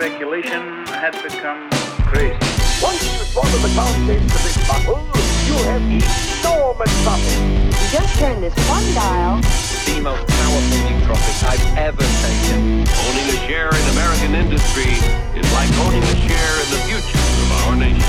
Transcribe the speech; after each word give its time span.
speculation 0.00 0.62
had 0.88 1.12
become 1.22 1.68
crazy. 2.08 2.32
Once 2.80 3.04
you've 3.04 3.28
swallow 3.28 3.60
the 3.60 3.68
contents 3.76 4.32
of 4.32 4.42
this 4.48 4.56
bottle, 4.64 5.04
you 5.44 5.52
have 5.68 5.84
enormous 5.84 6.88
profit. 7.04 7.36
You 7.68 7.86
just 7.92 8.18
turn 8.18 8.40
this 8.40 8.56
one 8.64 8.88
dial. 8.96 9.36
The 9.84 10.00
most 10.00 10.24
powerful 10.24 10.78
nootropic 10.88 11.44
I've 11.44 11.76
ever 11.76 12.06
taken. 12.24 12.88
Owning 12.88 13.28
a 13.28 13.38
share 13.44 13.68
in 13.68 13.84
American 13.92 14.34
industry 14.40 14.96
is 15.36 15.44
like 15.52 15.68
owning 15.84 16.02
a 16.02 16.16
share 16.24 16.54
in 16.64 16.68
the 16.72 16.80
future 16.88 17.18
of 17.18 17.19
our 17.50 17.76
nation. 17.76 18.00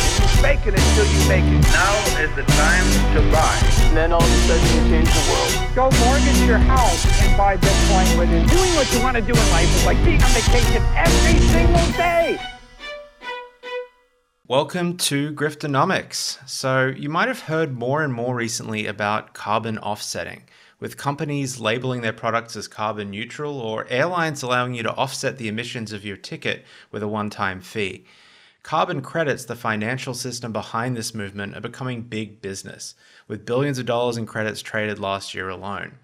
Fake 0.41 0.65
it 0.67 0.73
until 0.73 1.05
you 1.05 1.29
make 1.29 1.45
it. 1.45 1.61
Now 1.73 1.93
is 2.21 2.33
the 2.35 2.43
time 2.43 2.85
to 3.15 3.21
buy. 3.31 3.57
And 3.87 3.97
then 3.97 4.11
all 4.11 4.23
of 4.23 4.29
a 4.29 4.37
sudden 4.47 4.85
you 4.85 4.89
change 4.91 5.09
the 5.09 5.23
world. 5.31 5.75
Go 5.75 6.05
mortgage 6.05 6.39
your 6.47 6.57
house 6.57 7.05
and 7.21 7.37
buy 7.37 7.57
Bitcoin 7.57 8.19
with 8.19 8.31
it. 8.31 8.47
Doing 8.49 8.75
what 8.75 8.91
you 8.93 9.01
want 9.01 9.17
to 9.17 9.21
do 9.21 9.33
in 9.33 9.49
life 9.51 9.75
is 9.75 9.85
like 9.85 10.03
being 10.05 10.21
on 10.21 10.29
vacation 10.29 10.83
every 10.95 11.39
single 11.47 11.91
day. 11.97 12.39
Welcome 14.47 14.97
to 14.97 15.31
Griftonomics. 15.33 16.37
So, 16.47 16.87
you 16.87 17.09
might 17.09 17.29
have 17.29 17.39
heard 17.39 17.71
more 17.73 18.03
and 18.03 18.13
more 18.13 18.35
recently 18.35 18.85
about 18.85 19.33
carbon 19.33 19.77
offsetting, 19.77 20.43
with 20.79 20.97
companies 20.97 21.59
labeling 21.59 22.01
their 22.01 22.11
products 22.11 22.57
as 22.57 22.67
carbon 22.67 23.11
neutral 23.11 23.59
or 23.61 23.87
airlines 23.89 24.43
allowing 24.43 24.73
you 24.73 24.83
to 24.83 24.93
offset 24.95 25.37
the 25.37 25.47
emissions 25.47 25.93
of 25.93 26.03
your 26.03 26.17
ticket 26.17 26.65
with 26.91 27.01
a 27.01 27.07
one 27.07 27.29
time 27.29 27.61
fee. 27.61 28.03
Carbon 28.63 29.01
credits, 29.01 29.45
the 29.45 29.55
financial 29.55 30.13
system 30.13 30.53
behind 30.53 30.95
this 30.95 31.15
movement, 31.15 31.55
are 31.55 31.61
becoming 31.61 32.03
big 32.03 32.41
business, 32.41 32.93
with 33.27 33.45
billions 33.45 33.79
of 33.79 33.85
dollars 33.85 34.17
in 34.17 34.25
credits 34.25 34.61
traded 34.61 34.99
last 34.99 35.33
year 35.33 35.49
alone. 35.49 35.97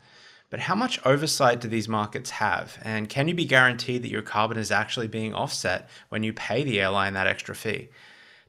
But 0.50 0.62
how 0.62 0.76
much 0.76 1.06
oversight 1.06 1.60
do 1.60 1.68
these 1.68 1.88
markets 1.88 2.30
have? 2.32 2.80
And 2.82 3.10
can 3.10 3.28
you 3.28 3.36
be 3.36 3.46
guaranteed 3.46 4.02
that 4.02 4.12
your 4.12 4.22
carbon 4.22 4.58
is 4.58 4.72
actually 4.72 5.08
being 5.08 5.34
offset 5.34 5.90
when 6.10 6.24
you 6.24 6.34
pay 6.34 6.64
the 6.64 6.80
airline 6.80 7.14
that 7.14 7.28
extra 7.28 7.54
fee? 7.54 7.90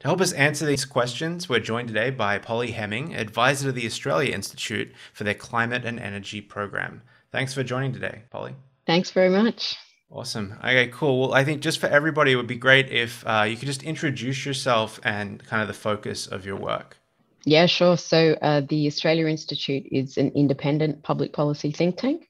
To 0.01 0.07
help 0.07 0.21
us 0.21 0.33
answer 0.33 0.65
these 0.65 0.85
questions, 0.85 1.49
we're 1.49 1.59
joined 1.59 1.89
today 1.89 2.11
by 2.11 2.39
Polly 2.39 2.71
Hemming, 2.71 3.17
advisor 3.17 3.67
to 3.67 3.73
the 3.73 3.87
Australia 3.87 4.33
Institute 4.33 4.93
for 5.13 5.25
their 5.25 5.35
Climate 5.35 5.85
and 5.85 5.99
Energy 5.99 6.41
Program. 6.41 7.03
Thanks 7.33 7.53
for 7.53 7.65
joining 7.65 7.93
today, 7.93 8.23
Polly. 8.31 8.55
Thanks 8.87 9.11
very 9.11 9.29
much. 9.29 9.75
Awesome. 10.11 10.55
Okay, 10.61 10.89
cool. 10.89 11.21
Well, 11.21 11.35
I 11.35 11.45
think 11.45 11.61
just 11.61 11.79
for 11.79 11.87
everybody, 11.87 12.33
it 12.33 12.37
would 12.37 12.47
be 12.47 12.57
great 12.57 12.91
if 12.91 13.23
uh, 13.27 13.43
you 13.43 13.57
could 13.57 13.67
just 13.67 13.83
introduce 13.83 14.47
yourself 14.47 14.99
and 15.05 15.45
kind 15.45 15.61
of 15.61 15.69
the 15.69 15.75
focus 15.75 16.27
of 16.27 16.47
your 16.47 16.57
work. 16.57 16.97
Yeah, 17.45 17.67
sure. 17.67 17.97
So, 17.97 18.37
uh, 18.41 18.63
the 18.69 18.87
Australia 18.87 19.27
Institute 19.27 19.87
is 19.91 20.17
an 20.17 20.33
independent 20.35 21.03
public 21.03 21.33
policy 21.33 21.73
think 21.73 21.99
tank. 21.99 22.29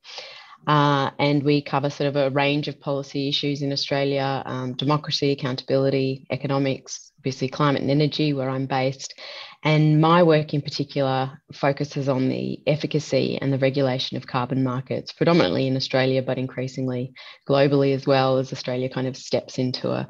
Uh, 0.67 1.11
and 1.19 1.43
we 1.45 1.63
cover 1.63 1.89
sort 1.89 2.09
of 2.09 2.17
a 2.17 2.31
range 2.31 2.69
of 2.69 2.79
policy 2.81 3.29
issues 3.29 3.63
in 3.63 3.73
Australia 3.73 4.43
um, 4.45 4.75
democracy, 4.75 5.31
accountability, 5.31 6.27
economics, 6.31 7.13
obviously 7.19 7.49
climate 7.49 7.81
and 7.81 7.91
energy, 7.91 8.33
where 8.33 8.51
I'm 8.51 8.67
based. 8.67 9.15
And 9.65 10.01
my 10.01 10.23
work 10.23 10.55
in 10.55 10.63
particular 10.63 11.41
focuses 11.53 12.09
on 12.09 12.29
the 12.29 12.63
efficacy 12.67 13.39
and 13.41 13.53
the 13.53 13.59
regulation 13.59 14.17
of 14.17 14.27
carbon 14.27 14.63
markets, 14.63 15.13
predominantly 15.13 15.67
in 15.67 15.77
Australia, 15.77 16.23
but 16.23 16.39
increasingly 16.39 17.13
globally 17.49 17.93
as 17.95 18.07
well, 18.07 18.39
as 18.39 18.53
Australia 18.53 18.89
kind 18.89 19.09
of 19.09 19.17
steps 19.17 19.59
into 19.59 19.91
a 19.91 20.09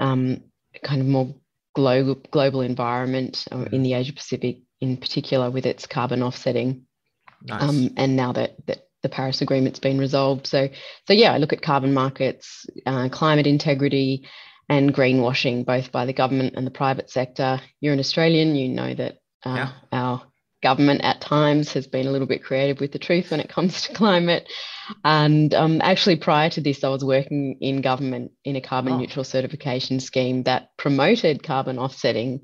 um, 0.00 0.42
kind 0.82 1.02
of 1.02 1.06
more 1.06 1.34
global, 1.74 2.14
global 2.30 2.62
environment 2.62 3.44
uh, 3.52 3.66
in 3.70 3.82
the 3.82 3.92
Asia 3.92 4.14
Pacific, 4.14 4.60
in 4.80 4.96
particular, 4.96 5.50
with 5.50 5.66
its 5.66 5.86
carbon 5.86 6.22
offsetting. 6.22 6.86
Nice. 7.42 7.62
Um, 7.62 7.90
and 7.98 8.16
now 8.16 8.32
that, 8.32 8.54
that 8.66 8.88
the 9.02 9.08
Paris 9.08 9.42
Agreement's 9.42 9.78
been 9.78 9.98
resolved. 9.98 10.46
So, 10.46 10.68
so 11.06 11.12
yeah, 11.12 11.32
I 11.32 11.38
look 11.38 11.52
at 11.52 11.62
carbon 11.62 11.94
markets, 11.94 12.66
uh, 12.86 13.08
climate 13.10 13.46
integrity, 13.46 14.26
and 14.70 14.94
greenwashing, 14.94 15.66
both 15.66 15.92
by 15.92 16.06
the 16.06 16.12
government 16.14 16.54
and 16.56 16.66
the 16.66 16.70
private 16.70 17.10
sector. 17.10 17.60
You're 17.80 17.92
an 17.92 17.98
Australian, 18.00 18.54
you 18.54 18.68
know 18.70 18.94
that 18.94 19.18
uh, 19.44 19.54
Yeah. 19.56 19.72
our 19.92 20.22
government 20.62 21.00
at 21.02 21.20
times 21.20 21.72
has 21.72 21.86
been 21.88 22.06
a 22.06 22.10
little 22.10 22.26
bit 22.28 22.44
creative 22.44 22.80
with 22.80 22.92
the 22.92 22.98
truth 22.98 23.30
when 23.32 23.40
it 23.40 23.48
comes 23.48 23.82
to 23.82 23.94
climate. 24.02 24.48
And 25.04 25.52
um, 25.54 25.80
actually, 25.82 26.16
prior 26.16 26.50
to 26.50 26.60
this, 26.60 26.84
I 26.84 26.88
was 26.88 27.04
working 27.04 27.56
in 27.60 27.82
government 27.82 28.32
in 28.44 28.56
a 28.56 28.60
carbon 28.60 28.94
Oh. 28.94 28.98
neutral 28.98 29.24
certification 29.24 30.00
scheme 30.00 30.44
that 30.44 30.68
promoted 30.78 31.42
carbon 31.42 31.78
offsetting 31.78 32.40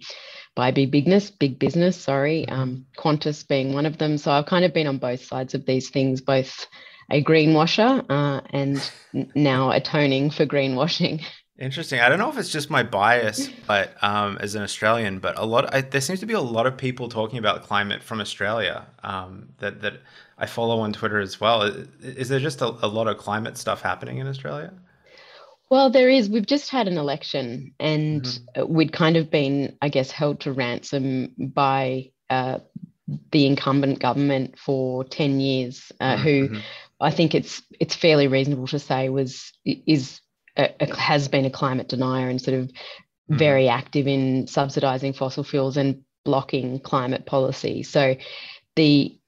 by 0.56 0.70
big 0.72 0.90
business, 0.90 1.30
big 1.30 1.58
business, 1.58 1.96
sorry, 1.96 2.48
um, 2.48 2.86
Qantas 2.98 3.46
being 3.46 3.72
one 3.74 3.86
of 3.86 3.98
them. 3.98 4.18
So 4.18 4.32
I've 4.32 4.46
kind 4.46 4.64
of 4.64 4.72
been 4.74 4.86
on 4.88 4.98
both 4.98 5.22
sides 5.24 5.54
of 5.54 5.64
these 5.66 5.90
things, 5.90 6.22
both 6.22 6.66
a 7.10 7.22
greenwasher 7.22 8.04
uh, 8.08 8.40
and 8.50 8.90
now 9.34 9.70
atoning 9.70 10.30
for 10.30 10.44
greenwashing. 10.46 11.22
Interesting. 11.58 12.00
I 12.00 12.10
don't 12.10 12.18
know 12.18 12.28
if 12.28 12.36
it's 12.36 12.50
just 12.50 12.68
my 12.68 12.82
bias, 12.82 13.48
but 13.66 13.96
um, 14.02 14.36
as 14.40 14.54
an 14.54 14.62
Australian, 14.62 15.20
but 15.20 15.38
a 15.38 15.46
lot 15.46 15.74
I, 15.74 15.80
there 15.80 16.02
seems 16.02 16.20
to 16.20 16.26
be 16.26 16.34
a 16.34 16.40
lot 16.40 16.66
of 16.66 16.76
people 16.76 17.08
talking 17.08 17.38
about 17.38 17.62
climate 17.62 18.02
from 18.02 18.20
Australia 18.20 18.86
um, 19.02 19.48
that 19.58 19.80
that 19.80 19.94
I 20.36 20.44
follow 20.44 20.80
on 20.80 20.92
Twitter 20.92 21.18
as 21.18 21.40
well. 21.40 21.62
Is, 21.62 21.88
is 22.02 22.28
there 22.28 22.40
just 22.40 22.60
a, 22.60 22.66
a 22.84 22.88
lot 22.88 23.08
of 23.08 23.16
climate 23.16 23.56
stuff 23.56 23.80
happening 23.80 24.18
in 24.18 24.26
Australia? 24.26 24.72
Well, 25.70 25.88
there 25.90 26.10
is. 26.10 26.28
We've 26.28 26.46
just 26.46 26.68
had 26.70 26.88
an 26.88 26.98
election, 26.98 27.72
and 27.80 28.38
we'd 28.68 28.92
kind 28.92 29.16
of 29.16 29.30
been, 29.30 29.76
I 29.80 29.88
guess, 29.88 30.10
held 30.10 30.40
to 30.40 30.52
ransom 30.52 31.32
by 31.38 32.10
uh, 32.28 32.58
the 33.32 33.46
incumbent 33.46 33.98
government 33.98 34.58
for 34.58 35.04
ten 35.04 35.40
years, 35.40 35.90
uh, 36.00 36.18
who 36.18 36.48
Mhm. 36.48 36.62
I 37.00 37.10
think 37.10 37.34
it's 37.34 37.62
it's 37.80 37.94
fairly 37.94 38.28
reasonable 38.28 38.66
to 38.68 38.78
say 38.78 39.08
was 39.08 39.52
is 39.64 40.20
a, 40.56 40.70
a- 40.80 40.96
has 40.96 41.28
been 41.28 41.44
a 41.44 41.50
climate 41.50 41.88
denier 41.88 42.28
and 42.28 42.40
sort 42.40 42.58
of 42.58 42.70
Mhm. 43.28 43.38
very 43.38 43.68
active 43.68 44.06
in 44.06 44.46
subsidizing 44.46 45.12
fossil 45.12 45.42
fuels 45.42 45.76
and 45.76 46.02
blocking 46.24 46.78
climate 46.78 47.26
policy. 47.26 47.82
So 47.82 48.14
the 48.76 49.18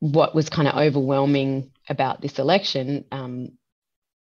what 0.00 0.34
was 0.34 0.48
kind 0.48 0.66
of 0.66 0.74
overwhelming 0.76 1.70
about 1.88 2.20
this 2.22 2.38
election, 2.38 3.04
um, 3.12 3.50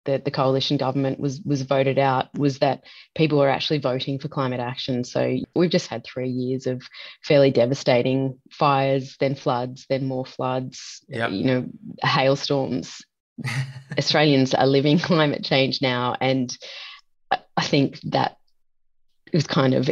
the, 0.07 0.19
the 0.25 0.31
coalition 0.31 0.77
government 0.77 1.21
was 1.21 1.41
was 1.43 1.63
voted 1.63 1.99
out, 1.99 2.37
was 2.37 2.59
that 2.61 2.83
people 3.15 3.39
were 3.39 3.49
actually 3.49 3.79
voting 3.79 4.19
for 4.19 4.29
climate 4.29 4.61
action. 4.61 5.05
So 5.05 5.37
we've 5.55 5.71
just 5.71 5.89
had 5.89 6.05
three 6.05 6.31
years 6.31 6.67
of 6.67 6.83
fairly 7.23 7.51
devastating 7.53 8.41
fires, 8.51 9.17
then 9.21 9.35
floods, 9.35 9.87
then 9.89 10.07
more 10.07 10.25
floods, 10.27 11.05
Yep. 11.09 11.31
you 11.31 11.45
know, 11.45 11.67
hailstorms. 12.03 13.05
Australians 13.99 14.55
are 14.55 14.67
living 14.67 14.99
climate 15.11 15.45
change 15.45 15.83
now, 15.83 16.17
and 16.21 16.57
I- 17.31 17.63
think 17.63 18.01
that 18.05 18.37
was 19.33 19.47
kind 19.47 19.75
of 19.75 19.91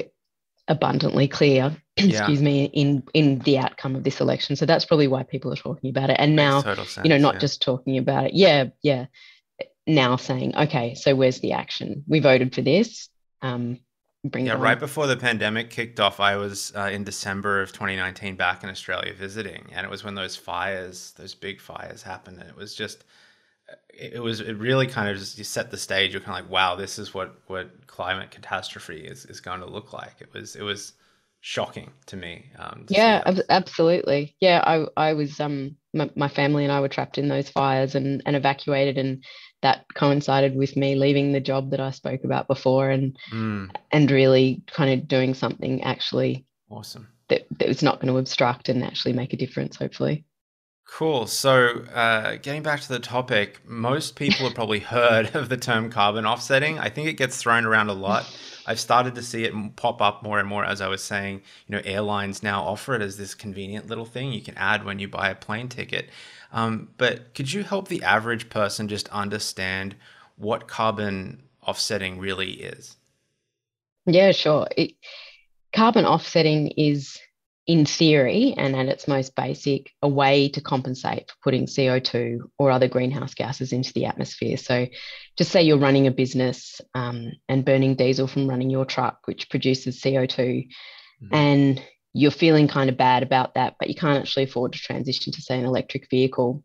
abundantly 0.68 1.28
clear. 1.28 1.76
Yeah. 1.96 2.18
excuse 2.18 2.42
me, 2.42 2.64
in 2.64 3.04
in 3.14 3.38
the 3.40 3.58
outcome 3.58 3.94
of 3.94 4.02
this 4.02 4.20
election. 4.20 4.56
So 4.56 4.66
that's 4.66 4.84
probably 4.84 5.06
why 5.06 5.22
people 5.22 5.52
are 5.52 5.56
talking 5.56 5.90
about 5.90 6.10
it. 6.10 6.16
And 6.18 6.34
now, 6.34 6.60
sense. 6.60 6.98
you 7.04 7.08
know, 7.08 7.18
not 7.18 7.34
yeah. 7.34 7.40
just 7.40 7.62
talking 7.62 7.98
about 7.98 8.24
it. 8.24 8.34
Yeah, 8.34 8.70
yeah. 8.82 9.06
Now 9.86 10.16
saying, 10.16 10.56
okay, 10.56 10.96
so 10.96 11.14
where's 11.14 11.38
the 11.38 11.52
action? 11.52 12.02
We 12.08 12.18
voted 12.18 12.52
for 12.52 12.62
this. 12.62 13.08
Um, 13.42 13.78
bring 14.24 14.46
Yeah, 14.46 14.54
right 14.54 14.78
before 14.78 15.06
the 15.06 15.16
pandemic 15.16 15.70
kicked 15.70 16.00
off, 16.00 16.20
I 16.20 16.36
was 16.36 16.72
uh, 16.74 16.90
in 16.92 17.04
December 17.04 17.60
of 17.60 17.72
2019 17.72 18.36
back 18.36 18.62
in 18.64 18.70
Australia 18.70 19.12
visiting, 19.12 19.66
and 19.72 19.84
it 19.84 19.90
was 19.90 20.02
when 20.02 20.14
those 20.14 20.36
fires, 20.36 21.12
those 21.16 21.34
big 21.34 21.60
fires 21.60 22.02
happened, 22.02 22.38
and 22.40 22.48
it 22.48 22.56
was 22.56 22.74
just, 22.74 23.04
it, 23.88 24.22
was, 24.22 24.40
it 24.40 24.54
really 24.54 24.86
kind 24.86 25.08
of 25.08 25.16
just 25.18 25.38
you 25.38 25.44
set 25.44 25.70
the 25.70 25.76
stage. 25.76 26.12
You're 26.12 26.20
kind 26.22 26.38
of 26.38 26.44
like, 26.44 26.52
wow, 26.52 26.74
this 26.76 26.98
is 26.98 27.14
what 27.14 27.40
what 27.46 27.86
climate 27.86 28.30
catastrophe 28.30 28.98
is 29.00 29.26
is 29.26 29.40
going 29.40 29.60
to 29.60 29.66
look 29.66 29.92
like. 29.92 30.14
It 30.20 30.32
was, 30.32 30.56
it 30.56 30.62
was 30.62 30.94
shocking 31.40 31.92
to 32.06 32.16
me. 32.16 32.50
Um, 32.58 32.84
to 32.86 32.94
Yeah, 32.94 33.22
ab- 33.26 33.44
absolutely. 33.48 34.36
Yeah, 34.40 34.62
I 34.66 34.86
I 34.96 35.12
was 35.14 35.40
um 35.40 35.76
my, 35.92 36.10
my 36.16 36.28
family 36.28 36.64
and 36.64 36.72
I 36.72 36.80
were 36.80 36.88
trapped 36.88 37.18
in 37.18 37.28
those 37.28 37.48
fires 37.48 37.94
and 37.94 38.22
and 38.26 38.36
evacuated, 38.36 38.98
and 38.98 39.24
that 39.62 39.86
coincided 39.94 40.54
with 40.56 40.76
me 40.76 40.94
leaving 40.94 41.32
the 41.32 41.40
job 41.40 41.70
that 41.70 41.80
I 41.80 41.90
spoke 41.90 42.24
about 42.24 42.48
before, 42.48 42.90
and 42.90 43.16
Mm, 43.32 43.74
and 43.92 44.10
really 44.10 44.62
kind 44.68 45.00
of 45.00 45.08
doing 45.08 45.34
something 45.34 45.82
actually 45.82 46.46
awesome. 46.70 47.08
that, 47.28 47.46
that 47.58 47.68
was 47.68 47.82
not 47.82 48.00
going 48.00 48.12
to 48.12 48.18
obstruct 48.18 48.68
and 48.68 48.84
actually 48.84 49.14
make 49.14 49.32
a 49.32 49.36
difference. 49.38 49.76
Hopefully. 49.76 50.26
Cool. 50.86 51.26
So, 51.26 51.84
uh, 51.94 52.36
getting 52.36 52.62
back 52.62 52.80
to 52.82 52.88
the 52.88 53.00
topic, 53.00 53.60
most 53.66 54.16
people 54.16 54.46
have 54.46 54.54
probably 54.54 54.78
heard 54.94 55.34
of 55.34 55.48
the 55.48 55.56
term 55.56 55.90
carbon 55.90 56.26
offsetting. 56.26 56.78
I 56.78 56.88
think 56.88 57.08
it 57.08 57.14
gets 57.14 57.36
thrown 57.38 57.64
around 57.64 57.88
a 57.88 57.94
lot. 57.94 58.30
I've 58.66 58.80
started 58.80 59.14
to 59.16 59.22
see 59.22 59.44
it 59.44 59.76
pop 59.76 60.00
up 60.00 60.22
more 60.22 60.38
and 60.38 60.48
more 60.48 60.64
as 60.64 60.80
I 60.80 60.88
was 60.88 61.02
saying. 61.02 61.42
You 61.66 61.76
know, 61.76 61.82
airlines 61.84 62.42
now 62.42 62.62
offer 62.62 62.94
it 62.94 63.02
as 63.02 63.16
this 63.16 63.34
convenient 63.34 63.88
little 63.88 64.04
thing 64.04 64.32
you 64.32 64.42
can 64.42 64.56
add 64.56 64.84
when 64.84 64.98
you 64.98 65.08
buy 65.08 65.30
a 65.30 65.34
plane 65.34 65.68
ticket. 65.68 66.10
Um, 66.52 66.90
but 66.96 67.34
could 67.34 67.52
you 67.52 67.64
help 67.64 67.88
the 67.88 68.02
average 68.02 68.48
person 68.48 68.86
just 68.86 69.08
understand 69.08 69.96
what 70.36 70.68
carbon 70.68 71.42
offsetting 71.66 72.18
really 72.18 72.52
is? 72.52 72.96
Yeah, 74.06 74.32
sure. 74.32 74.68
It, 74.76 74.92
carbon 75.74 76.04
offsetting 76.04 76.68
is 76.76 77.18
in 77.66 77.86
theory 77.86 78.54
and 78.56 78.76
at 78.76 78.88
its 78.88 79.08
most 79.08 79.34
basic, 79.34 79.90
a 80.02 80.08
way 80.08 80.48
to 80.50 80.60
compensate 80.60 81.30
for 81.30 81.36
putting 81.42 81.66
CO2 81.66 82.40
or 82.58 82.70
other 82.70 82.88
greenhouse 82.88 83.34
gases 83.34 83.72
into 83.72 83.92
the 83.94 84.04
atmosphere. 84.04 84.56
So, 84.56 84.86
just 85.36 85.50
say 85.50 85.62
you're 85.62 85.78
running 85.78 86.06
a 86.06 86.10
business 86.10 86.80
um, 86.94 87.32
and 87.48 87.64
burning 87.64 87.94
diesel 87.94 88.26
from 88.26 88.48
running 88.48 88.70
your 88.70 88.84
truck, 88.84 89.20
which 89.24 89.48
produces 89.48 90.00
CO2, 90.00 90.38
mm-hmm. 90.38 91.34
and 91.34 91.82
you're 92.12 92.30
feeling 92.30 92.68
kind 92.68 92.90
of 92.90 92.98
bad 92.98 93.22
about 93.22 93.54
that, 93.54 93.76
but 93.78 93.88
you 93.88 93.94
can't 93.94 94.18
actually 94.18 94.44
afford 94.44 94.72
to 94.74 94.78
transition 94.78 95.32
to, 95.32 95.40
say, 95.40 95.58
an 95.58 95.64
electric 95.64 96.08
vehicle. 96.10 96.62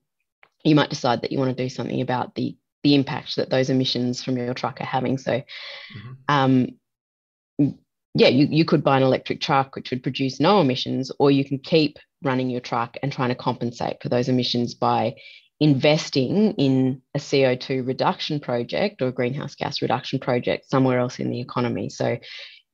You 0.65 0.75
might 0.75 0.89
decide 0.89 1.21
that 1.21 1.31
you 1.31 1.39
want 1.39 1.55
to 1.55 1.63
do 1.63 1.69
something 1.69 2.01
about 2.01 2.35
the 2.35 2.57
the 2.81 2.95
impact 2.95 3.35
that 3.35 3.49
those 3.49 3.69
emissions 3.69 4.23
from 4.23 4.37
your 4.37 4.53
truck 4.53 4.79
are 4.79 4.85
having. 4.85 5.17
So, 5.17 5.31
mm-hmm. 5.31 6.11
um, 6.29 7.75
yeah, 8.15 8.27
you, 8.27 8.47
you 8.49 8.65
could 8.65 8.83
buy 8.83 8.97
an 8.97 9.03
electric 9.03 9.41
truck 9.41 9.75
which 9.75 9.91
would 9.91 10.03
produce 10.03 10.39
no 10.39 10.61
emissions, 10.61 11.11
or 11.19 11.31
you 11.31 11.45
can 11.45 11.59
keep 11.59 11.97
running 12.23 12.49
your 12.49 12.61
truck 12.61 12.97
and 13.01 13.11
trying 13.11 13.29
to 13.29 13.35
compensate 13.35 14.01
for 14.01 14.09
those 14.09 14.29
emissions 14.29 14.73
by 14.73 15.15
investing 15.59 16.53
in 16.53 17.01
a 17.13 17.19
CO2 17.19 17.85
reduction 17.85 18.39
project 18.39 19.01
or 19.01 19.07
a 19.07 19.11
greenhouse 19.11 19.55
gas 19.55 19.81
reduction 19.81 20.19
project 20.19 20.69
somewhere 20.69 20.99
else 20.99 21.19
in 21.19 21.29
the 21.29 21.41
economy. 21.41 21.89
So 21.89 22.17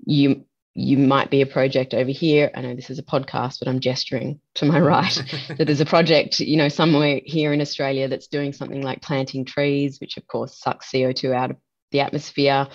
you 0.06 0.46
you 0.78 0.98
might 0.98 1.32
be 1.32 1.42
a 1.42 1.46
project 1.46 1.94
over 1.94 2.12
here. 2.12 2.52
I 2.54 2.60
know 2.60 2.76
this 2.76 2.90
is 2.90 3.00
a 3.00 3.04
podcast, 3.04 3.60
but 3.60 3.70
I'm 3.70 3.80
gesturing 3.80 4.42
to 4.56 4.66
my 4.66 4.78
right 4.80 5.24
that 5.58 5.66
there's 5.66 5.80
a 5.80 5.86
project, 5.86 6.42
you 6.42 6.58
know, 6.58 6.68
somewhere 6.68 7.22
here 7.24 7.54
in 7.54 7.62
Australia 7.62 8.10
that's 8.10 8.28
doing 8.28 8.52
something 8.52 8.82
like 8.82 9.02
planting 9.02 9.46
trees, 9.46 10.02
which 10.02 10.18
of 10.18 10.28
course 10.28 10.60
sucks 10.60 10.92
CO2 10.92 11.34
out 11.34 11.52
of 11.52 11.58
the 11.92 12.02
atmosphere 12.02 12.68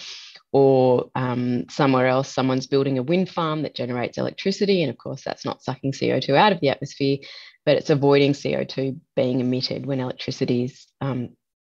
or 0.53 1.11
um, 1.15 1.69
somewhere 1.69 2.07
else, 2.07 2.33
someone's 2.33 2.67
building 2.67 2.99
a 2.99 3.03
wind 3.03 3.29
farm 3.29 3.63
that 3.63 3.75
generates 3.75 4.19
electricity. 4.19 4.83
And 4.83 4.91
of 4.91 4.99
course, 4.99 5.23
that's 5.23 5.45
not 5.45 5.63
sucking 5.63 5.93
CO2 5.93 6.35
out 6.35 6.53
of 6.53 6.61
the 6.61 6.71
atmosphere, 6.71 7.19
but 7.65 7.77
it's 7.77 7.91
avoiding 7.91 8.33
CO2 8.33 8.99
being 9.15 9.41
emitted 9.41 9.87
when 9.87 10.01
electricity 10.01 10.65
is 10.65 10.87
um, 11.01 11.31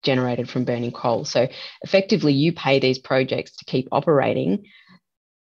generated 0.03 0.49
from 0.49 0.65
burning 0.65 0.93
coal. 0.93 1.25
So 1.25 1.49
effectively, 1.83 2.33
you 2.33 2.53
pay 2.53 2.79
these 2.79 2.99
projects 2.99 3.57
to 3.57 3.65
keep 3.67 3.89
operating 3.93 4.65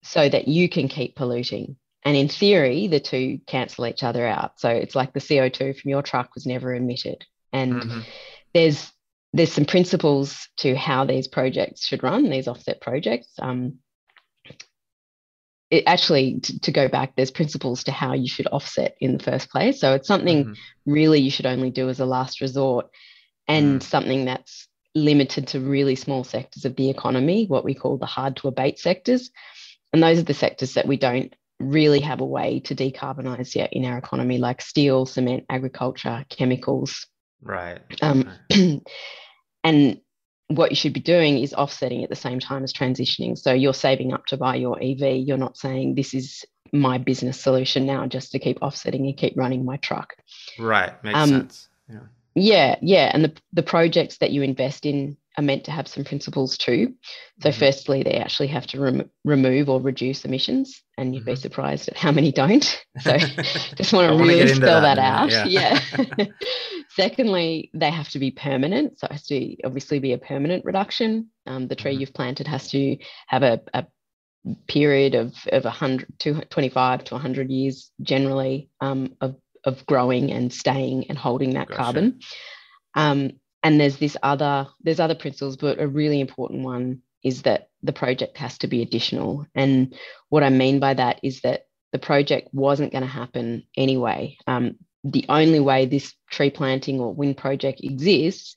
so 0.05 0.29
that 0.29 0.47
you 0.47 0.69
can 0.69 0.89
keep 0.89 1.17
polluting. 1.17 1.77
And 2.05 2.17
in 2.17 2.29
theory, 2.29 2.87
the 2.87 3.01
two 3.01 3.41
cancel 3.47 3.87
each 3.87 4.05
other 4.05 4.27
out. 4.27 4.61
So 4.61 4.69
it's 4.69 4.95
like 4.95 5.13
the 5.13 5.21
CO2 5.21 5.81
from 5.81 5.91
your 5.91 6.03
truck 6.03 6.35
was 6.35 6.47
never 6.47 6.73
emitted. 6.73 7.27
And 7.53 7.75
mm-hmm. 7.75 8.01
there's 8.55 8.91
there's 9.33 9.53
some 9.53 9.65
principles 9.65 10.49
to 10.59 10.75
how 10.75 11.05
these 11.05 11.29
projects 11.29 11.87
should 11.87 12.03
run, 12.03 12.31
these 12.31 12.49
offset 12.49 12.81
projects. 12.81 13.29
Um, 13.39 13.79
it 15.71 15.85
actually, 15.87 16.41
to, 16.41 16.61
to, 16.61 16.73
go 16.73 16.89
back, 16.89 17.15
there's 17.15 17.31
principles 17.31 17.85
to 17.85 17.93
how 17.93 18.15
you 18.15 18.27
should 18.27 18.47
offset 18.47 18.97
in 19.01 19.17
the 19.17 19.23
first 19.23 19.51
place. 19.51 19.81
So 19.81 19.93
it's 19.93 20.09
something 20.09 20.45
mm-hmm. 20.45 20.91
really 20.93 21.21
you 21.21 21.31
should 21.31 21.45
only 21.45 21.71
do 21.71 21.91
as 21.91 22.01
a 22.01 22.07
last 22.07 22.41
resort 22.41 22.87
and 23.47 23.81
mm. 23.81 23.83
something 23.83 24.25
that's 24.25 24.67
limited 24.95 25.49
to 25.49 25.61
really 25.61 25.95
small 25.95 26.25
sectors 26.25 26.65
of 26.65 26.75
the 26.77 26.89
economy, 26.89 27.47
what 27.47 27.65
we 27.65 27.75
call 27.75 27.99
the 27.99 28.07
hard 28.07 28.37
to 28.37 28.49
abate 28.49 28.79
sectors. 28.79 29.31
And 29.93 30.03
those 30.03 30.19
are 30.19 30.25
the 30.25 30.35
sectors 30.35 30.75
that 30.75 30.89
we 30.89 30.97
don't 30.97 31.35
really 31.61 32.01
have 32.01 32.21
a 32.21 32.27
way 32.27 32.61
to 32.61 32.75
decarbonize 32.75 33.55
yet 33.55 33.73
in 33.73 33.85
our 33.85 33.99
economy, 33.99 34.39
like 34.39 34.63
steel, 34.63 35.07
cement, 35.07 35.45
agriculture, 35.51 36.25
chemicals, 36.31 37.07
Right. 37.43 37.81
Um, 38.03 38.31
and 39.65 40.01
what 40.49 40.71
you 40.71 40.77
should 40.77 40.95
be 40.95 41.01
doing 41.01 41.39
is 41.39 41.53
offsetting 41.55 42.03
at 42.05 42.11
the 42.11 42.17
same 42.17 42.41
time 42.41 42.65
as 42.65 42.73
transitioning. 42.73 43.37
So 43.37 43.53
you're 43.53 43.75
saving 43.75 44.13
up 44.13 44.27
to 44.27 44.37
buy 44.37 44.57
your 44.57 44.83
EV. 44.83 45.27
You're 45.27 45.37
not 45.37 45.57
saying 45.57 45.95
this 45.95 46.15
is 46.15 46.45
my 46.73 46.99
business 46.99 47.41
solution 47.41 47.87
now 47.87 48.07
just 48.07 48.33
to 48.33 48.39
keep 48.39 48.59
offsetting 48.63 49.07
and 49.07 49.17
keep 49.17 49.37
running 49.37 49.65
my 49.65 49.77
truck. 49.77 50.15
Right. 50.59 50.93
Makes 51.05 51.19
um, 51.19 51.29
sense. 51.29 51.69
Yeah. 51.89 52.01
Yeah, 52.39 52.77
yeah. 52.81 53.11
And 53.13 53.25
the, 53.25 53.33
the 53.53 53.63
projects 53.63 54.19
that 54.19 54.31
you 54.31 54.43
invest 54.43 54.87
in 54.87 55.17
are 55.37 55.43
meant 55.43 55.65
to 55.65 55.71
have 55.71 55.87
some 55.87 56.05
principles 56.05 56.59
too. 56.59 56.95
So, 57.41 57.51
mm-hmm. 57.51 57.59
firstly, 57.59 58.03
they 58.03 58.15
actually 58.15 58.49
have 58.49 58.67
to 58.69 58.81
rem- 58.81 59.11
remove 59.25 59.69
or 59.69 59.81
reduce 59.81 60.25
emissions, 60.25 60.83
and 60.97 61.15
you'd 61.15 61.21
mm-hmm. 61.21 61.31
be 61.31 61.37
surprised 61.37 61.89
at 61.89 61.97
how 61.97 62.13
many 62.13 62.33
don't. 62.33 62.85
So, 63.01 63.17
just 63.77 63.93
want 63.93 64.11
to 64.11 64.25
really 64.25 64.49
spell 64.49 64.81
that, 64.81 64.97
that 64.97 64.99
out. 64.99 65.31
Yeah. 65.31 65.81
yeah. 66.19 66.25
Secondly, 66.91 67.71
they 67.75 67.91
have 67.91 68.09
to 68.11 68.19
be 68.19 68.33
permanent. 68.33 68.99
So, 68.99 69.07
it 69.07 69.13
has 69.13 69.27
to 69.27 69.57
obviously 69.65 70.01
be 70.01 70.13
a 70.13 70.19
permanent 70.19 70.65
reduction. 70.65 71.31
Um, 71.47 71.69
the 71.69 71.77
tree 71.77 71.93
mm-hmm. 71.93 72.01
you've 72.01 72.15
planted 72.15 72.49
has 72.49 72.71
to 72.71 72.97
have 73.29 73.45
a, 73.45 73.61
a 73.73 73.87
period 74.67 75.15
of, 75.15 75.35
of 75.53 75.65
100 75.65 76.19
to 76.21 76.41
25 76.47 77.05
to 77.05 77.15
100 77.15 77.51
years 77.51 77.91
generally 78.03 78.71
um, 78.81 79.15
of, 79.21 79.37
of 79.65 79.85
growing 79.87 80.31
and 80.31 80.53
staying 80.53 81.07
and 81.09 81.19
holding 81.19 81.55
that 81.55 81.69
gotcha. 81.69 81.83
carbon. 81.83 82.21
Um, 82.95 83.33
and 83.63 83.81
there's 83.81 83.99
this 83.99 84.17
other 84.23 84.67
there's 84.83 85.01
other 85.01 85.15
principles 85.15 85.57
but 85.57 85.81
a 85.81 85.89
really 85.89 86.21
important 86.21 86.63
one 86.63 87.03
is 87.23 87.43
that 87.43 87.69
the 87.83 87.93
project 87.93 88.37
has 88.39 88.59
to 88.59 88.67
be 88.67 88.83
additional 88.83 89.47
and 89.55 89.95
what 90.29 90.43
i 90.43 90.51
mean 90.51 90.79
by 90.79 90.95
that 90.95 91.19
is 91.23 91.41
that 91.43 91.63
the 91.93 91.99
project 91.99 92.49
wasn't 92.53 92.93
going 92.93 93.03
to 93.03 93.09
happen 93.09 93.63
anyway 93.77 94.37
um, 94.47 94.77
the 95.05 95.25
only 95.29 95.61
way 95.61 95.87
this 95.87 96.15
tree 96.31 96.51
planting 96.51 97.01
or 97.01 97.15
wind 97.15 97.37
project 97.37 97.81
exists 97.83 98.55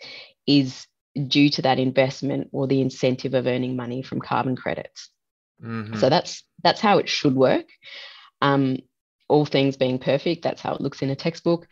is 0.48 0.86
due 1.28 1.50
to 1.50 1.62
that 1.62 1.80
investment 1.80 2.50
or 2.52 2.68
the 2.68 2.82
incentive 2.82 3.34
of 3.34 3.48
earning 3.48 3.76
money 3.76 4.02
from 4.02 4.20
carbon 4.20 4.56
credits 4.56 5.10
mm-hmm. 5.64 5.96
so 5.98 6.10
that's 6.10 6.44
that's 6.64 6.82
how 6.82 6.98
it 6.98 7.10
should 7.10 7.36
work 7.36 7.66
um, 8.42 8.78
all 9.32 9.46
things 9.46 9.78
being 9.78 9.98
perfect 9.98 10.44
that's 10.44 10.62
how 10.62 10.74
it 10.74 10.82
looks 10.82 11.02
in 11.02 11.10
a 11.10 11.16
textbook 11.16 11.68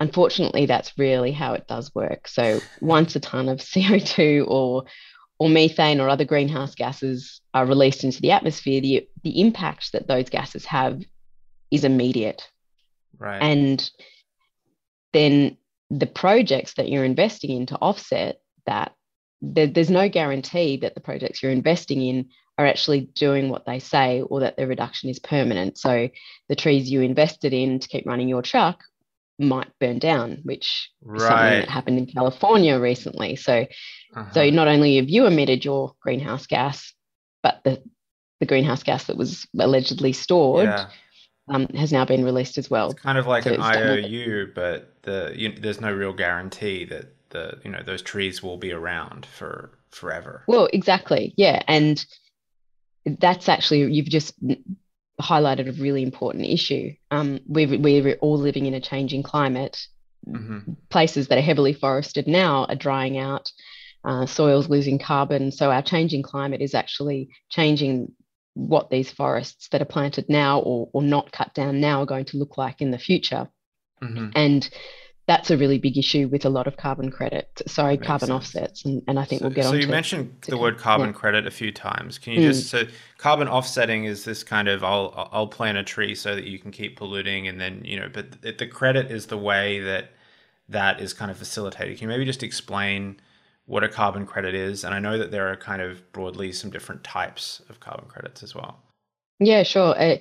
unfortunately, 0.00 0.66
that's 0.66 0.96
really 0.96 1.32
how 1.32 1.54
it 1.54 1.66
does 1.66 1.94
work. 1.94 2.28
So 2.28 2.60
once 2.80 3.16
a 3.16 3.20
ton 3.20 3.48
of 3.48 3.58
CO2 3.58 4.46
or 4.46 4.84
or 5.40 5.48
methane 5.48 6.00
or 6.00 6.08
other 6.08 6.24
greenhouse 6.24 6.74
gases 6.74 7.40
are 7.54 7.64
released 7.64 8.02
into 8.02 8.20
the 8.20 8.32
atmosphere, 8.32 8.80
the, 8.80 9.08
the 9.22 9.40
impact 9.40 9.92
that 9.92 10.08
those 10.08 10.28
gases 10.28 10.64
have 10.64 11.00
is 11.70 11.84
immediate. 11.84 12.42
Right. 13.16 13.40
And 13.40 13.88
then 15.12 15.56
the 15.90 16.08
projects 16.08 16.74
that 16.74 16.88
you're 16.88 17.04
investing 17.04 17.50
in 17.52 17.66
to 17.66 17.76
offset 17.76 18.40
that, 18.66 18.96
there, 19.40 19.68
there's 19.68 19.90
no 19.90 20.08
guarantee 20.08 20.78
that 20.78 20.96
the 20.96 21.00
projects 21.00 21.40
you're 21.40 21.52
investing 21.52 22.02
in 22.02 22.30
are 22.58 22.66
actually 22.66 23.02
doing 23.14 23.48
what 23.48 23.64
they 23.64 23.78
say 23.78 24.20
or 24.20 24.40
that 24.40 24.56
the 24.56 24.66
reduction 24.66 25.08
is 25.08 25.20
permanent. 25.20 25.78
So 25.78 26.08
the 26.48 26.56
trees 26.56 26.90
you 26.90 27.00
invested 27.02 27.52
in 27.52 27.78
to 27.78 27.88
keep 27.88 28.04
running 28.04 28.28
your 28.28 28.42
truck 28.42 28.82
might 29.38 29.70
burn 29.78 30.00
down, 30.00 30.40
which 30.42 30.90
right. 31.00 31.20
something 31.20 31.60
that 31.60 31.68
happened 31.68 31.98
in 31.98 32.06
California 32.06 32.78
recently. 32.78 33.36
So, 33.36 33.66
uh-huh. 34.14 34.32
so 34.32 34.50
not 34.50 34.66
only 34.66 34.96
have 34.96 35.08
you 35.08 35.26
emitted 35.26 35.64
your 35.64 35.94
greenhouse 36.00 36.46
gas, 36.46 36.92
but 37.42 37.60
the 37.64 37.80
the 38.40 38.46
greenhouse 38.46 38.82
gas 38.82 39.04
that 39.04 39.16
was 39.16 39.46
allegedly 39.58 40.12
stored 40.12 40.66
yeah. 40.66 40.88
um, 41.48 41.66
has 41.68 41.92
now 41.92 42.04
been 42.04 42.24
released 42.24 42.56
as 42.56 42.70
well. 42.70 42.90
It's 42.90 43.00
kind 43.00 43.18
of 43.18 43.26
like 43.26 43.44
so 43.44 43.54
an 43.54 43.60
IOU, 43.60 44.52
but 44.54 44.94
the 45.02 45.32
you, 45.34 45.52
there's 45.52 45.80
no 45.80 45.92
real 45.92 46.12
guarantee 46.12 46.84
that 46.86 47.14
the 47.30 47.60
you 47.64 47.70
know 47.70 47.82
those 47.84 48.02
trees 48.02 48.42
will 48.42 48.56
be 48.56 48.72
around 48.72 49.26
for 49.26 49.70
forever. 49.90 50.44
Well, 50.46 50.68
exactly, 50.72 51.34
yeah, 51.36 51.62
and 51.68 52.04
that's 53.20 53.48
actually 53.48 53.92
you've 53.92 54.06
just 54.06 54.34
highlighted 55.20 55.68
a 55.68 55.82
really 55.82 56.02
important 56.02 56.46
issue. 56.46 56.92
Um, 57.10 57.40
we're, 57.46 57.78
we're 57.78 58.14
all 58.20 58.38
living 58.38 58.66
in 58.66 58.74
a 58.74 58.80
changing 58.80 59.22
climate. 59.22 59.86
Mm-hmm. 60.26 60.72
Places 60.90 61.28
that 61.28 61.38
are 61.38 61.42
heavily 61.42 61.72
forested 61.72 62.26
now 62.26 62.64
are 62.66 62.74
drying 62.74 63.18
out, 63.18 63.50
uh, 64.04 64.26
soils 64.26 64.68
losing 64.68 64.98
carbon. 64.98 65.50
So 65.52 65.70
our 65.70 65.82
changing 65.82 66.22
climate 66.22 66.60
is 66.60 66.74
actually 66.74 67.30
changing 67.50 68.12
what 68.54 68.90
these 68.90 69.10
forests 69.10 69.68
that 69.68 69.80
are 69.80 69.86
planted 69.86 70.28
now 70.28 70.60
or, 70.60 70.88
or 70.92 71.02
not 71.02 71.32
cut 71.32 71.54
down 71.54 71.80
now 71.80 72.02
are 72.02 72.06
going 72.06 72.26
to 72.26 72.36
look 72.36 72.58
like 72.58 72.80
in 72.80 72.90
the 72.90 72.98
future. 72.98 73.48
Mm-hmm. 74.02 74.30
And 74.34 74.68
that's 75.28 75.50
a 75.50 75.58
really 75.58 75.78
big 75.78 75.98
issue 75.98 76.26
with 76.26 76.46
a 76.46 76.48
lot 76.48 76.66
of 76.66 76.78
carbon 76.78 77.10
credit, 77.10 77.60
sorry, 77.66 77.98
carbon 77.98 78.28
sense. 78.28 78.30
offsets. 78.30 78.84
And, 78.86 79.02
and 79.06 79.20
I 79.20 79.26
think 79.26 79.40
so, 79.40 79.44
we'll 79.44 79.54
get 79.54 79.66
on 79.66 79.72
So 79.72 79.76
you 79.76 79.86
mentioned 79.86 80.34
the 80.48 80.56
word 80.56 80.78
carbon 80.78 81.08
yeah. 81.08 81.12
credit 81.12 81.46
a 81.46 81.50
few 81.50 81.70
times. 81.70 82.16
Can 82.16 82.32
you 82.32 82.40
mm. 82.40 82.44
just, 82.44 82.70
so 82.70 82.84
carbon 83.18 83.46
offsetting 83.46 84.04
is 84.04 84.24
this 84.24 84.42
kind 84.42 84.68
of, 84.68 84.82
I'll, 84.82 85.28
I'll 85.30 85.46
plant 85.46 85.76
a 85.76 85.84
tree 85.84 86.14
so 86.14 86.34
that 86.34 86.44
you 86.44 86.58
can 86.58 86.70
keep 86.70 86.96
polluting. 86.96 87.46
And 87.46 87.60
then, 87.60 87.82
you 87.84 88.00
know, 88.00 88.08
but 88.10 88.40
the 88.40 88.66
credit 88.66 89.10
is 89.10 89.26
the 89.26 89.36
way 89.36 89.80
that 89.80 90.12
that 90.70 90.98
is 90.98 91.12
kind 91.12 91.30
of 91.30 91.36
facilitated. 91.36 91.98
Can 91.98 92.08
you 92.08 92.08
maybe 92.08 92.24
just 92.24 92.42
explain 92.42 93.20
what 93.66 93.84
a 93.84 93.88
carbon 93.88 94.24
credit 94.24 94.54
is? 94.54 94.82
And 94.82 94.94
I 94.94 94.98
know 94.98 95.18
that 95.18 95.30
there 95.30 95.46
are 95.52 95.56
kind 95.56 95.82
of 95.82 96.10
broadly 96.12 96.52
some 96.52 96.70
different 96.70 97.04
types 97.04 97.60
of 97.68 97.80
carbon 97.80 98.08
credits 98.08 98.42
as 98.42 98.54
well. 98.54 98.80
Yeah, 99.40 99.62
sure. 99.62 99.94
Uh, 100.00 100.16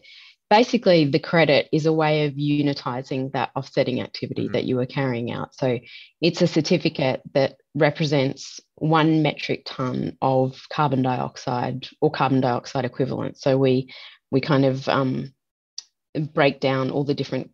basically 0.49 1.05
the 1.05 1.19
credit 1.19 1.67
is 1.71 1.85
a 1.85 1.93
way 1.93 2.25
of 2.25 2.33
unitizing 2.33 3.31
that 3.33 3.51
offsetting 3.55 4.01
activity 4.01 4.45
mm-hmm. 4.45 4.53
that 4.53 4.65
you 4.65 4.75
were 4.75 4.85
carrying 4.85 5.31
out 5.31 5.53
so 5.53 5.79
it's 6.21 6.41
a 6.41 6.47
certificate 6.47 7.21
that 7.33 7.57
represents 7.75 8.59
one 8.75 9.21
metric 9.21 9.63
ton 9.65 10.17
of 10.21 10.59
carbon 10.71 11.01
dioxide 11.01 11.87
or 12.01 12.11
carbon 12.11 12.41
dioxide 12.41 12.85
equivalent 12.85 13.37
so 13.37 13.57
we 13.57 13.91
we 14.31 14.41
kind 14.41 14.65
of 14.65 14.87
um, 14.89 15.33
break 16.33 16.59
down 16.59 16.91
all 16.91 17.03
the 17.03 17.13
different 17.13 17.51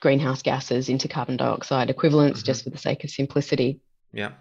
greenhouse 0.00 0.42
gases 0.42 0.88
into 0.88 1.08
carbon 1.08 1.36
dioxide 1.36 1.90
equivalents, 1.90 2.42
just 2.42 2.64
for 2.64 2.70
the 2.70 2.78
sake 2.78 3.04
of 3.04 3.10
simplicity. 3.10 3.80
Yeah. 4.12 4.32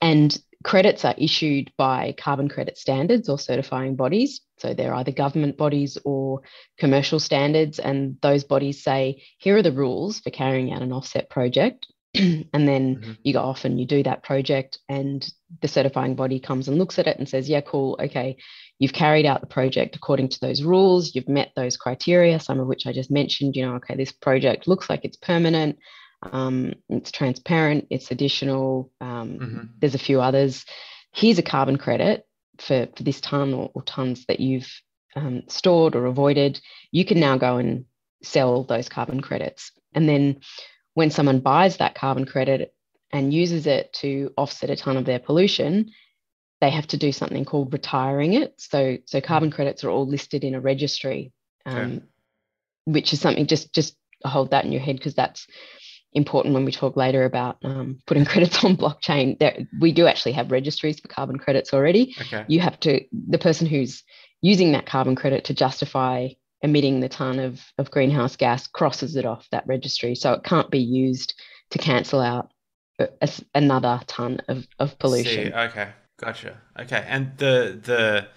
And 0.00 0.36
credits 0.64 1.04
are 1.04 1.14
issued 1.18 1.70
by 1.76 2.14
carbon 2.18 2.48
credit 2.48 2.78
standards 2.78 3.28
or 3.28 3.38
certifying 3.38 3.96
bodies. 3.96 4.40
So 4.58 4.74
they're 4.74 4.94
either 4.94 5.12
government 5.12 5.56
bodies 5.56 5.98
or 6.04 6.40
commercial 6.78 7.20
standards. 7.20 7.78
And 7.78 8.16
those 8.22 8.44
bodies 8.44 8.82
say, 8.82 9.22
here 9.38 9.56
are 9.56 9.62
the 9.62 9.72
rules 9.72 10.20
for 10.20 10.30
carrying 10.30 10.72
out 10.72 10.82
an 10.82 10.92
offset 10.92 11.28
project. 11.30 11.86
and 12.14 12.46
then 12.52 12.96
Mhm. 12.96 13.16
you 13.24 13.32
go 13.32 13.40
off 13.40 13.64
and 13.64 13.78
you 13.80 13.86
do 13.86 14.02
that 14.04 14.22
project, 14.22 14.78
and 14.88 15.28
the 15.62 15.68
certifying 15.68 16.14
body 16.14 16.38
comes 16.38 16.68
and 16.68 16.78
looks 16.78 16.98
at 16.98 17.08
it 17.08 17.18
and 17.18 17.28
says, 17.28 17.48
yeah, 17.48 17.60
cool, 17.60 17.98
okay, 18.00 18.36
you've 18.78 18.92
carried 18.92 19.26
out 19.26 19.40
the 19.40 19.48
project 19.48 19.96
according 19.96 20.28
to 20.28 20.40
those 20.40 20.62
rules, 20.62 21.14
you've 21.14 21.28
met 21.28 21.50
those 21.56 21.76
criteria, 21.76 22.38
some 22.38 22.60
of 22.60 22.68
which 22.68 22.86
I 22.86 22.92
just 22.92 23.10
mentioned. 23.10 23.56
You 23.56 23.66
know, 23.66 23.74
okay, 23.74 23.96
this 23.96 24.12
project 24.12 24.68
looks 24.68 24.88
like 24.88 25.04
it's 25.04 25.16
permanent, 25.16 25.76
um, 26.32 26.74
it's 26.88 27.12
transparent, 27.12 27.86
it's 27.90 28.10
additional, 28.10 28.90
um, 29.00 29.38
Mhm. 29.38 29.68
there's 29.80 29.94
a 29.94 29.98
few 29.98 30.20
others. 30.20 30.64
Here's 31.12 31.38
a 31.38 31.42
carbon 31.42 31.76
credit 31.76 32.26
for, 32.58 32.88
for 32.96 33.02
this 33.02 33.20
ton 33.20 33.54
or, 33.54 33.70
or 33.74 33.82
tons 33.82 34.24
that 34.26 34.40
you've 34.40 34.70
um, 35.16 35.42
stored 35.48 35.94
or 35.94 36.06
avoided. 36.06 36.60
You 36.90 37.04
can 37.04 37.20
now 37.20 37.36
go 37.36 37.56
and 37.58 37.84
sell 38.22 38.64
those 38.64 38.88
carbon 38.88 39.20
credits. 39.20 39.70
And 39.94 40.08
then 40.08 40.40
when 40.94 41.10
someone 41.10 41.40
buys 41.40 41.76
that 41.76 41.94
carbon 41.94 42.24
credit 42.24 42.74
and 43.12 43.32
uses 43.32 43.66
it 43.66 43.92
to 43.94 44.32
offset 44.36 44.70
a 44.70 44.76
ton 44.76 44.96
of 44.96 45.04
their 45.04 45.18
pollution, 45.20 45.92
they 46.60 46.70
have 46.70 46.86
to 46.88 46.96
do 46.96 47.12
something 47.12 47.44
called 47.44 47.72
retiring 47.72 48.34
it. 48.34 48.54
So, 48.58 48.98
so 49.06 49.20
carbon 49.20 49.50
credits 49.50 49.84
are 49.84 49.90
all 49.90 50.06
listed 50.06 50.44
in 50.44 50.54
a 50.54 50.60
registry, 50.60 51.32
um, 51.66 52.02
which 52.86 53.12
is 53.12 53.20
something 53.20 53.46
just 53.46 53.72
just 53.72 53.96
hold 54.24 54.50
that 54.50 54.64
in 54.64 54.72
your 54.72 54.80
head 54.80 54.96
because 54.96 55.14
that's 55.14 55.46
important 56.14 56.54
when 56.54 56.64
we 56.64 56.72
talk 56.72 56.96
later 56.96 57.24
about 57.24 57.58
um, 57.64 57.98
putting 58.06 58.24
credits 58.32 58.64
on 58.64 58.76
blockchain. 58.76 59.38
There, 59.38 59.66
we 59.80 59.92
do 59.92 60.06
actually 60.06 60.32
have 60.32 60.50
registries 60.50 61.00
for 61.00 61.08
carbon 61.08 61.38
credits 61.38 61.74
already. 61.74 62.14
Okay. 62.20 62.44
You 62.48 62.60
have 62.60 62.78
to 62.80 63.04
the 63.28 63.38
person 63.38 63.66
who's 63.66 64.02
using 64.40 64.72
that 64.72 64.86
carbon 64.86 65.16
credit 65.16 65.44
to 65.46 65.54
justify 65.54 66.28
emitting 66.62 67.00
the 67.00 67.08
ton 67.08 67.38
of, 67.38 67.60
of 67.78 67.90
greenhouse 67.90 68.36
gas 68.36 68.66
crosses 68.66 69.16
it 69.16 69.26
off 69.26 69.46
that 69.50 69.66
registry, 69.66 70.14
so 70.14 70.32
it 70.32 70.44
can't 70.44 70.70
be 70.70 70.78
used 70.78 71.34
to 71.70 71.78
cancel 71.78 72.20
out 72.20 72.50
a- 72.98 73.28
another 73.54 74.00
ton 74.06 74.40
of, 74.48 74.66
of 74.78 74.98
pollution. 74.98 75.46
See, 75.46 75.52
okay, 75.52 75.90
gotcha. 76.18 76.60
Okay, 76.78 77.04
and 77.08 77.36
the 77.38 77.78
the 77.82 78.28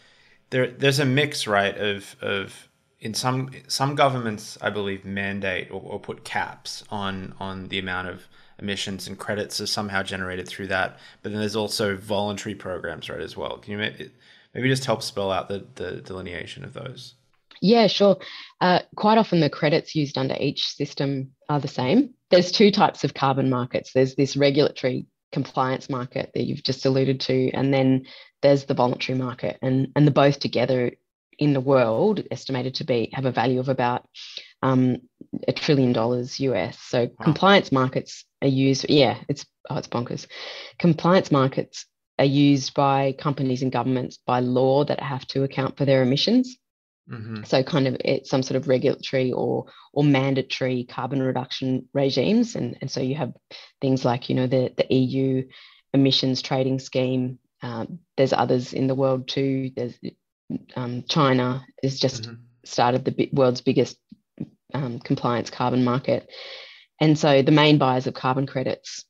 there 0.50 0.68
there's 0.72 1.00
a 1.00 1.06
mix, 1.06 1.48
right? 1.48 1.78
Of 1.78 2.16
of 2.22 2.70
in 3.00 3.14
some 3.14 3.52
some 3.68 3.96
governments, 3.96 4.58
I 4.62 4.70
believe, 4.70 5.06
mandate 5.06 5.70
or, 5.72 5.82
or 5.82 6.00
put 6.00 6.24
caps 6.24 6.84
on 6.90 7.36
on 7.40 7.68
the 7.68 7.80
amount 7.80 8.10
of 8.10 8.28
emissions 8.60 9.08
and 9.08 9.18
credits 9.20 9.62
are 9.62 9.68
somehow 9.68 10.02
generated 10.02 10.48
through 10.48 10.68
that. 10.68 10.98
But 11.22 11.32
then 11.32 11.40
there's 11.40 11.56
also 11.56 11.96
voluntary 11.96 12.56
programs, 12.56 13.10
right, 13.10 13.22
as 13.22 13.38
well. 13.38 13.58
Can 13.60 13.74
you 13.74 13.78
maybe, 13.78 14.12
maybe 14.54 14.70
just 14.70 14.86
help 14.86 15.04
spell 15.04 15.32
out 15.32 15.48
the 15.48 15.66
the 15.76 16.02
delineation 16.02 16.64
of 16.64 16.74
those? 16.74 17.14
Yeah, 17.62 17.88
sure. 17.88 18.18
Uh, 18.62 18.80
quite 18.96 19.18
often, 19.18 19.40
the 19.40 19.50
credits 19.50 19.96
used 19.96 20.18
under 20.18 20.36
each 20.40 20.68
system 20.76 21.32
are 21.50 21.60
the 21.60 21.68
same. 21.68 22.14
There's 22.30 22.52
two 22.52 22.72
types 22.72 23.04
of 23.04 23.14
carbon 23.14 23.50
markets. 23.50 23.94
There's 23.94 24.16
this 24.16 24.38
regulatory 24.38 25.08
compliance 25.32 25.90
market 25.90 26.32
that 26.34 26.44
you've 26.44 26.64
just 26.64 26.86
alluded 26.86 27.20
to, 27.22 27.52
and 27.52 27.74
then 27.74 28.06
there's 28.42 28.66
the 28.66 28.74
voluntary 28.74 29.18
market, 29.18 29.58
and 29.62 29.92
and 29.96 30.08
the 30.08 30.12
both 30.12 30.40
together 30.40 30.92
in 31.38 31.54
the 31.54 31.62
world 31.62 32.24
estimated 32.32 32.76
to 32.76 32.84
be 32.84 33.10
have 33.14 33.26
a 33.26 33.32
value 33.32 33.60
of 33.60 33.70
about 33.70 34.08
um, 34.62 34.98
a 35.48 35.54
trillion 35.54 35.94
dollars 35.94 36.40
US. 36.40 36.80
So 36.80 37.08
compliance 37.22 37.72
markets 37.72 38.26
are 38.42 38.48
used. 38.48 38.86
Yeah, 38.90 39.18
it's 39.30 39.46
oh, 39.70 39.78
it's 39.78 39.88
bonkers. 39.88 40.28
Compliance 40.80 41.32
markets 41.32 41.86
are 42.20 42.26
used 42.26 42.74
by 42.74 43.14
companies 43.18 43.62
and 43.62 43.72
governments 43.72 44.18
by 44.26 44.40
law 44.40 44.84
that 44.86 45.00
have 45.00 45.26
to 45.28 45.44
account 45.44 45.78
for 45.78 45.86
their 45.86 46.02
emissions. 46.02 46.58
Mm-hmm. 47.10 47.44
So 47.44 47.64
kind 47.64 47.88
of 47.88 47.98
it's 48.04 48.30
some 48.30 48.44
sort 48.44 48.58
of 48.58 48.68
regulatory 48.68 49.32
or 49.32 49.66
or 49.94 50.04
mandatory 50.04 50.84
carbon 50.84 51.22
reduction 51.22 51.88
regimes, 51.94 52.56
and 52.56 52.78
and 52.82 52.92
so 52.92 53.00
you 53.00 53.16
have 53.16 53.34
things 53.80 54.04
like 54.04 54.30
you 54.30 54.36
know 54.36 54.48
the 54.48 54.74
the 54.76 54.94
EU 54.94 55.48
emissions 55.94 56.42
trading 56.42 56.80
scheme. 56.80 57.40
Um, 57.62 58.00
there's 58.18 58.34
others 58.34 58.74
in 58.74 58.88
the 58.88 58.96
world 58.96 59.28
too. 59.28 59.72
There's 59.76 59.98
um, 60.76 61.04
China 61.08 61.66
has 61.84 62.00
just 62.00 62.24
Mhm. 62.24 62.38
started 62.66 63.06
the 63.06 63.30
world's 63.34 63.62
biggest 63.62 63.98
um, 64.74 65.00
compliance 65.00 65.50
carbon 65.50 65.84
market, 65.84 66.30
and 67.00 67.18
so 67.18 67.42
the 67.42 67.52
main 67.52 67.78
buyers 67.78 68.08
of 68.08 68.14
carbon 68.14 68.48
credits 68.48 69.06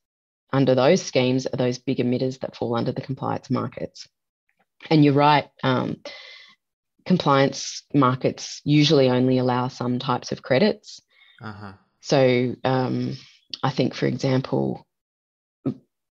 under 0.54 0.76
those 0.76 1.02
schemes 1.02 1.46
are 1.46 1.58
those 1.58 1.78
big 1.78 1.98
emitters 1.98 2.40
that 2.40 2.56
fall 2.56 2.76
under 2.76 2.92
the 2.92 3.02
compliance 3.02 3.50
markets. 3.50 4.08
And 4.90 5.04
you're 5.04 5.14
right. 5.14 5.50
Um, 5.64 5.98
compliance 7.06 7.84
markets 7.94 8.62
usually 8.64 9.10
only 9.10 9.38
allow 9.38 9.68
some 9.68 10.00
types 10.00 10.32
of 10.32 10.42
credits. 10.42 11.02
Uh 11.42 11.54
huh. 11.54 11.74
So 12.02 12.56
um, 12.64 13.18
I 13.64 13.72
think, 13.72 13.94
for 13.94 14.06
example, 14.06 14.86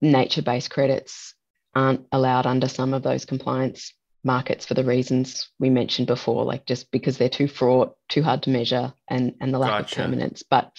nature 0.01 0.43
based 0.43 0.71
credits 0.71 1.35
aren't 1.75 2.07
allowed 2.13 2.47
under 2.47 2.69
some 2.69 2.95
of 2.95 3.03
those 3.03 3.25
compliance 3.25 3.93
markets 4.29 4.67
for 4.67 4.75
the 4.75 4.85
reasons 4.85 5.49
we 5.59 5.71
mentioned 5.71 6.07
before, 6.07 6.45
like 6.45 6.67
just 6.67 6.93
because 6.93 7.17
they're 7.17 7.29
too 7.29 7.49
fraught, 7.49 7.97
too 8.09 8.23
hard 8.23 8.43
to 8.45 8.51
measure, 8.51 8.93
and, 9.09 9.35
and 9.41 9.53
the 9.53 9.59
lack 9.59 9.71
Gotcha. 9.71 10.01
of 10.01 10.05
permanence. 10.05 10.45
But 10.49 10.71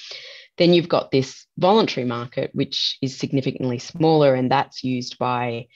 then 0.57 0.73
you've 0.73 0.87
got 0.87 1.09
this 1.11 1.47
voluntary 1.57 2.05
market, 2.05 2.51
which 2.53 2.97
is 3.01 3.17
significantly 3.17 3.79
smaller, 3.79 4.35
and 4.35 4.51
that's 4.51 4.83
used 4.83 5.17
by 5.17 5.67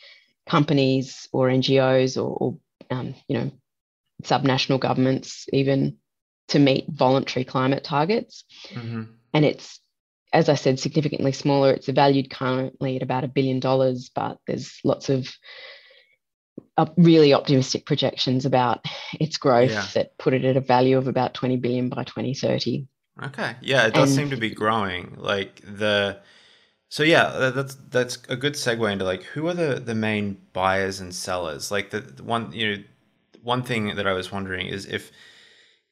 companies 0.48 1.27
or 1.34 1.50
NGOs 1.50 2.15
or, 2.15 2.30
or 2.30 2.58
um, 2.92 3.15
you 3.27 3.38
know, 3.38 3.51
subnational 4.24 4.80
governments 4.80 5.48
even 5.51 5.98
to 6.50 6.60
meet 6.60 6.86
voluntary 6.89 7.44
climate 7.44 7.84
targets. 7.84 8.44
Mm-hmm. 8.70 9.03
And 9.34 9.46
it's, 9.46 9.80
as 10.32 10.50
I 10.50 10.56
said, 10.56 10.80
significantly 10.80 11.32
smaller. 11.32 11.72
It's 11.72 11.88
valued 11.88 12.30
currently 12.30 12.98
at 12.98 13.03
about 13.03 13.24
a 13.24 13.30
billion 13.30 13.60
dollars, 13.60 14.12
but 14.13 14.38
there's 14.46 14.80
lots 14.84 15.10
of 15.10 15.27
really 16.98 17.34
optimistic 17.34 17.86
projections 17.86 18.46
about 18.46 18.86
its 19.20 19.38
growth 19.38 19.72
Yeah. 19.72 19.86
that 19.94 20.18
put 20.18 20.34
it 20.34 20.44
at 20.46 20.58
a 20.58 20.62
value 20.62 20.98
of 20.98 21.08
about 21.08 21.34
20 21.34 21.58
billion 21.58 21.90
by 21.90 22.04
2030. 22.04 22.88
Okay. 23.26 23.56
Yeah, 23.62 23.86
it 23.88 23.94
does 23.94 24.10
And- 24.10 24.18
seem 24.18 24.30
to 24.32 24.38
be 24.38 24.50
growing. 24.50 25.16
Like 25.18 25.62
the 25.66 26.18
so 26.90 27.04
yeah, 27.04 27.30
that- 27.38 27.56
that's 27.56 27.76
that's 27.90 28.18
a 28.30 28.36
good 28.36 28.54
segue 28.54 28.92
into 28.92 29.06
like 29.06 29.24
who 29.24 29.48
are 29.48 29.54
the 29.54 29.80
the 29.80 29.96
main 29.96 30.38
buyers 30.54 31.00
and 31.00 31.14
sellers? 31.14 31.72
Like 31.72 31.90
the, 31.92 32.02
the 32.02 32.24
one 32.24 32.52
you 32.54 32.78
know 32.78 32.84
one 33.44 33.62
thing 33.64 33.96
that 33.96 34.08
I 34.08 34.14
was 34.14 34.32
wondering 34.32 34.68
is 34.68 34.86
if 34.86 35.12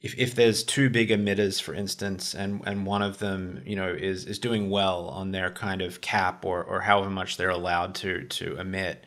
if 0.01 0.17
if 0.17 0.33
there's 0.33 0.63
two 0.63 0.89
big 0.89 1.09
emitters, 1.09 1.61
for 1.61 1.75
instance, 1.75 2.33
and 2.33 2.61
and 2.65 2.85
one 2.87 3.03
of 3.03 3.19
them 3.19 3.61
you 3.67 3.75
know 3.75 3.89
is 3.93 4.25
is 4.25 4.39
doing 4.39 4.69
well 4.71 5.07
on 5.09 5.31
their 5.31 5.51
kind 5.51 5.81
of 5.83 6.01
cap 6.01 6.43
or 6.43 6.63
or 6.63 6.81
however 6.81 7.09
much 7.11 7.37
they're 7.37 7.49
allowed 7.51 7.93
to 7.95 8.23
to 8.25 8.57
emit, 8.59 9.05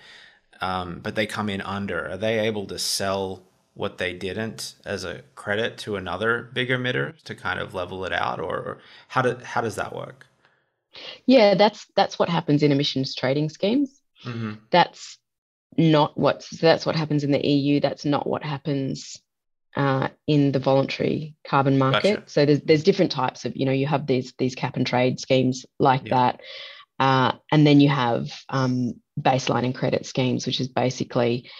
um, 0.60 1.00
but 1.02 1.14
they 1.14 1.26
come 1.26 1.48
in 1.48 1.60
under, 1.60 2.10
are 2.10 2.16
they 2.16 2.38
able 2.40 2.66
to 2.66 2.78
sell 2.78 3.42
what 3.74 3.98
they 3.98 4.12
didn't 4.12 4.74
as 4.84 5.04
a 5.04 5.22
credit 5.34 5.76
to 5.78 5.96
another 5.96 6.48
big 6.52 6.68
emitter 6.68 7.20
to 7.24 7.34
kind 7.34 7.58
of 7.58 7.74
level 7.74 8.04
it 8.04 8.12
out, 8.12 8.38
or, 8.40 8.78
how 9.08 9.22
do, 9.22 9.36
how 9.42 9.60
does 9.60 9.76
that 9.76 9.94
work? 9.94 10.26
Yeah, 11.26 11.54
that's 11.54 11.86
that's 11.96 12.18
what 12.18 12.28
happens 12.28 12.62
in 12.62 12.70
emissions 12.70 13.14
trading 13.16 13.48
schemes. 13.48 14.00
Mm-hmm. 14.24 14.52
That's 14.70 15.18
not 15.76 16.16
what 16.16 16.44
so 16.44 16.56
that's 16.60 16.86
what 16.86 16.94
happens 16.94 17.24
in 17.24 17.32
the 17.32 17.44
EU. 17.44 17.80
That's 17.80 18.04
not 18.04 18.28
what 18.28 18.44
happens 18.44 19.20
uh, 19.76 20.08
in 20.28 20.52
the 20.52 20.60
voluntary 20.60 21.34
carbon 21.44 21.78
market. 21.78 22.14
Gotcha. 22.14 22.30
So 22.30 22.46
there's 22.46 22.60
there's 22.60 22.84
different 22.84 23.10
types 23.10 23.44
of 23.44 23.56
you 23.56 23.66
know 23.66 23.72
you 23.72 23.86
have 23.86 24.06
these 24.06 24.34
these 24.38 24.54
cap 24.54 24.76
and 24.76 24.86
trade 24.86 25.18
schemes 25.18 25.66
like 25.80 26.02
Yeah. 26.04 26.14
that, 26.14 26.40
uh, 27.00 27.32
and 27.50 27.66
then 27.66 27.80
you 27.80 27.88
have 27.88 28.30
um, 28.48 29.00
baseline 29.20 29.64
and 29.64 29.74
credit 29.74 30.06
schemes, 30.06 30.46
which 30.46 30.60
is 30.60 30.68
basically 30.68 31.50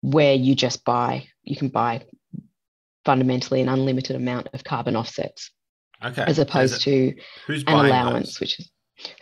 where 0.00 0.34
you 0.34 0.54
just 0.54 0.84
buy 0.84 1.26
you 1.42 1.56
can 1.56 1.68
buy 1.68 2.04
fundamentally 3.04 3.60
an 3.60 3.68
unlimited 3.68 4.14
amount 4.14 4.48
of 4.52 4.62
carbon 4.62 4.94
offsets 4.94 5.50
Okay. 6.04 6.22
as 6.22 6.38
opposed 6.38 6.74
it- 6.76 6.80
to 6.82 7.14
who's 7.46 7.64
an 7.64 7.74
allowance, 7.86 8.34
those? 8.34 8.40
which 8.40 8.60
is 8.60 8.70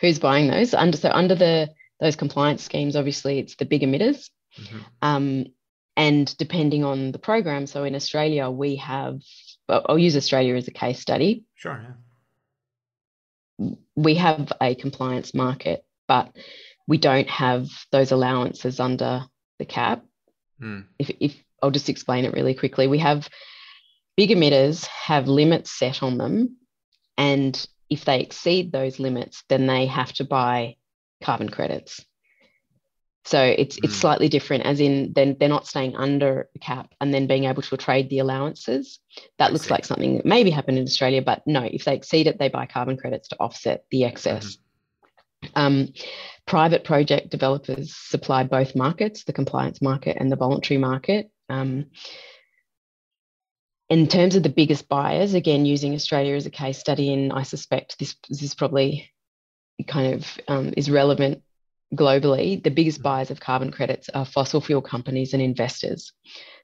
who's 0.01 0.19
buying 0.19 0.47
those 0.47 0.73
under 0.73 0.97
so 0.97 1.09
under 1.11 1.33
the 1.35 1.69
those 1.99 2.15
compliance 2.15 2.63
schemes. 2.63 2.95
Obviously, 2.95 3.39
it's 3.39 3.55
the 3.55 3.65
big 3.65 3.81
emitters, 3.81 4.29
Mhm. 4.55 4.85
um, 5.01 5.45
and 5.95 6.37
depending 6.37 6.83
on 6.83 7.11
the 7.11 7.17
program. 7.19 7.65
So 7.65 7.83
in 7.85 7.95
Australia, 7.95 8.49
we 8.51 8.75
have 8.75 9.19
I'll 9.69 9.97
use 9.97 10.15
Australia 10.15 10.55
as 10.55 10.67
a 10.67 10.71
case 10.71 10.99
study. 10.99 11.43
Sure. 11.55 11.97
Yeah. 13.59 13.69
We 13.95 14.15
have 14.15 14.53
a 14.61 14.75
compliance 14.75 15.33
market, 15.33 15.83
but 16.07 16.35
we 16.87 16.97
don't 16.97 17.29
have 17.29 17.67
those 17.91 18.11
allowances 18.11 18.79
under 18.79 19.25
the 19.59 19.65
cap. 19.65 20.03
Mm. 20.61 20.85
If, 20.97 21.11
if 21.19 21.35
I'll 21.61 21.71
just 21.71 21.89
explain 21.89 22.25
it 22.25 22.33
really 22.33 22.53
quickly, 22.53 22.87
we 22.87 22.99
have 22.99 23.27
big 24.15 24.29
emitters 24.29 24.85
have 24.87 25.27
limits 25.27 25.71
set 25.71 26.01
on 26.01 26.17
them. 26.17 26.57
And 27.17 27.67
if 27.89 28.05
they 28.05 28.21
exceed 28.21 28.71
those 28.71 28.99
limits, 28.99 29.43
then 29.49 29.67
they 29.67 29.85
have 29.87 30.13
to 30.13 30.23
buy 30.23 30.75
carbon 31.23 31.49
credits. 31.49 32.03
So 33.25 33.43
it's 33.43 33.75
mm. 33.75 33.83
it's 33.83 33.93
hmm. 33.95 33.99
slightly 33.99 34.29
different, 34.29 34.65
as 34.65 34.79
in 34.79 35.11
then 35.13 35.35
they're 35.37 35.49
not 35.49 35.67
staying 35.67 35.97
under 35.97 36.49
the 36.53 36.59
cap 36.59 36.93
and 37.01 37.13
then 37.13 37.27
being 37.27 37.43
able 37.43 37.61
to 37.61 37.77
trade 37.77 38.09
the 38.09 38.19
allowances. 38.19 38.99
That 39.37 39.49
I 39.49 39.53
looks 39.53 39.65
see. 39.65 39.73
like 39.73 39.83
something 39.83 40.17
that 40.17 40.25
maybe 40.25 40.49
happened 40.49 40.77
in 40.77 40.85
Australia, 40.85 41.21
but 41.21 41.41
no, 41.45 41.63
if 41.63 41.83
they 41.83 41.95
exceed 41.95 42.27
it, 42.27 42.39
they 42.39 42.47
buy 42.47 42.67
carbon 42.67 42.95
credits 42.95 43.27
to 43.29 43.37
offset 43.39 43.83
the 43.91 44.05
excess. 44.05 44.45
Mm-hmm. 44.45 44.61
Um, 45.55 45.93
private 46.45 46.83
project 46.83 47.29
developers 47.29 47.95
supply 47.95 48.43
both 48.43 48.75
markets, 48.75 49.23
the 49.23 49.33
compliance 49.33 49.81
market 49.81 50.17
and 50.19 50.31
the 50.31 50.37
voluntary 50.37 50.77
market. 50.77 51.29
Um, 51.49 51.87
in 53.89 54.07
terms 54.07 54.35
of 54.35 54.43
the 54.43 54.49
biggest 54.49 54.89
buyers, 54.89 55.33
again, 55.33 55.65
using 55.65 55.93
Australia 55.93 56.35
as 56.35 56.45
a 56.45 56.51
case 56.51 56.77
study, 56.77 57.13
and 57.13 57.31
I 57.31 57.43
suspect 57.43 57.99
this, 57.99 58.15
this 58.29 58.43
is 58.43 58.55
probably 58.55 59.11
kind 59.87 60.15
of 60.15 60.39
um, 60.47 60.73
is 60.75 60.89
relevant 60.89 61.43
globally, 61.95 62.61
the 62.61 62.71
biggest 62.71 63.01
buyers 63.01 63.31
of 63.31 63.39
carbon 63.39 63.71
credits 63.71 64.09
are 64.09 64.25
fossil 64.25 64.61
fuel 64.61 64.81
companies 64.81 65.33
and 65.33 65.41
investors. 65.41 66.11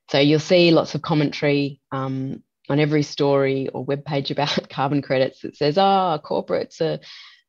So 0.09 0.19
you'll 0.19 0.39
see 0.39 0.71
lots 0.71 0.95
of 0.95 1.01
commentary 1.01 1.79
um, 1.91 2.43
on 2.69 2.79
every 2.79 3.03
story 3.03 3.69
or 3.69 3.85
web 3.85 4.03
page 4.03 4.31
about 4.31 4.69
carbon 4.69 5.01
credits 5.01 5.41
that 5.41 5.55
says, 5.55 5.77
oh, 5.77 6.19
corporates 6.23 6.81
are 6.81 6.99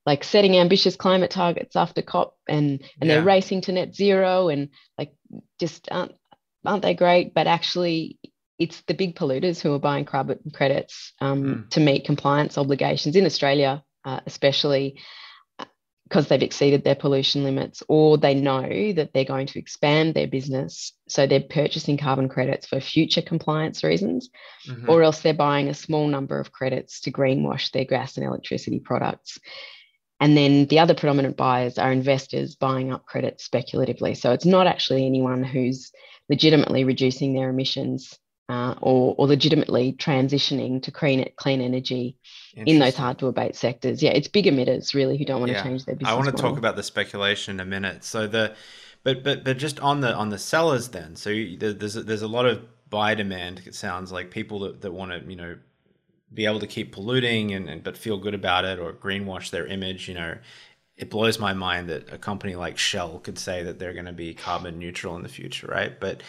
like 0.07 0.25
setting 0.25 0.57
ambitious 0.57 0.97
climate 0.97 1.31
targets 1.31 1.77
after 1.77 2.03
COP 2.03 2.37
and, 2.49 2.81
and 3.01 3.09
yeah. 3.09 3.17
they're 3.17 3.25
racing 3.25 3.63
to 3.63 3.73
net 3.73 3.95
zero 3.95 4.49
and 4.49 4.69
like 4.99 5.15
just 5.59 5.89
aren't, 5.91 6.13
aren't 6.65 6.83
they 6.83 6.95
great? 6.95 7.35
But 7.35 7.47
actually, 7.47 8.19
it's 8.59 8.83
the 8.83 8.95
big 8.95 9.17
polluters 9.17 9.61
who 9.61 9.73
are 9.75 9.79
buying 9.79 10.05
carbon 10.05 10.39
credits 10.53 11.13
um, 11.21 11.45
mm. 11.45 11.71
to 11.71 11.81
meet 11.81 12.05
compliance 12.05 12.59
obligations 12.59 13.17
in 13.17 13.27
Australia, 13.27 13.83
uh, 14.05 14.21
especially 14.27 14.99
because 16.05 16.29
they've 16.29 16.43
exceeded 16.43 16.85
their 16.85 16.95
pollution 16.95 17.45
limits 17.45 17.83
or 17.89 18.19
they 18.19 18.35
know 18.35 18.93
that 18.93 19.13
they're 19.13 19.25
going 19.25 19.47
to 19.47 19.59
expand 19.59 20.15
their 20.15 20.27
business. 20.27 20.93
So 21.09 21.27
they're 21.27 21.41
purchasing 21.41 21.97
carbon 21.97 22.29
credits 22.29 22.67
for 22.67 22.79
future 22.79 23.23
compliance 23.23 23.83
reasons, 23.83 24.29
mm-hmm. 24.69 24.89
or 24.89 25.03
else 25.03 25.23
they're 25.23 25.35
buying 25.35 25.69
a 25.69 25.75
small 25.75 26.07
number 26.07 26.39
of 26.39 26.53
credits 26.53 27.01
to 27.01 27.13
greenwash 27.13 27.73
their 27.73 27.85
gas 27.87 28.17
and 28.17 28.27
electricity 28.27 28.81
products. 28.81 29.39
And 30.25 30.39
then 30.39 30.65
the 30.69 30.79
other 30.79 30.95
predominant 30.95 31.37
buyers 31.37 31.77
are 31.77 31.93
investors 31.93 32.55
buying 32.55 32.91
up 32.91 33.05
credits 33.05 33.45
speculatively. 33.45 34.15
So 34.15 34.33
it's 34.33 34.47
not 34.47 34.67
actually 34.67 35.05
anyone 35.05 35.45
who's 35.45 35.93
legitimately 36.31 36.85
reducing 36.85 37.35
their 37.35 37.51
emissions 37.51 38.19
uh, 38.49 38.75
or, 38.81 39.15
or 39.19 39.27
legitimately 39.27 39.93
transitioning 39.93 40.83
to 40.85 40.91
clean, 40.91 41.31
clean 41.37 41.61
energy 41.61 42.17
in 42.57 42.79
those 42.79 42.97
hard 42.97 43.19
to 43.19 43.27
abate 43.27 43.55
sectors. 43.55 44.03
Yeah, 44.03 44.13
it's 44.13 44.27
big 44.27 44.47
emitters 44.47 44.95
really 44.95 45.19
who 45.19 45.27
don't 45.27 45.41
want 45.41 45.53
yeah. 45.53 45.59
to 45.59 45.69
change 45.69 45.85
their 45.85 45.95
business. 45.95 46.11
I 46.11 46.15
want 46.15 46.29
to 46.29 46.33
model. 46.33 46.53
talk 46.53 46.59
about 46.59 46.77
the 46.77 46.83
speculation 46.83 47.57
in 47.57 47.61
a 47.61 47.67
minute. 47.67 48.03
So 48.03 48.27
the, 48.27 48.55
but 49.03 49.23
but 49.23 49.45
but 49.45 49.59
just 49.59 49.79
on 49.81 50.01
the 50.01 50.15
on 50.15 50.31
the 50.31 50.39
sellers 50.39 50.89
then. 50.89 51.17
So 51.17 51.29
there's 51.59 51.97
a, 51.97 52.03
there's 52.03 52.23
a 52.23 52.29
lot 52.29 52.47
of 52.47 52.63
buy 52.89 53.15
demand. 53.15 53.61
It 53.67 53.75
sounds 53.75 54.11
like 54.11 54.31
people 54.31 54.61
that, 54.61 54.81
that 54.81 54.91
want 54.91 55.11
to 55.11 55.31
you 55.31 55.37
know 55.37 55.57
be 56.33 56.47
able 56.47 56.61
to 56.61 56.67
keep 56.67 56.93
polluting 56.93 57.53
and, 57.53 57.69
and 57.69 57.83
but 57.83 57.97
feel 57.97 58.19
good 58.19 58.35
about 58.35 58.65
it 58.65 58.79
or 58.79 58.93
greenwash 58.93 59.51
their 59.51 59.67
image. 59.67 60.09
You 60.09 60.15
know, 60.15 60.39
it 60.97 61.11
blows 61.11 61.39
my 61.39 61.55
mind 61.55 61.89
that 61.89 62.13
a 62.13 62.19
company 62.19 62.55
like 62.57 62.79
Shell 62.79 63.21
could 63.21 63.39
say 63.39 63.63
that 63.65 63.79
they're 63.79 63.93
going 63.93 64.05
to 64.07 64.13
be 64.13 64.35
carbon 64.35 64.79
neutral 64.79 65.17
in 65.17 65.23
the 65.23 65.29
future, 65.29 65.67
right? 65.67 65.99
But 65.99 66.23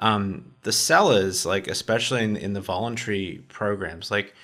um, 0.00 0.54
the 0.62 0.72
sellers, 0.72 1.44
like 1.44 1.66
especially 1.68 2.24
in, 2.24 2.36
in 2.36 2.52
the 2.52 2.60
voluntary 2.60 3.44
programs, 3.48 4.10
like 4.10 4.34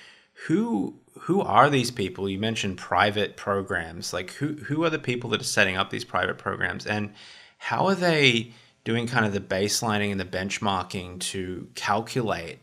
who 0.47 0.95
who 1.21 1.41
are 1.41 1.69
these 1.69 1.91
people? 1.91 2.29
You 2.29 2.39
mentioned 2.39 2.77
private 2.77 3.37
programs. 3.37 4.13
Like 4.13 4.31
who 4.31 4.53
who 4.53 4.83
are 4.83 4.89
the 4.89 4.99
people 4.99 5.29
that 5.31 5.41
are 5.41 5.45
setting 5.45 5.77
up 5.77 5.89
these 5.89 6.05
private 6.05 6.37
programs, 6.37 6.85
and 6.85 7.13
how 7.57 7.87
are 7.87 7.95
they 7.95 8.51
doing 8.83 9.07
kind 9.07 9.25
of 9.25 9.33
the 9.33 9.39
baselining 9.39 10.11
and 10.11 10.19
the 10.19 10.25
benchmarking 10.25 11.19
to 11.19 11.67
calculate 11.73 12.59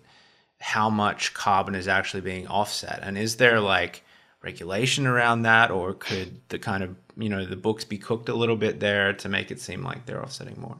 how 0.62 0.88
much 0.88 1.34
carbon 1.34 1.74
is 1.74 1.88
actually 1.88 2.20
being 2.20 2.46
offset? 2.46 3.00
And 3.02 3.18
is 3.18 3.36
there 3.36 3.60
like 3.60 4.04
regulation 4.42 5.06
around 5.06 5.42
that, 5.42 5.70
or 5.70 5.92
could 5.94 6.40
the 6.48 6.58
kind 6.58 6.82
of 6.84 6.94
you 7.16 7.28
know 7.28 7.44
the 7.44 7.56
books 7.56 7.84
be 7.84 7.98
cooked 7.98 8.28
a 8.28 8.34
little 8.34 8.56
bit 8.56 8.80
there 8.80 9.12
to 9.12 9.28
make 9.28 9.50
it 9.50 9.60
seem 9.60 9.82
like 9.82 10.06
they're 10.06 10.22
offsetting 10.22 10.60
more? 10.60 10.78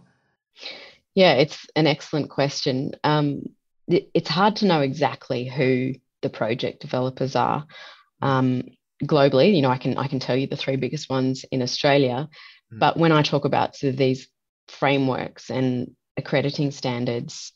Yeah, 1.14 1.34
it's 1.34 1.66
an 1.74 1.86
excellent 1.86 2.30
question. 2.30 2.92
Um, 3.02 3.42
it, 3.88 4.08
it's 4.14 4.28
hard 4.28 4.56
to 4.56 4.66
know 4.66 4.80
exactly 4.80 5.48
who 5.48 5.94
the 6.22 6.30
project 6.30 6.80
developers 6.80 7.34
are 7.34 7.66
um, 8.22 8.62
globally. 9.02 9.54
You 9.54 9.62
know, 9.62 9.70
I 9.70 9.78
can 9.78 9.98
I 9.98 10.06
can 10.06 10.20
tell 10.20 10.36
you 10.36 10.46
the 10.46 10.56
three 10.56 10.76
biggest 10.76 11.10
ones 11.10 11.44
in 11.50 11.60
Australia, 11.60 12.28
mm. 12.72 12.78
but 12.78 12.96
when 12.96 13.10
I 13.10 13.22
talk 13.22 13.44
about 13.44 13.74
sort 13.74 13.90
of 13.90 13.96
these 13.96 14.28
frameworks 14.68 15.50
and 15.50 15.96
accrediting 16.16 16.70
standards, 16.70 17.52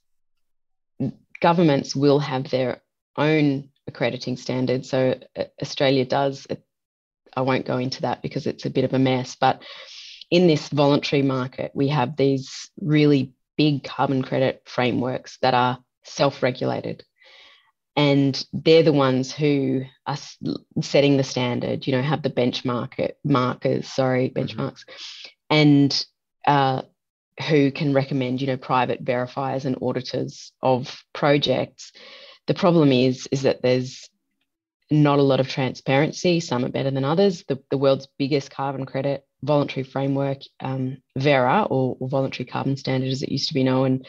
governments 1.41 1.95
will 1.95 2.19
have 2.19 2.51
their 2.51 2.83
own 3.17 3.71
accrediting 3.87 4.37
standards. 4.37 4.91
So 4.91 5.19
uh, 5.37 5.45
Australia 5.61 6.05
does. 6.05 6.47
I 7.37 7.43
won't 7.43 7.67
go 7.67 7.79
into 7.79 8.03
that 8.03 8.23
because 8.23 8.47
it's 8.47 8.65
a 8.65 8.71
bit 8.71 8.85
of 8.85 8.95
a 8.95 8.99
mess, 8.99 9.37
but 9.39 9.63
in 10.31 10.47
this 10.47 10.69
voluntary 10.69 11.23
market, 11.23 11.71
we 11.75 11.89
have 11.89 12.17
these 12.17 12.71
really 12.81 13.33
big 13.57 13.85
carbon 13.85 14.23
credit 14.23 14.63
frameworks 14.65 15.39
that 15.43 15.55
are 15.55 15.79
self 16.05 16.43
regulated. 16.43 17.05
And 17.95 18.45
they're 18.53 18.83
the 18.83 18.93
ones 18.93 19.33
who 19.33 19.85
are 20.07 20.19
setting 20.83 21.17
the 21.17 21.25
standard, 21.25 21.87
you 21.87 21.95
know, 21.95 22.03
have 22.03 22.23
the 22.23 22.31
benchmark 22.31 23.13
markers, 23.25 23.89
sorry, 23.89 24.29
mm-hmm. 24.29 24.39
benchmarks, 24.39 24.85
mm-hmm. 24.85 25.29
and 25.51 26.07
uh, 26.47 26.83
who 27.49 27.71
can 27.71 27.93
recommend, 27.93 28.41
you 28.41 28.47
know, 28.47 28.57
private 28.57 29.05
verifiers 29.05 29.65
and 29.65 29.77
auditors 29.83 30.53
of 30.63 31.03
projects. 31.13 31.93
The 32.47 32.55
problem 32.55 32.93
is, 32.93 33.29
is 33.31 33.43
that 33.43 33.63
there's 33.63 34.09
not 34.91 35.19
a 35.19 35.23
lot 35.23 35.41
of 35.41 35.49
transparency. 35.49 36.41
Some 36.41 36.65
are 36.65 36.71
better 36.71 36.91
than 36.91 37.05
others. 37.05 37.45
The, 37.49 37.59
the 37.71 37.79
world's 37.79 38.09
biggest 38.19 38.51
carbon 38.51 38.87
credit 38.87 39.25
voluntary 39.43 39.85
framework, 39.85 40.39
um, 40.61 40.99
Verra, 41.17 41.65
or, 41.65 41.97
or, 42.01 42.09
voluntary 42.09 42.47
carbon 42.47 42.77
standard 42.77 43.11
as 43.11 43.23
it 43.23 43.31
used 43.31 43.49
to 43.49 43.55
be 43.55 43.65
known, 43.65 44.03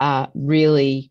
uh, 0.00 0.26
really, 0.34 1.10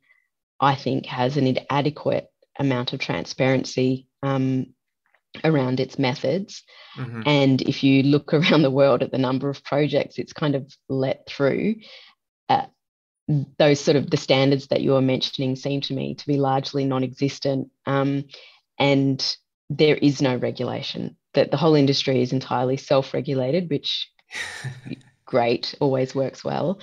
I 0.60 0.76
think, 0.76 1.06
has 1.08 1.38
an 1.38 1.48
inadequate 1.48 2.28
amount 2.58 2.94
of 2.94 3.00
transparency 3.00 4.08
um, 4.24 4.74
around 5.43 5.80
its 5.80 6.00
methods. 6.00 6.63
Mm-hmm. 6.97 7.21
And 7.26 7.62
if 7.62 7.84
you 7.84 8.04
look 8.04 8.34
around 8.34 8.62
the 8.62 8.71
world 8.71 9.04
at 9.04 9.12
the 9.12 9.17
number 9.17 9.50
of 9.50 9.63
projects 9.63 10.17
it's 10.17 10.34
kind 10.34 10.56
of 10.56 10.71
let 10.89 11.28
through, 11.28 11.76
uh, 12.50 12.65
those 13.60 13.80
sort 13.80 13.97
of 13.97 14.10
the 14.10 14.17
standards 14.17 14.67
that 14.67 14.82
you 14.82 14.91
were 14.91 15.02
mentioning 15.02 15.56
seem 15.56 15.82
to 15.82 15.93
me 15.93 16.15
to 16.15 16.28
be 16.28 16.38
largely 16.38 16.86
non-existent 16.86 17.69
um, 17.86 18.23
and 18.80 19.38
there 19.69 19.95
is 19.95 20.21
no 20.21 20.36
regulation 20.38 21.17
that 21.34 21.52
the 21.52 21.58
whole 21.58 21.76
industry 21.76 22.21
is 22.21 22.34
entirely 22.34 22.78
self-regulated, 22.78 23.69
which 23.69 24.10
great, 25.26 25.76
always 25.80 26.15
works 26.15 26.43
well. 26.43 26.80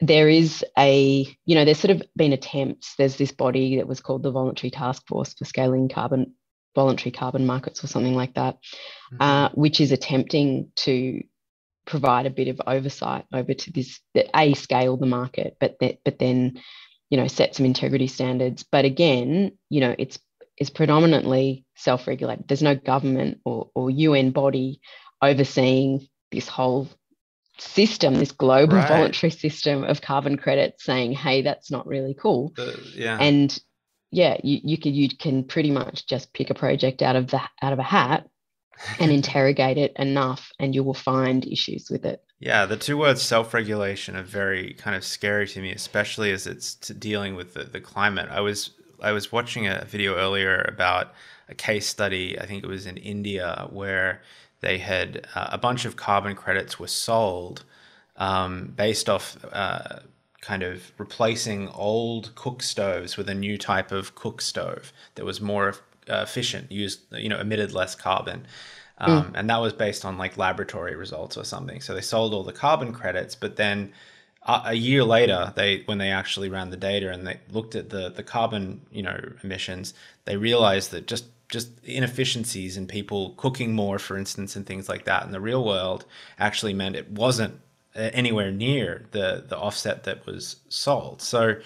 There 0.00 0.28
is 0.28 0.64
a, 0.76 1.26
you 1.44 1.54
know, 1.54 1.64
there's 1.64 1.80
sort 1.80 1.96
of 1.96 2.02
been 2.16 2.32
attempts. 2.32 2.94
There's 2.96 3.16
this 3.16 3.32
body 3.32 3.76
that 3.76 3.88
was 3.88 4.00
called 4.00 4.22
the 4.22 4.30
Voluntary 4.30 4.70
Task 4.70 5.06
Force 5.06 5.34
for 5.34 5.44
Scaling 5.44 5.88
Carbon 5.88 6.34
Voluntary 6.74 7.10
Carbon 7.10 7.46
Markets 7.46 7.82
or 7.82 7.86
something 7.86 8.14
like 8.14 8.34
that, 8.34 8.56
mm-hmm. 9.12 9.22
uh, 9.22 9.48
which 9.54 9.80
is 9.80 9.92
attempting 9.92 10.70
to 10.76 11.22
provide 11.86 12.26
a 12.26 12.30
bit 12.30 12.48
of 12.48 12.60
oversight 12.66 13.24
over 13.32 13.54
to 13.54 13.72
this 13.72 14.00
that 14.14 14.28
a 14.36 14.54
scale 14.54 14.96
the 14.96 15.06
market, 15.06 15.56
but 15.58 15.76
that 15.80 15.98
but 16.04 16.18
then, 16.18 16.60
you 17.10 17.16
know, 17.16 17.26
set 17.26 17.54
some 17.54 17.66
integrity 17.66 18.06
standards. 18.06 18.62
But 18.62 18.84
again, 18.84 19.52
you 19.70 19.80
know, 19.80 19.94
it's 19.98 20.18
is 20.58 20.70
predominantly 20.70 21.64
self-regulated. 21.76 22.48
There's 22.48 22.62
no 22.62 22.74
government 22.74 23.40
or, 23.44 23.70
or 23.74 23.90
UN 23.90 24.30
body 24.30 24.80
overseeing 25.22 26.08
this 26.30 26.48
whole 26.48 26.88
system, 27.58 28.14
this 28.14 28.32
global 28.32 28.76
right. 28.76 28.88
voluntary 28.88 29.30
system 29.30 29.84
of 29.84 30.00
carbon 30.00 30.36
credits 30.36 30.84
saying, 30.84 31.12
hey, 31.12 31.42
that's 31.42 31.70
not 31.70 31.86
really 31.86 32.14
cool. 32.14 32.52
Uh, 32.58 32.72
yeah. 32.94 33.18
And 33.20 33.56
yeah, 34.10 34.36
you, 34.42 34.60
you 34.62 34.78
can 34.78 34.94
you 34.94 35.08
can 35.08 35.44
pretty 35.44 35.70
much 35.70 36.06
just 36.06 36.32
pick 36.32 36.50
a 36.50 36.54
project 36.54 37.02
out 37.02 37.16
of 37.16 37.28
the 37.28 37.40
out 37.62 37.72
of 37.72 37.78
a 37.78 37.82
hat 37.82 38.26
and 38.98 39.10
interrogate 39.12 39.78
it 39.78 39.92
enough 39.96 40.50
and 40.58 40.74
you 40.74 40.82
will 40.82 40.94
find 40.94 41.46
issues 41.46 41.90
with 41.90 42.04
it. 42.04 42.22
Yeah, 42.40 42.66
the 42.66 42.76
two 42.76 42.96
words 42.96 43.20
self-regulation 43.22 44.16
are 44.16 44.22
very 44.22 44.74
kind 44.74 44.94
of 44.94 45.04
scary 45.04 45.46
to 45.48 45.60
me, 45.60 45.72
especially 45.72 46.30
as 46.30 46.46
it's 46.46 46.76
dealing 46.76 47.34
with 47.34 47.54
the, 47.54 47.64
the 47.64 47.80
climate. 47.80 48.28
I 48.30 48.40
was 48.40 48.70
I 49.00 49.12
was 49.12 49.30
watching 49.30 49.66
a 49.66 49.84
video 49.84 50.16
earlier 50.16 50.64
about 50.68 51.12
a 51.48 51.54
case 51.54 51.86
study. 51.86 52.38
I 52.38 52.46
think 52.46 52.64
it 52.64 52.68
was 52.68 52.86
in 52.86 52.96
India 52.96 53.66
where 53.70 54.22
they 54.60 54.78
had 54.78 55.26
uh, 55.34 55.48
a 55.52 55.58
bunch 55.58 55.84
of 55.84 55.96
carbon 55.96 56.34
credits 56.34 56.78
were 56.78 56.88
sold 56.88 57.64
um, 58.16 58.72
based 58.76 59.08
off 59.08 59.36
uh, 59.52 60.00
kind 60.40 60.62
of 60.62 60.92
replacing 60.98 61.68
old 61.68 62.34
cook 62.34 62.62
stoves 62.62 63.16
with 63.16 63.28
a 63.28 63.34
new 63.34 63.58
type 63.58 63.92
of 63.92 64.14
cook 64.14 64.40
stove 64.40 64.92
that 65.16 65.24
was 65.24 65.40
more 65.40 65.74
uh, 66.08 66.22
efficient, 66.22 66.70
used 66.70 67.00
you 67.12 67.28
know 67.28 67.38
emitted 67.38 67.72
less 67.72 67.94
carbon. 67.94 68.46
Um, 68.98 69.24
mm. 69.24 69.32
And 69.34 69.50
that 69.50 69.58
was 69.58 69.72
based 69.72 70.04
on 70.04 70.18
like 70.18 70.36
laboratory 70.36 70.96
results 70.96 71.36
or 71.36 71.44
something. 71.44 71.80
So 71.80 71.94
they 71.94 72.00
sold 72.00 72.34
all 72.34 72.42
the 72.42 72.52
carbon 72.52 72.92
credits, 72.92 73.36
but 73.36 73.56
then 73.56 73.92
a, 74.42 74.62
a 74.66 74.74
year 74.74 75.04
later, 75.04 75.52
they 75.56 75.82
when 75.86 75.98
they 75.98 76.10
actually 76.10 76.48
ran 76.48 76.70
the 76.70 76.76
data 76.76 77.10
and 77.10 77.26
they 77.26 77.38
looked 77.50 77.74
at 77.74 77.90
the 77.90 78.10
the 78.10 78.22
carbon 78.22 78.80
you 78.90 79.02
know 79.02 79.18
emissions, 79.42 79.94
they 80.24 80.36
realized 80.36 80.90
that 80.92 81.06
just 81.06 81.26
just 81.48 81.70
inefficiencies 81.84 82.76
in 82.76 82.86
people 82.86 83.30
cooking 83.38 83.72
more, 83.72 83.98
for 83.98 84.18
instance, 84.18 84.54
and 84.54 84.66
things 84.66 84.88
like 84.88 85.04
that 85.04 85.24
in 85.24 85.32
the 85.32 85.40
real 85.40 85.64
world 85.64 86.04
actually 86.38 86.74
meant 86.74 86.94
it 86.96 87.10
wasn't 87.10 87.58
anywhere 87.98 88.50
near 88.50 89.06
the 89.10 89.44
the 89.46 89.56
offset 89.56 90.04
that 90.04 90.26
was 90.26 90.56
sold. 90.68 91.22
So 91.22 91.56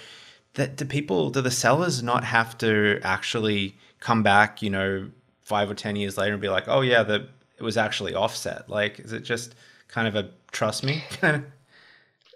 that 0.54 0.76
do 0.76 0.84
people 0.84 1.30
do 1.30 1.40
the 1.40 1.50
sellers 1.50 2.02
not 2.02 2.24
have 2.24 2.56
to 2.58 3.00
actually 3.02 3.76
come 4.00 4.22
back, 4.22 4.62
you 4.62 4.70
know, 4.70 5.10
five 5.42 5.70
or 5.70 5.74
ten 5.74 5.96
years 5.96 6.16
later 6.16 6.32
and 6.32 6.42
be 6.42 6.48
like, 6.48 6.64
oh 6.68 6.80
yeah, 6.80 7.02
the 7.02 7.28
it 7.58 7.62
was 7.62 7.76
actually 7.76 8.14
offset. 8.14 8.68
Like, 8.68 8.98
is 9.00 9.12
it 9.12 9.20
just 9.20 9.54
kind 9.88 10.08
of 10.08 10.16
a 10.16 10.30
trust 10.50 10.84
me 10.84 11.02
kind 11.20 11.36
of? 11.44 11.44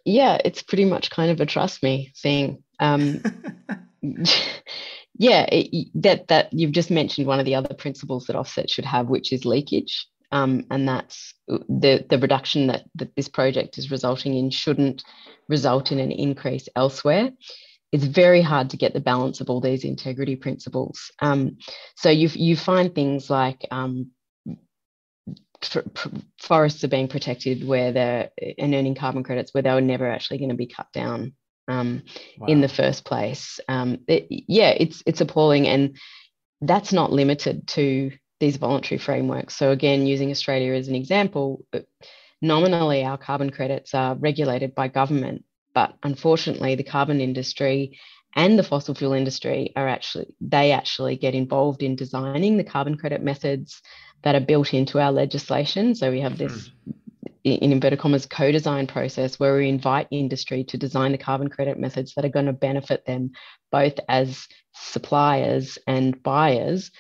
Yeah, 0.05 0.39
it's 0.45 0.63
pretty 0.63 0.85
much 0.85 1.11
kind 1.11 1.31
of 1.31 1.41
a 1.41 1.47
trust 1.47 1.83
me 1.83 2.13
thing. 2.17 2.63
Um, 2.79 3.23
yeah, 5.19 5.47
it, 5.51 5.89
that 5.95 6.29
that 6.29 6.53
you've 6.53 6.73
just 6.73 6.91
mentioned 6.91 7.27
one 7.27 7.41
of 7.41 7.45
the 7.45 7.55
other 7.55 7.75
principles 7.75 8.27
that 8.27 8.37
offset 8.37 8.71
should 8.71 8.85
have, 8.85 9.09
which 9.09 9.33
is 9.33 9.45
leakage. 9.45 10.07
Um, 10.33 10.67
and 10.71 10.89
that's 10.89 11.35
uh, 11.51 11.59
the 11.69 12.05
the 12.09 12.19
reduction 12.19 12.69
that, 12.69 12.85
that 12.97 13.15
this 13.17 13.29
project 13.29 13.79
is 13.79 13.91
resulting 13.91 14.35
in 14.35 14.51
shouldn't 14.51 15.05
result 15.49 15.93
in 15.93 15.99
an 15.99 16.13
increase 16.13 16.69
elsewhere. 16.75 17.31
It's 17.93 18.05
very 18.05 18.43
hard 18.43 18.71
to 18.71 18.77
get 18.77 18.93
the 18.93 19.01
balance 19.01 19.41
of 19.41 19.49
all 19.49 19.61
these 19.61 19.85
integrity 19.85 20.37
principles. 20.37 21.11
Um, 21.21 21.59
so 21.95 22.11
you 22.11 22.29
you 22.35 22.57
find 22.57 22.95
things 22.95 23.31
like 23.31 23.67
um, 23.71 24.11
forests 26.41 26.85
are 26.85 26.89
being 26.89 27.09
protected 27.09 27.67
where 27.67 27.93
they're 27.93 28.31
and 28.59 28.75
earning 28.75 28.95
carbon 28.95 29.23
credits 29.23 29.55
where 29.55 29.63
they 29.63 29.73
were 29.73 29.81
never 29.81 30.09
actually 30.09 30.39
going 30.39 30.51
to 30.51 30.57
be 30.57 30.67
cut 30.67 30.93
down 30.93 31.35
um, 31.69 32.03
wow. 32.39 32.47
in 32.47 32.61
the 32.61 32.69
first 32.69 33.05
place. 33.05 33.61
Um, 33.69 33.99
it, 34.09 34.27
yeah, 34.31 34.71
it's 34.71 35.03
it's 35.07 35.21
appalling, 35.21 35.67
and 35.67 35.97
that's 36.61 36.93
not 36.93 37.13
limited 37.13 37.69
to 37.69 38.13
these 38.41 38.57
voluntary 38.57 38.99
frameworks. 38.99 39.57
So 39.57 39.71
again, 39.71 40.07
using 40.07 40.31
Australia 40.31 40.73
as 40.75 40.89
an 40.89 40.95
example, 40.95 41.65
uh, 41.73 41.81
nominally 42.43 43.05
our 43.05 43.19
carbon 43.19 43.51
credits 43.51 43.95
are 43.95 44.15
regulated 44.15 44.75
by 44.75 44.89
government, 44.89 45.45
but 45.75 45.95
unfortunately, 46.03 46.75
the 46.75 46.85
carbon 46.85 47.21
industry 47.21 47.99
and 48.35 48.59
the 48.59 48.63
fossil 48.63 48.95
fuel 48.95 49.15
industry 49.15 49.73
are 49.77 49.89
actually 49.89 50.35
they 50.41 50.73
actually 50.73 51.17
get 51.17 51.35
involved 51.35 51.83
in 51.83 51.97
designing 51.97 52.57
the 52.57 52.65
carbon 52.65 52.97
credit 52.97 53.23
methods 53.23 53.81
that 54.23 54.35
are 54.35 54.41
built 54.41 54.75
into 54.75 55.01
our 55.01 55.13
legislation. 55.13 55.95
So 55.95 56.11
we 56.11 56.21
have 56.21 56.39
this 56.39 56.71
hmm 56.71 56.77
in 57.45 57.73
inverted 57.73 58.01
commas 58.01 58.27
co-design 58.27 58.89
process 58.89 59.39
where 59.39 59.57
we 59.57 59.69
invite 59.69 60.09
industry 60.11 60.65
to 60.65 60.77
design 60.77 61.13
the 61.13 61.19
carbon 61.19 61.49
credit 61.49 61.79
methods 61.79 62.13
that 62.15 62.25
are 62.25 62.29
going 62.31 62.47
to 62.47 62.53
benefit 62.53 63.07
them 63.07 63.31
both 63.71 63.95
as 64.09 64.49
suppliers 64.73 65.79
and 65.87 66.21
buyers 66.25 66.91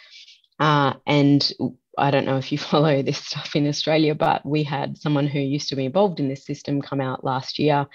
uh, 0.59 0.95
and 1.07 1.53
I 1.99 2.11
don't 2.11 2.27
know 2.27 2.38
if 2.38 2.53
you 2.53 2.59
follow 2.73 3.03
this 3.03 3.19
stuff 3.19 3.57
in 3.57 3.66
Australia, 3.66 4.14
but 4.14 4.45
we 4.45 4.62
had 4.62 4.99
someone 4.99 5.27
who 5.27 5.40
used 5.40 5.69
to 5.71 5.77
be 5.77 5.85
involved 5.85 6.21
in 6.21 6.29
this 6.29 6.45
system 6.45 6.83
come 6.83 7.01
out 7.01 7.25
last 7.25 7.59
year 7.59 7.87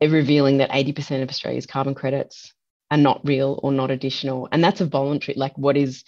revealing 0.00 0.58
that 0.58 0.70
80% 0.70 1.22
of 1.22 1.28
Australia's 1.28 1.66
carbon 1.66 1.94
credits 1.94 2.52
are 2.90 2.96
not 2.96 3.20
real 3.24 3.60
or 3.62 3.70
not 3.70 3.90
additional. 3.90 4.48
And 4.50 4.62
that's 4.62 4.80
a 4.80 4.86
voluntary, 4.86 5.36
like 5.38 5.56
what 5.56 5.76
is 5.76 6.04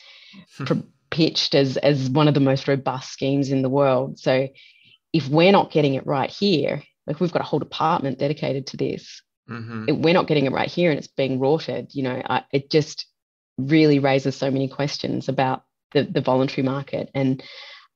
hmm. 0.57 0.81
pitched 1.11 1.55
as, 1.55 1.77
as 1.77 2.11
one 2.11 2.29
of 2.29 2.35
the 2.35 2.41
most 2.41 2.67
robust 2.67 3.11
schemes 3.11 3.51
in 3.51 3.63
the 3.63 3.69
world. 3.69 4.19
So 4.19 4.49
if 5.13 5.29
we're 5.29 5.53
not 5.53 5.71
getting 5.71 5.95
it 5.95 6.07
right 6.07 6.31
here, 6.31 6.83
like 7.07 7.21
we've 7.21 7.33
got 7.33 7.43
a 7.43 7.47
whole 7.47 7.61
department 7.61 8.19
dedicated 8.19 8.67
to 8.69 8.77
this, 8.77 9.23
mm-hmm. 9.49 10.03
we're 10.03 10.15
not 10.15 10.27
getting 10.27 10.47
it 10.47 10.53
right 10.53 10.69
here 10.69 10.91
and 10.91 10.99
it's 10.99 11.09
being 11.09 11.39
rorted, 11.39 11.95
you 11.95 12.03
know, 12.03 12.21
I, 12.29 12.45
it 12.53 12.71
just 12.71 13.07
really 13.59 13.99
raises 13.99 14.37
so 14.37 14.51
many 14.51 14.69
questions 14.69 15.29
about 15.29 15.65
the, 15.93 16.05
the 16.05 16.21
voluntary 16.21 16.65
market. 16.65 17.11
And 17.15 17.43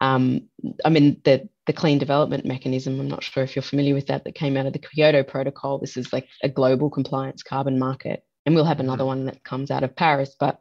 um, 0.00 0.48
I 0.84 0.90
mean, 0.90 1.20
the, 1.24 1.48
the 1.66 1.72
clean 1.72 1.98
development 1.98 2.44
mechanism, 2.44 3.00
I'm 3.00 3.08
not 3.08 3.24
sure 3.24 3.42
if 3.42 3.56
you're 3.56 3.62
familiar 3.62 3.94
with 3.94 4.06
that, 4.06 4.24
that 4.24 4.34
came 4.34 4.56
out 4.56 4.66
of 4.66 4.72
the 4.72 4.78
Kyoto 4.78 5.22
Protocol. 5.22 5.78
This 5.78 5.96
is 5.96 6.12
like 6.12 6.28
a 6.42 6.48
global 6.48 6.90
compliance 6.90 7.42
carbon 7.42 7.78
market. 7.78 8.24
And 8.46 8.54
we'll 8.54 8.64
have 8.64 8.80
another 8.80 9.00
mm-hmm. 9.00 9.06
one 9.06 9.24
that 9.26 9.44
comes 9.44 9.70
out 9.70 9.82
of 9.82 9.96
Paris. 9.96 10.36
But, 10.38 10.60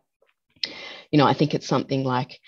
you 1.12 1.18
know, 1.18 1.26
I 1.26 1.34
think 1.34 1.54
it's 1.54 1.68
something 1.68 2.04
like 2.04 2.40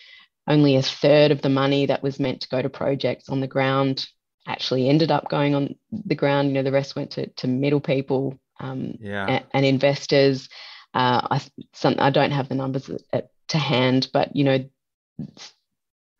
only 0.47 0.75
a 0.75 0.81
third 0.81 1.31
of 1.31 1.41
the 1.41 1.49
money 1.49 1.85
that 1.85 2.01
was 2.01 2.19
meant 2.19 2.41
to 2.41 2.49
go 2.49 2.61
to 2.61 2.69
projects 2.69 3.29
on 3.29 3.39
the 3.39 3.47
ground 3.47 4.07
actually 4.47 4.89
ended 4.89 5.11
up 5.11 5.29
going 5.29 5.53
on 5.53 5.75
the 5.91 6.15
ground. 6.15 6.47
You 6.47 6.55
know, 6.55 6.63
the 6.63 6.71
rest 6.71 6.95
went 6.95 7.11
to, 7.11 7.27
to 7.27 7.47
middle 7.47 7.79
people 7.79 8.39
um, 8.59 8.95
yeah. 8.99 9.25
and, 9.27 9.45
and, 9.53 9.65
investors. 9.65 10.49
Uh, 10.93 11.27
I, 11.31 11.41
some, 11.73 11.95
I 11.99 12.09
don't 12.09 12.31
have 12.31 12.49
the 12.49 12.55
numbers 12.55 12.89
at, 13.13 13.29
to 13.49 13.57
hand, 13.57 14.09
but, 14.11 14.35
you 14.35 14.43
know, 14.43 14.69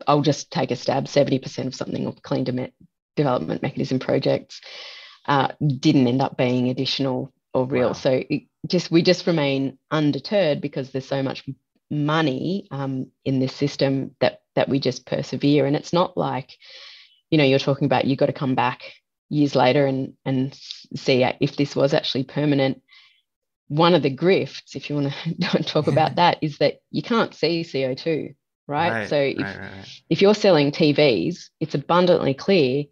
I'll 0.08 0.22
just 0.22 0.52
take 0.52 0.72
a 0.72 0.76
stab 0.76 1.06
70% 1.06 1.68
of 1.68 1.76
something 1.76 2.06
of 2.06 2.22
clean 2.22 2.44
de- 2.44 2.74
development 3.16 3.62
mechanism 3.62 4.00
projects 4.00 4.62
uh, 5.28 5.50
didn't 5.80 6.08
end 6.08 6.22
up 6.22 6.38
being 6.38 6.70
additional 6.70 7.34
or 7.54 7.66
real. 7.66 7.88
Wow. 7.88 7.94
So 7.94 8.24
just 8.68 8.92
we 8.92 9.02
just 9.04 9.28
remain 9.28 9.78
undeterred 9.92 10.62
because 10.62 10.92
there's 10.92 11.08
so 11.08 11.24
much 11.24 11.48
money 11.90 12.68
um, 12.72 13.08
in 13.26 13.40
this 13.40 13.56
system 13.56 14.16
that 14.20 14.42
that 14.56 14.70
we 14.70 14.80
just 14.80 15.06
persevere 15.06 15.66
and 15.66 15.76
it's 15.76 15.94
not 15.94 16.18
like 16.18 16.52
you 17.30 17.38
know 17.38 17.44
you're 17.44 17.60
talking 17.60 17.86
about 17.86 18.06
you've 18.06 18.20
got 18.20 18.28
to 18.28 18.34
come 18.34 18.56
back 18.56 18.82
years 19.30 19.56
later 19.56 19.86
and 19.86 20.14
and 20.26 20.54
see 20.54 21.24
if 21.40 21.56
this 21.56 21.76
was 21.76 21.94
actually 21.94 22.24
permanent 22.24 22.82
one 23.70 23.94
of 23.94 24.02
the 24.02 24.16
grifts 24.16 24.76
if 24.76 24.90
you 24.90 24.96
want 24.96 25.14
to 25.42 25.64
talk 25.64 25.88
about 25.88 26.16
that 26.16 26.38
is 26.42 26.58
that 26.58 26.82
you 26.92 27.02
can't 27.02 27.34
see 27.34 27.62
co2 27.62 28.36
right, 28.68 28.90
right 28.90 29.10
so 29.10 29.16
if, 29.16 29.38
right, 29.38 29.60
right, 29.60 30.02
if 30.10 30.22
you're 30.22 30.36
selling 30.36 30.72
tvs 30.72 31.46
it's 31.60 31.76
abundantly 31.76 32.34
clear 32.34 32.84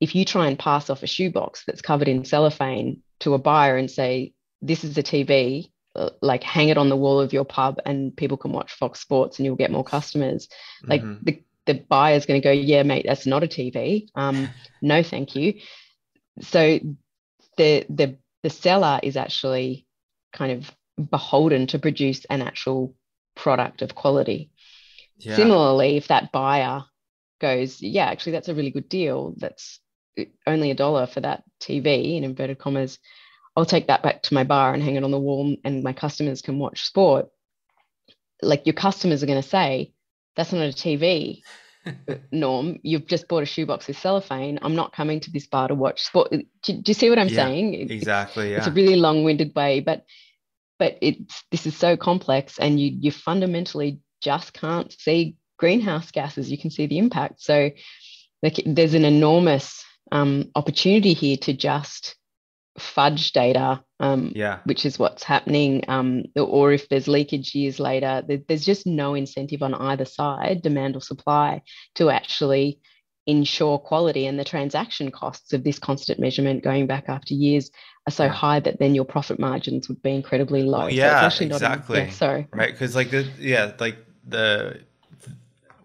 if 0.00 0.14
you 0.14 0.24
try 0.24 0.48
and 0.48 0.58
pass 0.58 0.90
off 0.90 1.02
a 1.02 1.06
shoebox 1.06 1.64
that's 1.66 1.82
covered 1.82 2.08
in 2.08 2.24
cellophane 2.24 3.02
to 3.20 3.34
a 3.34 3.38
buyer 3.38 3.76
and 3.76 3.90
say 3.90 4.32
this 4.60 4.82
is 4.82 4.98
a 4.98 5.02
tv 5.02 5.70
uh, 5.94 6.10
like 6.22 6.42
hang 6.42 6.70
it 6.70 6.78
on 6.78 6.88
the 6.88 6.96
wall 6.96 7.20
of 7.20 7.32
your 7.32 7.44
pub 7.44 7.78
and 7.84 8.16
people 8.16 8.38
can 8.38 8.50
watch 8.50 8.72
Fox 8.72 8.98
Sports 8.98 9.38
and 9.38 9.44
you'll 9.44 9.56
get 9.56 9.70
more 9.70 9.84
customers. 9.84 10.48
Like 10.82 11.02
mm-hmm. 11.02 11.22
the 11.22 11.42
the 11.66 11.74
buyer's 11.74 12.26
going 12.26 12.40
to 12.40 12.44
go, 12.44 12.50
yeah, 12.50 12.82
mate, 12.82 13.04
that's 13.06 13.26
not 13.26 13.44
a 13.44 13.46
TV. 13.46 14.08
Um, 14.14 14.48
no, 14.80 15.02
thank 15.02 15.36
you. 15.36 15.60
So 16.40 16.80
the 17.56 17.84
the 17.88 18.16
the 18.42 18.50
seller 18.50 19.00
is 19.02 19.16
actually 19.16 19.86
kind 20.32 20.52
of 20.52 20.70
beholden 21.10 21.66
to 21.68 21.78
produce 21.78 22.24
an 22.26 22.42
actual 22.42 22.94
product 23.34 23.82
of 23.82 23.94
quality. 23.94 24.50
Yeah. 25.18 25.36
Similarly, 25.36 25.96
if 25.96 26.08
that 26.08 26.32
buyer 26.32 26.84
goes, 27.40 27.80
yeah, 27.80 28.06
actually, 28.06 28.32
that's 28.32 28.48
a 28.48 28.54
really 28.54 28.70
good 28.70 28.88
deal. 28.88 29.34
That's 29.36 29.80
only 30.46 30.70
a 30.70 30.74
dollar 30.74 31.06
for 31.06 31.20
that 31.20 31.42
TV 31.60 32.16
in 32.16 32.24
inverted 32.24 32.58
commas 32.58 32.98
I'll 33.56 33.66
take 33.66 33.88
that 33.88 34.02
back 34.02 34.22
to 34.22 34.34
my 34.34 34.44
bar 34.44 34.72
and 34.72 34.82
hang 34.82 34.96
it 34.96 35.04
on 35.04 35.10
the 35.10 35.20
wall 35.20 35.54
and 35.64 35.82
my 35.82 35.92
customers 35.92 36.40
can 36.42 36.58
watch 36.58 36.84
sport. 36.84 37.28
Like 38.40 38.66
your 38.66 38.74
customers 38.74 39.22
are 39.22 39.26
going 39.26 39.42
to 39.42 39.48
say, 39.48 39.92
that's 40.36 40.52
not 40.52 40.62
a 40.62 40.68
TV, 40.68 41.42
Norm. 42.32 42.78
You've 42.82 43.06
just 43.06 43.28
bought 43.28 43.42
a 43.42 43.46
shoebox 43.46 43.88
with 43.88 43.98
cellophane. 43.98 44.58
I'm 44.62 44.74
not 44.74 44.92
coming 44.92 45.20
to 45.20 45.30
this 45.30 45.46
bar 45.46 45.68
to 45.68 45.74
watch 45.74 46.02
sport. 46.02 46.30
Do, 46.30 46.42
do 46.62 46.82
you 46.84 46.94
see 46.94 47.10
what 47.10 47.18
I'm 47.18 47.28
yeah, 47.28 47.46
saying? 47.46 47.90
Exactly. 47.90 48.52
Yeah. 48.52 48.58
It's 48.58 48.66
a 48.66 48.72
really 48.72 48.96
long-winded 48.96 49.54
way, 49.54 49.80
but 49.80 50.04
but 50.78 50.98
it's 51.00 51.44
this 51.50 51.66
is 51.66 51.76
so 51.76 51.96
complex 51.96 52.58
and 52.58 52.80
you 52.80 52.90
you 53.00 53.12
fundamentally 53.12 54.00
just 54.20 54.52
can't 54.52 54.92
see 54.92 55.36
greenhouse 55.58 56.10
gases. 56.10 56.50
You 56.50 56.58
can 56.58 56.70
see 56.70 56.86
the 56.86 56.98
impact. 56.98 57.40
So 57.40 57.70
like 58.42 58.60
there's 58.66 58.94
an 58.94 59.04
enormous 59.04 59.84
um, 60.10 60.50
opportunity 60.54 61.12
here 61.14 61.36
to 61.38 61.52
just 61.52 62.16
fudge 62.78 63.32
data, 63.32 63.82
um, 64.00 64.32
yeah. 64.34 64.60
which 64.64 64.86
is 64.86 64.98
what's 64.98 65.22
happening, 65.22 65.84
um, 65.88 66.24
or 66.36 66.72
if 66.72 66.88
there's 66.88 67.08
leakage 67.08 67.54
years 67.54 67.78
later, 67.78 68.22
there's 68.48 68.64
just 68.64 68.86
no 68.86 69.14
incentive 69.14 69.62
on 69.62 69.74
either 69.74 70.04
side, 70.04 70.62
demand 70.62 70.96
or 70.96 71.00
supply, 71.00 71.62
to 71.94 72.10
actually 72.10 72.80
ensure 73.26 73.78
quality. 73.78 74.26
And 74.26 74.38
the 74.38 74.44
transaction 74.44 75.10
costs 75.10 75.52
of 75.52 75.64
this 75.64 75.78
constant 75.78 76.18
measurement 76.18 76.64
going 76.64 76.86
back 76.86 77.04
after 77.08 77.34
years 77.34 77.70
are 78.06 78.12
so 78.12 78.28
high 78.28 78.60
that 78.60 78.78
then 78.78 78.94
your 78.94 79.04
profit 79.04 79.38
margins 79.38 79.88
would 79.88 80.02
be 80.02 80.14
incredibly 80.14 80.62
low. 80.62 80.80
Well, 80.80 80.90
yeah, 80.90 81.28
so 81.28 81.44
exactly. 81.44 82.00
yeah, 82.00 82.10
sorry. 82.10 82.48
Right, 82.52 82.72
because 82.72 82.96
like 82.96 83.10
the 83.10 83.28
yeah, 83.38 83.72
like 83.78 83.96
the 84.26 84.80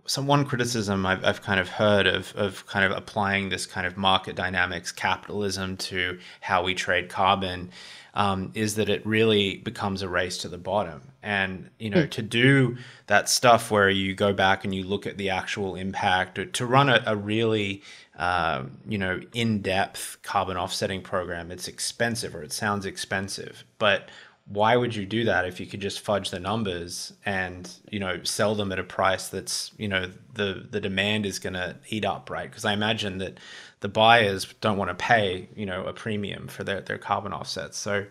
some 0.07 0.25
one 0.25 0.45
criticism 0.45 1.05
I've, 1.05 1.23
I've 1.23 1.41
kind 1.43 1.59
of 1.59 1.69
heard 1.69 2.07
of 2.07 2.33
of 2.35 2.65
kind 2.65 2.85
of 2.85 2.97
applying 2.97 3.49
this 3.49 3.65
kind 3.65 3.85
of 3.85 3.97
market 3.97 4.35
dynamics 4.35 4.91
capitalism 4.91 5.77
to 5.77 6.17
how 6.41 6.63
we 6.63 6.73
trade 6.73 7.09
carbon 7.09 7.71
um, 8.17 8.51
is 8.55 8.75
that 8.75 8.89
it 8.89 9.05
really 9.05 9.57
becomes 9.57 10.01
a 10.01 10.09
race 10.09 10.39
to 10.39 10.49
the 10.49 10.57
bottom. 10.57 11.01
And 11.21 11.69
you 11.77 11.91
know, 11.91 12.03
mm. 12.03 12.11
to 12.11 12.23
do 12.23 12.77
that 13.05 13.29
stuff 13.29 13.69
where 13.69 13.91
you 13.91 14.15
go 14.15 14.33
back 14.33 14.65
and 14.65 14.73
you 14.73 14.83
look 14.83 15.05
at 15.05 15.17
the 15.17 15.29
actual 15.29 15.75
impact, 15.75 16.39
or 16.39 16.45
to 16.45 16.65
run 16.65 16.89
a, 16.89 17.03
a 17.05 17.15
really 17.15 17.83
uh, 18.17 18.63
you 18.87 18.97
know 18.97 19.21
in-depth 19.33 20.17
carbon 20.23 20.57
offsetting 20.57 21.03
program, 21.03 21.51
it's 21.51 21.67
expensive 21.67 22.33
or 22.33 22.41
it 22.41 22.51
sounds 22.51 22.87
expensive, 22.87 23.63
but 23.77 24.09
why 24.49 24.77
would 24.77 24.95
you 24.95 25.05
do 25.05 25.25
that 25.25 25.45
if 25.45 25.59
you 25.59 25.65
could 25.65 25.81
just 25.81 25.99
fudge 25.99 26.31
the 26.31 26.39
numbers 26.39 27.13
and 27.25 27.69
you 27.91 27.99
know 27.99 28.23
sell 28.23 28.55
them 28.55 28.71
at 28.71 28.79
a 28.79 28.83
price 28.83 29.27
that's 29.27 29.71
you 29.77 29.87
know 29.87 30.09
the 30.33 30.65
the 30.71 30.79
demand 30.79 31.25
is 31.25 31.37
going 31.39 31.53
to 31.53 31.75
eat 31.89 32.05
up 32.05 32.29
right? 32.29 32.49
Because 32.49 32.65
i 32.65 32.73
imagine 32.73 33.17
that 33.17 33.39
the 33.81 33.89
buyers 33.89 34.45
don't 34.61 34.77
want 34.77 34.89
to 34.89 34.95
pay 34.95 35.49
you 35.55 35.65
know 35.65 35.83
a 35.85 35.93
premium 35.93 36.47
for 36.47 36.63
their 36.63 36.81
their 36.81 36.97
carbon 36.97 37.33
offsets. 37.33 37.77
So 37.77 38.05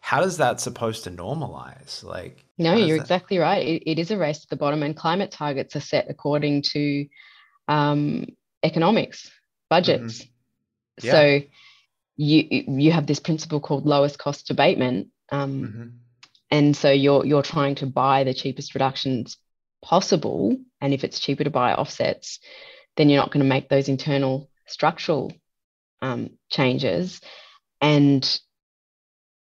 how 0.00 0.20
does 0.20 0.38
that 0.38 0.60
supposed 0.60 1.04
to 1.04 1.10
normalize? 1.10 2.04
Like 2.04 2.44
no 2.56 2.74
you're 2.74 2.96
that... 2.96 3.02
exactly 3.02 3.38
right. 3.38 3.66
It, 3.66 3.82
it 3.90 3.98
is 3.98 4.10
a 4.10 4.16
race 4.16 4.38
to 4.40 4.48
the 4.48 4.56
bottom 4.56 4.82
and 4.82 4.96
climate 4.96 5.30
targets 5.30 5.74
are 5.76 5.80
set 5.80 6.06
according 6.08 6.62
to 6.62 7.06
um, 7.68 8.26
economics 8.62 9.30
budgets. 9.68 10.22
Mm-hmm. 10.22 11.06
yeah. 11.06 11.12
so 11.12 11.40
you 12.16 12.64
you 12.68 12.92
have 12.92 13.06
this 13.06 13.18
principle 13.18 13.60
called 13.60 13.86
lowest 13.86 14.18
cost 14.18 14.50
abatement 14.50 15.08
um, 15.30 15.62
mm-hmm. 15.62 15.88
And 16.50 16.76
so 16.76 16.90
you're 16.90 17.24
you're 17.24 17.42
trying 17.42 17.76
to 17.76 17.86
buy 17.86 18.24
the 18.24 18.34
cheapest 18.34 18.74
reductions 18.74 19.36
possible, 19.82 20.56
and 20.80 20.92
if 20.92 21.04
it's 21.04 21.20
cheaper 21.20 21.44
to 21.44 21.50
buy 21.50 21.74
offsets, 21.74 22.40
then 22.96 23.08
you're 23.08 23.20
not 23.20 23.30
going 23.30 23.44
to 23.44 23.48
make 23.48 23.68
those 23.68 23.88
internal 23.88 24.50
structural 24.66 25.32
um, 26.02 26.30
changes. 26.50 27.20
And 27.80 28.40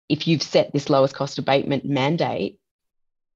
if 0.10 0.28
you've 0.28 0.44
set 0.44 0.74
this 0.74 0.90
lowest 0.90 1.16
cost 1.16 1.38
abatement 1.38 1.86
mandate, 1.86 2.60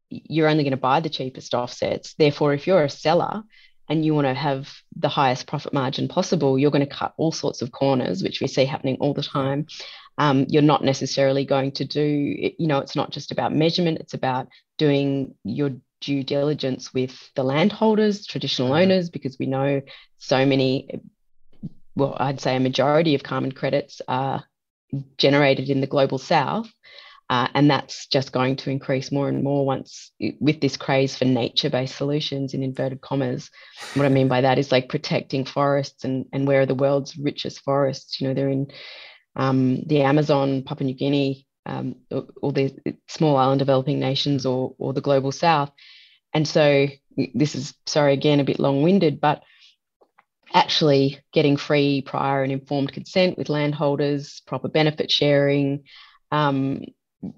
you're 0.09 0.49
only 0.49 0.63
going 0.63 0.71
to 0.71 0.77
buy 0.77 0.99
the 0.99 1.09
cheapest 1.09 1.53
offsets. 1.53 2.15
Therefore, 2.15 2.53
if 2.53 2.65
you're 2.65 2.83
a 2.83 2.89
seller 2.89 3.43
and 3.87 4.03
you 4.03 4.13
want 4.13 4.27
to 4.27 4.33
have 4.33 4.71
the 4.95 5.09
highest 5.09 5.47
profit 5.47 5.73
margin 5.73 6.07
possible, 6.07 6.57
you're 6.57 6.71
going 6.71 6.85
to 6.87 6.95
cut 6.95 7.13
all 7.17 7.31
sorts 7.31 7.61
of 7.61 7.71
corners, 7.71 8.23
which 8.23 8.41
we 8.41 8.47
see 8.47 8.65
happening 8.65 8.97
all 8.99 9.13
the 9.13 9.23
time 9.23 9.67
um, 10.19 10.45
you're 10.49 10.61
not 10.61 10.83
necessarily 10.83 11.45
going 11.45 11.71
to 11.71 11.85
do, 11.85 12.01
you 12.03 12.67
know, 12.67 12.79
it's 12.79 12.95
not 12.95 13.09
just 13.09 13.31
about 13.31 13.55
measurement, 13.55 13.99
it's 13.99 14.13
about 14.13 14.49
doing 14.77 15.33
your 15.43 15.71
due 16.01 16.23
diligence 16.23 16.93
with 16.93 17.31
the 17.35 17.43
landholders, 17.43 18.27
traditional 18.27 18.69
mm-hmm. 18.69 18.91
owners, 18.91 19.09
because 19.09 19.37
we 19.39 19.45
know 19.45 19.81
so 20.17 20.45
many, 20.45 20.89
well, 21.95 22.15
I'd 22.19 22.41
say 22.41 22.57
a 22.57 22.59
majority 22.59 23.15
of 23.15 23.23
carbon 23.23 23.53
credits 23.53 24.01
are 24.07 24.43
generated 25.17 25.69
in 25.69 25.81
the 25.81 25.87
global 25.87 26.17
south. 26.17 26.69
Uh, 27.31 27.47
and 27.53 27.69
that's 27.69 28.07
just 28.07 28.31
going 28.31 28.55
to 28.55 28.71
increase 28.71 29.11
more 29.11 29.29
and 29.29 29.43
more 29.43 29.63
once 29.63 30.11
with 30.39 30.59
this 30.61 30.75
craze 30.75 31.15
for 31.15 31.25
nature-based 31.25 31.95
solutions 31.95 32.55
in 32.55 32.63
inverted 32.63 33.01
commas. 33.01 33.51
What 33.93 34.07
I 34.07 34.09
mean 34.09 34.27
by 34.27 34.41
that 34.41 34.57
is 34.57 34.71
like 34.71 34.89
protecting 34.89 35.45
forests 35.45 36.03
and, 36.03 36.25
and 36.33 36.47
where 36.47 36.61
are 36.61 36.65
the 36.65 36.73
world's 36.73 37.15
richest 37.17 37.61
forests? 37.61 38.19
You 38.19 38.27
know, 38.27 38.33
they're 38.33 38.49
in 38.49 38.71
um, 39.35 39.83
the 39.85 40.01
Amazon, 40.01 40.63
Papua 40.63 40.85
New 40.85 40.95
Guinea, 40.95 41.47
um, 41.65 41.95
or 42.41 42.51
the 42.51 42.75
small 43.07 43.37
island 43.37 43.59
developing 43.59 43.99
nations 43.99 44.45
or, 44.45 44.75
or 44.77 44.93
the 44.93 45.01
global 45.01 45.31
south. 45.31 45.71
And 46.33 46.47
so 46.47 46.87
this 47.33 47.55
is, 47.55 47.73
sorry, 47.85 48.13
again, 48.13 48.39
a 48.39 48.43
bit 48.43 48.59
long 48.59 48.81
winded, 48.81 49.19
but 49.19 49.43
actually 50.53 51.19
getting 51.31 51.57
free, 51.57 52.01
prior, 52.01 52.43
and 52.43 52.51
informed 52.51 52.91
consent 52.91 53.37
with 53.37 53.49
landholders, 53.49 54.41
proper 54.47 54.67
benefit 54.67 55.11
sharing, 55.11 55.83
um, 56.31 56.83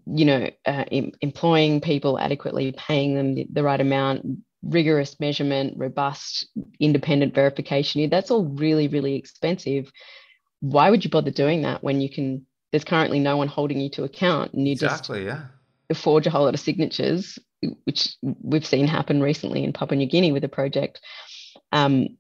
you 0.06 0.26
know, 0.26 0.50
uh, 0.66 0.86
em- 0.92 1.12
employing 1.22 1.82
people 1.82 2.20
adequately, 2.20 2.74
paying 2.78 3.16
them 3.16 3.36
the, 3.36 3.48
the, 3.52 3.64
right 3.64 3.82
amount, 3.82 4.26
rigorous 4.64 5.20
measurement, 5.20 5.74
robust, 5.78 6.48
independent 6.80 7.34
verification. 7.34 8.10
That's 8.10 8.32
all 8.32 8.46
really, 8.46 8.88
really 8.88 9.16
expensive 9.16 9.92
why 10.62 10.90
would 10.90 11.04
you 11.04 11.12
bother 11.12 11.32
doing 11.32 11.64
that 11.64 11.84
when 11.84 12.02
you 12.02 12.10
can 12.10 12.46
there's 12.72 12.84
currently 12.86 13.20
no 13.20 13.36
one 13.36 13.50
holding 13.50 13.82
you 13.82 13.90
to 13.90 14.04
account 14.04 14.54
and 14.54 14.66
you 14.66 14.72
exactly, 14.72 15.26
just 15.26 15.42
yeah. 15.90 15.96
forge 15.96 16.26
a 16.26 16.30
whole 16.30 16.46
lot 16.46 16.54
of 16.54 16.60
signatures 16.60 17.38
which 17.84 18.16
we've 18.22 18.66
seen 18.66 18.88
happen 18.88 19.22
recently 19.22 19.64
in 19.64 19.74
papua 19.74 19.98
new 19.98 20.08
guinea 20.08 20.32
with 20.32 20.44
a 20.44 20.50
project. 20.50 21.00
Um, 21.72 22.18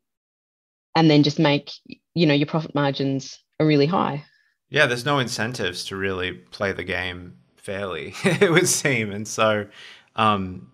and 0.95 1.09
then 1.09 1.23
just 1.23 1.39
make 1.39 1.71
you 2.13 2.25
know 2.25 2.33
your 2.33 2.47
profit 2.47 2.75
margins 2.75 3.39
are 3.59 3.65
really 3.65 3.85
high. 3.85 4.25
Yeah 4.69 4.85
there's 4.85 5.05
no 5.05 5.19
incentives 5.19 5.85
to 5.85 5.95
really 5.95 6.33
play 6.33 6.73
the 6.73 6.83
game 6.83 7.35
fairly 7.55 8.13
it 8.23 8.51
would 8.51 8.67
seem. 8.67 9.11
And 9.11 9.27
so 9.27 9.67
um, 10.15 10.71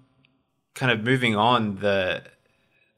kind 0.73 0.91
of 0.91 1.03
moving 1.03 1.35
on 1.35 1.75
the 1.77 2.23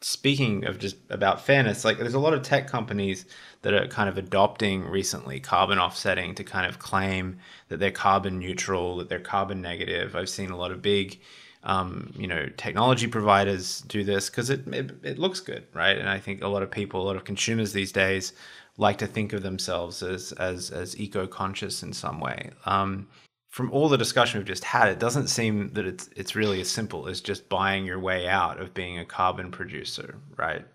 speaking 0.02 0.66
of 0.66 0.80
just 0.80 0.96
about 1.10 1.42
fairness 1.42 1.84
like 1.84 1.98
there's 1.98 2.14
a 2.14 2.20
lot 2.20 2.34
of 2.34 2.42
tech 2.42 2.68
companies 2.68 3.26
that 3.62 3.74
are 3.74 3.88
kind 3.88 4.08
of 4.08 4.18
adopting 4.18 4.86
recently 4.86 5.40
carbon 5.40 5.78
offsetting 5.78 6.34
to 6.36 6.44
kind 6.44 6.66
of 6.66 6.80
claim 6.80 7.38
that 7.68 7.80
they're 7.80 7.92
carbon 7.92 8.40
neutral, 8.40 8.98
that 8.98 9.10
they're 9.10 9.20
carbon 9.20 9.62
negative. 9.62 10.16
I've 10.16 10.30
seen 10.30 10.52
a 10.52 10.58
lot 10.58 10.72
of 10.72 10.82
big, 10.82 11.20
um, 11.64 12.14
you 12.18 12.28
know, 12.28 12.48
technology 12.56 13.08
providers 13.08 13.82
do 13.82 14.04
this 14.04 14.30
because 14.30 14.50
it, 14.50 14.66
it, 14.68 14.92
it 15.04 15.20
looks 15.20 15.42
good, 15.42 15.66
right? 15.74 15.98
And 15.98 16.08
I 16.08 16.20
think 16.20 16.42
a 16.42 16.48
lot 16.48 16.64
of 16.64 16.72
people, 16.72 17.02
a 17.02 17.04
lot 17.04 17.18
of 17.18 17.26
consumers 17.26 17.74
these 17.74 17.92
days 17.92 18.34
like 18.78 18.98
to 19.00 19.08
think 19.08 19.34
of 19.34 19.44
themselves 19.44 20.02
as 20.02 20.32
as 20.34 20.72
as 20.72 20.98
eco 20.98 21.28
conscious 21.28 21.84
in 21.84 21.92
some 21.92 22.22
way. 22.22 22.52
Um, 22.66 23.10
from 23.50 23.72
all 23.72 23.90
the 23.90 23.98
discussion 23.98 24.40
we've 24.40 24.48
just 24.48 24.64
had, 24.64 24.90
it 24.90 25.00
doesn't 25.00 25.28
seem 25.28 25.74
that 25.74 25.86
it's 25.86 26.10
it's 26.16 26.36
really 26.36 26.62
as 26.62 26.70
simple 26.70 27.08
as 27.08 27.20
just 27.20 27.50
buying 27.50 27.86
your 27.86 28.00
way 28.00 28.28
out 28.28 28.60
of 28.60 28.74
being 28.74 29.00
a 29.00 29.06
carbon 29.06 29.52
producer, 29.52 30.16
right? 30.38 30.66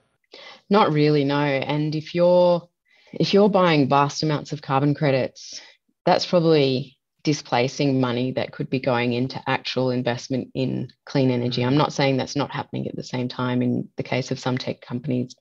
Not 0.69 0.93
really, 0.93 1.25
no. 1.25 1.37
And 1.37 1.95
if 1.95 2.15
you're 2.15 2.69
if 3.13 3.33
you're 3.33 3.49
buying 3.49 3.89
vast 3.89 4.23
amounts 4.25 4.53
of 4.53 4.61
carbon 4.61 4.95
credits, 4.95 5.61
that's 6.05 6.27
probably 6.27 6.99
displacing 7.23 8.01
money 8.01 8.33
that 8.33 8.53
could 8.53 8.69
be 8.69 8.81
going 8.81 9.13
into 9.13 9.41
actual 9.47 9.91
investment 9.91 10.49
in 10.55 10.89
clean 11.07 11.31
energy. 11.31 11.65
I'm 11.65 11.77
not 11.77 11.93
saying 11.93 12.17
that's 12.17 12.37
not 12.37 12.51
happening 12.51 12.87
at 12.89 12.97
the 12.97 13.05
same 13.05 13.29
time 13.29 13.63
in 13.63 13.89
the 13.97 14.03
case 14.03 14.31
of 14.31 14.39
some 14.39 14.59
tech 14.59 14.81
companies, 14.83 15.35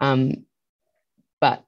um, 0.00 0.46
but 1.40 1.62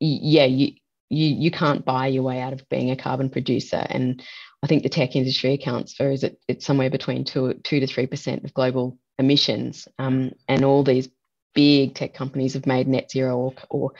yeah, 0.00 0.46
you, 0.46 0.72
you 1.08 1.26
you 1.26 1.50
can't 1.50 1.84
buy 1.84 2.06
your 2.08 2.22
way 2.22 2.40
out 2.40 2.52
of 2.52 2.68
being 2.68 2.90
a 2.90 2.96
carbon 2.96 3.30
producer. 3.30 3.84
And 3.88 4.22
I 4.62 4.66
think 4.66 4.82
the 4.82 4.88
tech 4.88 5.16
industry 5.16 5.52
accounts 5.52 5.94
for 5.94 6.10
is 6.10 6.24
it 6.24 6.38
it's 6.48 6.66
somewhere 6.66 6.90
between 6.90 7.24
two 7.24 7.54
two 7.64 7.80
to 7.80 7.86
three 7.86 8.06
percent 8.06 8.44
of 8.44 8.54
global 8.54 8.98
emissions. 9.18 9.86
Um, 9.98 10.32
and 10.48 10.64
all 10.64 10.82
these 10.82 11.08
big 11.54 11.94
tech 11.94 12.14
companies 12.14 12.54
have 12.54 12.66
made 12.66 12.88
net 12.88 13.10
zero 13.10 13.36
or, 13.38 13.54
or 13.70 13.92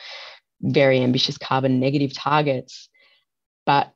very 0.61 1.01
ambitious 1.01 1.39
carbon 1.39 1.81
negative 1.81 2.13
targets. 2.13 2.89
But 3.67 3.93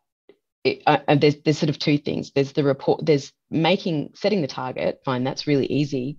it, 0.64 0.82
uh, 0.86 0.98
uh, 1.08 1.14
there's, 1.16 1.36
there's 1.44 1.58
sort 1.58 1.70
of 1.70 1.78
two 1.78 1.98
things. 1.98 2.32
There's 2.34 2.52
the 2.52 2.64
report, 2.64 3.04
there's 3.04 3.32
making, 3.50 4.12
setting 4.14 4.42
the 4.42 4.48
target, 4.48 5.00
fine, 5.04 5.24
that's 5.24 5.46
really 5.46 5.66
easy. 5.66 6.18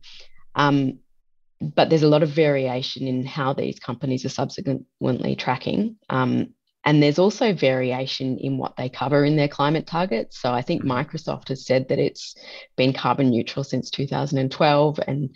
Um, 0.56 1.00
but 1.62 1.90
there's 1.90 2.04
a 2.04 2.10
lot 2.10 2.24
of 2.24 2.30
variation 2.30 3.08
in 3.08 3.26
how 3.26 3.54
these 3.54 3.80
companies 3.80 4.24
are 4.26 4.30
subsequently 4.30 5.36
tracking. 5.36 5.98
Um, 6.10 6.54
and 6.90 7.04
there's 7.04 7.20
also 7.20 7.54
variation 7.54 8.40
in 8.40 8.58
what 8.58 8.76
they 8.76 8.90
cover 8.90 9.24
in 9.24 9.36
their 9.36 9.48
climate 9.48 9.86
targets. 9.86 10.42
So 10.42 10.52
I 10.52 10.64
think 10.64 10.82
Microsoft 10.84 11.50
has 11.50 11.64
said 11.64 11.88
that 11.90 12.00
it's 12.00 12.34
been 12.78 12.94
carbon 12.94 13.30
neutral 13.30 13.64
since 13.64 13.92
2012, 13.92 15.00
and 15.06 15.30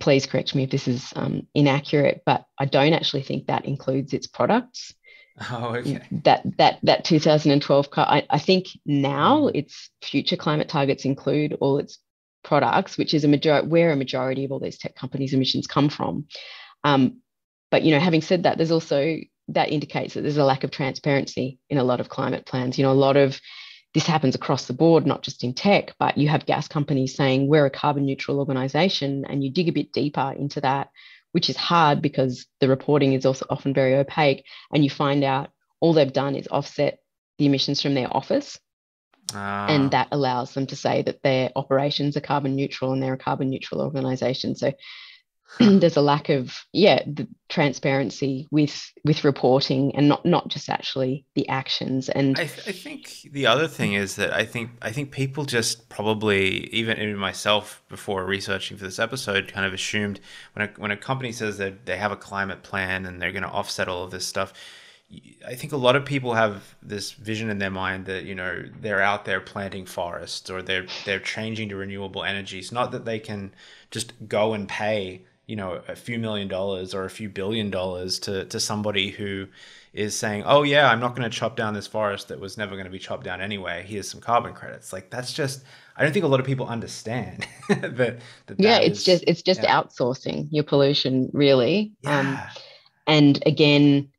please 0.00 0.26
correct 0.26 0.52
me 0.52 0.64
if 0.64 0.70
this 0.70 0.88
is 0.88 1.12
um, 1.14 1.46
inaccurate, 1.54 2.22
but 2.26 2.44
I 2.58 2.64
don't 2.64 2.92
actually 2.92 3.22
think 3.22 3.46
that 3.46 3.66
includes 3.66 4.12
its 4.12 4.26
products. 4.26 4.92
Oh, 5.50 5.76
okay. 5.76 6.02
That 6.24 6.42
that 6.58 6.80
that 6.82 7.04
2012 7.04 7.88
I, 7.96 8.26
I 8.28 8.38
think 8.38 8.66
now 8.84 9.44
mm. 9.44 9.52
its 9.54 9.88
future 10.02 10.36
climate 10.36 10.68
targets 10.68 11.06
include 11.06 11.56
all 11.60 11.78
its 11.78 11.98
products, 12.42 12.98
which 12.98 13.14
is 13.14 13.24
a 13.24 13.28
majority 13.28 13.66
where 13.68 13.90
a 13.90 13.96
majority 13.96 14.44
of 14.44 14.52
all 14.52 14.58
these 14.58 14.76
tech 14.76 14.96
companies' 14.96 15.32
emissions 15.32 15.66
come 15.66 15.88
from. 15.88 16.26
Um, 16.84 17.22
but 17.70 17.84
you 17.84 17.92
know, 17.92 18.00
having 18.00 18.20
said 18.20 18.42
that, 18.42 18.58
there's 18.58 18.72
also 18.72 19.16
that 19.54 19.70
indicates 19.70 20.14
that 20.14 20.22
there's 20.22 20.36
a 20.36 20.44
lack 20.44 20.64
of 20.64 20.70
transparency 20.70 21.58
in 21.68 21.78
a 21.78 21.84
lot 21.84 22.00
of 22.00 22.08
climate 22.08 22.46
plans. 22.46 22.78
You 22.78 22.84
know, 22.84 22.92
a 22.92 22.94
lot 22.94 23.16
of 23.16 23.40
this 23.92 24.06
happens 24.06 24.34
across 24.34 24.66
the 24.66 24.72
board, 24.72 25.06
not 25.06 25.22
just 25.22 25.42
in 25.42 25.52
tech, 25.52 25.94
but 25.98 26.16
you 26.16 26.28
have 26.28 26.46
gas 26.46 26.68
companies 26.68 27.14
saying 27.14 27.48
we're 27.48 27.66
a 27.66 27.70
carbon 27.70 28.06
neutral 28.06 28.38
organization, 28.38 29.24
and 29.28 29.42
you 29.42 29.50
dig 29.50 29.68
a 29.68 29.72
bit 29.72 29.92
deeper 29.92 30.32
into 30.38 30.60
that, 30.60 30.90
which 31.32 31.50
is 31.50 31.56
hard 31.56 32.00
because 32.00 32.46
the 32.60 32.68
reporting 32.68 33.14
is 33.14 33.26
also 33.26 33.46
often 33.50 33.74
very 33.74 33.96
opaque, 33.96 34.44
and 34.72 34.84
you 34.84 34.90
find 34.90 35.24
out 35.24 35.50
all 35.80 35.92
they've 35.92 36.12
done 36.12 36.36
is 36.36 36.48
offset 36.50 37.00
the 37.38 37.46
emissions 37.46 37.82
from 37.82 37.94
their 37.94 38.14
office. 38.14 38.60
Ah. 39.34 39.66
And 39.68 39.90
that 39.92 40.08
allows 40.12 40.54
them 40.54 40.66
to 40.66 40.76
say 40.76 41.02
that 41.02 41.22
their 41.22 41.50
operations 41.56 42.16
are 42.16 42.20
carbon 42.20 42.56
neutral 42.56 42.92
and 42.92 43.02
they're 43.02 43.14
a 43.14 43.18
carbon 43.18 43.50
neutral 43.50 43.80
organization. 43.80 44.56
So 44.56 44.72
Hmm. 45.58 45.78
there's 45.80 45.96
a 45.96 46.00
lack 46.00 46.28
of 46.28 46.64
yeah 46.72 47.02
the 47.06 47.26
transparency 47.48 48.46
with 48.50 48.92
with 49.04 49.24
reporting 49.24 49.94
and 49.96 50.08
not 50.08 50.24
not 50.24 50.48
just 50.48 50.68
actually 50.68 51.24
the 51.34 51.48
actions 51.48 52.08
and 52.08 52.38
I, 52.38 52.46
th- 52.46 52.68
I 52.68 52.72
think 52.72 53.26
the 53.32 53.46
other 53.46 53.66
thing 53.66 53.94
is 53.94 54.14
that 54.16 54.32
I 54.32 54.44
think 54.44 54.70
I 54.80 54.92
think 54.92 55.10
people 55.10 55.44
just 55.44 55.88
probably 55.88 56.68
even 56.68 56.98
even 56.98 57.16
myself 57.16 57.82
before 57.88 58.24
researching 58.24 58.76
for 58.76 58.84
this 58.84 59.00
episode 59.00 59.48
kind 59.52 59.66
of 59.66 59.72
assumed 59.72 60.20
when 60.52 60.68
a 60.68 60.72
when 60.76 60.92
a 60.92 60.96
company 60.96 61.32
says 61.32 61.58
that 61.58 61.84
they 61.84 61.96
have 61.96 62.12
a 62.12 62.16
climate 62.16 62.62
plan 62.62 63.04
and 63.04 63.20
they're 63.20 63.32
going 63.32 63.42
to 63.42 63.50
offset 63.50 63.88
all 63.88 64.04
of 64.04 64.12
this 64.12 64.26
stuff 64.26 64.52
I 65.44 65.56
think 65.56 65.72
a 65.72 65.76
lot 65.76 65.96
of 65.96 66.04
people 66.04 66.34
have 66.34 66.76
this 66.82 67.10
vision 67.10 67.50
in 67.50 67.58
their 67.58 67.70
mind 67.70 68.06
that 68.06 68.24
you 68.24 68.34
know 68.36 68.62
they're 68.80 69.02
out 69.02 69.24
there 69.24 69.40
planting 69.40 69.84
forests 69.84 70.48
or 70.48 70.62
they're 70.62 70.86
they're 71.04 71.18
changing 71.18 71.70
to 71.70 71.76
renewable 71.76 72.22
energies. 72.22 72.70
Not 72.70 72.92
that 72.92 73.04
they 73.04 73.18
can 73.18 73.52
just 73.90 74.12
go 74.28 74.54
and 74.54 74.68
pay 74.68 75.22
you 75.50 75.56
know 75.56 75.82
a 75.88 75.96
few 75.96 76.18
million 76.18 76.48
dollars 76.48 76.94
or 76.94 77.04
a 77.04 77.10
few 77.10 77.28
billion 77.28 77.70
dollars 77.70 78.18
to 78.20 78.44
to 78.46 78.60
somebody 78.60 79.10
who 79.10 79.48
is 79.92 80.14
saying, 80.14 80.44
"Oh 80.46 80.62
yeah, 80.62 80.88
I'm 80.90 81.00
not 81.00 81.16
going 81.16 81.28
to 81.28 81.36
chop 81.36 81.56
down 81.56 81.74
this 81.74 81.88
forest 81.88 82.28
that 82.28 82.38
was 82.38 82.56
never 82.56 82.72
going 82.72 82.84
to 82.84 82.90
be 82.90 82.98
chopped 83.00 83.24
down 83.24 83.40
anyway. 83.40 83.84
Here's 83.86 84.08
some 84.08 84.20
carbon 84.20 84.54
credits." 84.54 84.92
Like 84.92 85.10
that's 85.10 85.32
just 85.32 85.64
I 85.96 86.04
don't 86.04 86.12
think 86.12 86.24
a 86.24 86.28
lot 86.28 86.40
of 86.40 86.46
people 86.46 86.66
understand 86.66 87.46
that, 87.68 87.96
that. 87.96 88.20
Yeah, 88.58 88.78
that 88.78 88.84
it's 88.84 89.00
is- 89.00 89.04
just 89.04 89.24
it's 89.26 89.42
just 89.42 89.62
yeah. 89.64 89.74
outsourcing 89.82 90.48
your 90.50 90.64
pollution, 90.64 91.30
really. 91.32 91.92
Um, 92.06 92.26
Yeah. 92.28 92.50
and 93.08 93.42
again, 93.44 94.10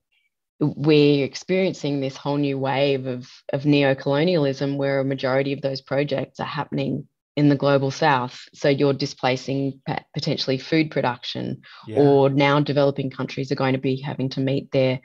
we're 0.59 1.25
experiencing 1.25 2.01
this 2.01 2.17
whole 2.17 2.37
new 2.37 2.57
wave 2.59 3.07
of 3.07 3.29
of 3.53 3.65
neo-colonialism, 3.65 4.77
where 4.77 4.99
a 4.99 5.05
majority 5.05 5.53
of 5.53 5.61
those 5.61 5.81
projects 5.81 6.39
are 6.41 6.45
happening 6.59 7.07
in 7.35 7.49
the 7.49 7.55
global 7.55 7.91
south. 7.91 8.41
So 8.53 8.67
you're 8.69 8.93
displacing 8.93 9.81
potentially 10.13 10.57
food 10.57 10.91
production, 10.91 11.61
Yeah. 11.87 11.99
or 11.99 12.29
now 12.29 12.59
developing 12.59 13.09
countries 13.09 13.51
are 13.51 13.55
going 13.55 13.73
to 13.73 13.79
be 13.79 14.01
having 14.01 14.29
to 14.29 14.39
meet 14.41 14.71
their 14.71 14.99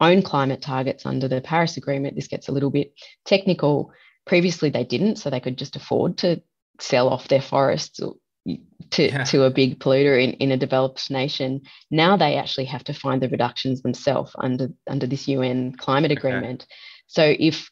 own 0.00 0.22
climate 0.22 0.62
targets 0.62 1.04
under 1.06 1.28
the 1.28 1.40
Paris 1.40 1.76
Agreement. 1.76 2.16
This 2.16 2.28
gets 2.28 2.48
a 2.48 2.52
little 2.52 2.70
bit 2.70 2.92
technical. 3.24 3.92
Previously, 4.26 4.70
they 4.70 4.84
didn't, 4.84 5.16
so 5.16 5.30
they 5.30 5.40
could 5.40 5.58
just 5.58 5.76
afford 5.76 6.18
to 6.18 6.42
sell 6.80 7.08
off 7.08 7.28
their 7.28 7.40
forests 7.42 7.98
to, 7.98 9.02
Yeah. 9.02 9.24
to 9.24 9.44
a 9.44 9.50
big 9.50 9.78
polluter 9.78 10.22
in, 10.22 10.32
in 10.34 10.52
a 10.52 10.56
developed 10.56 11.10
nation. 11.10 11.62
Now 11.90 12.16
they 12.16 12.36
actually 12.36 12.66
have 12.66 12.84
to 12.84 12.94
find 12.94 13.20
the 13.20 13.28
reductions 13.28 13.82
themselves 13.82 14.32
under 14.38 14.68
under 14.88 15.06
this 15.06 15.26
UN 15.28 15.72
climate 15.76 16.12
Okay. 16.12 16.18
agreement. 16.18 16.66
So 17.06 17.34
if 17.38 17.70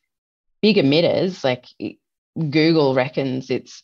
big 0.62 0.76
emitters 0.76 1.44
like 1.44 1.66
Google 2.50 2.94
reckons 2.94 3.50
it's 3.50 3.82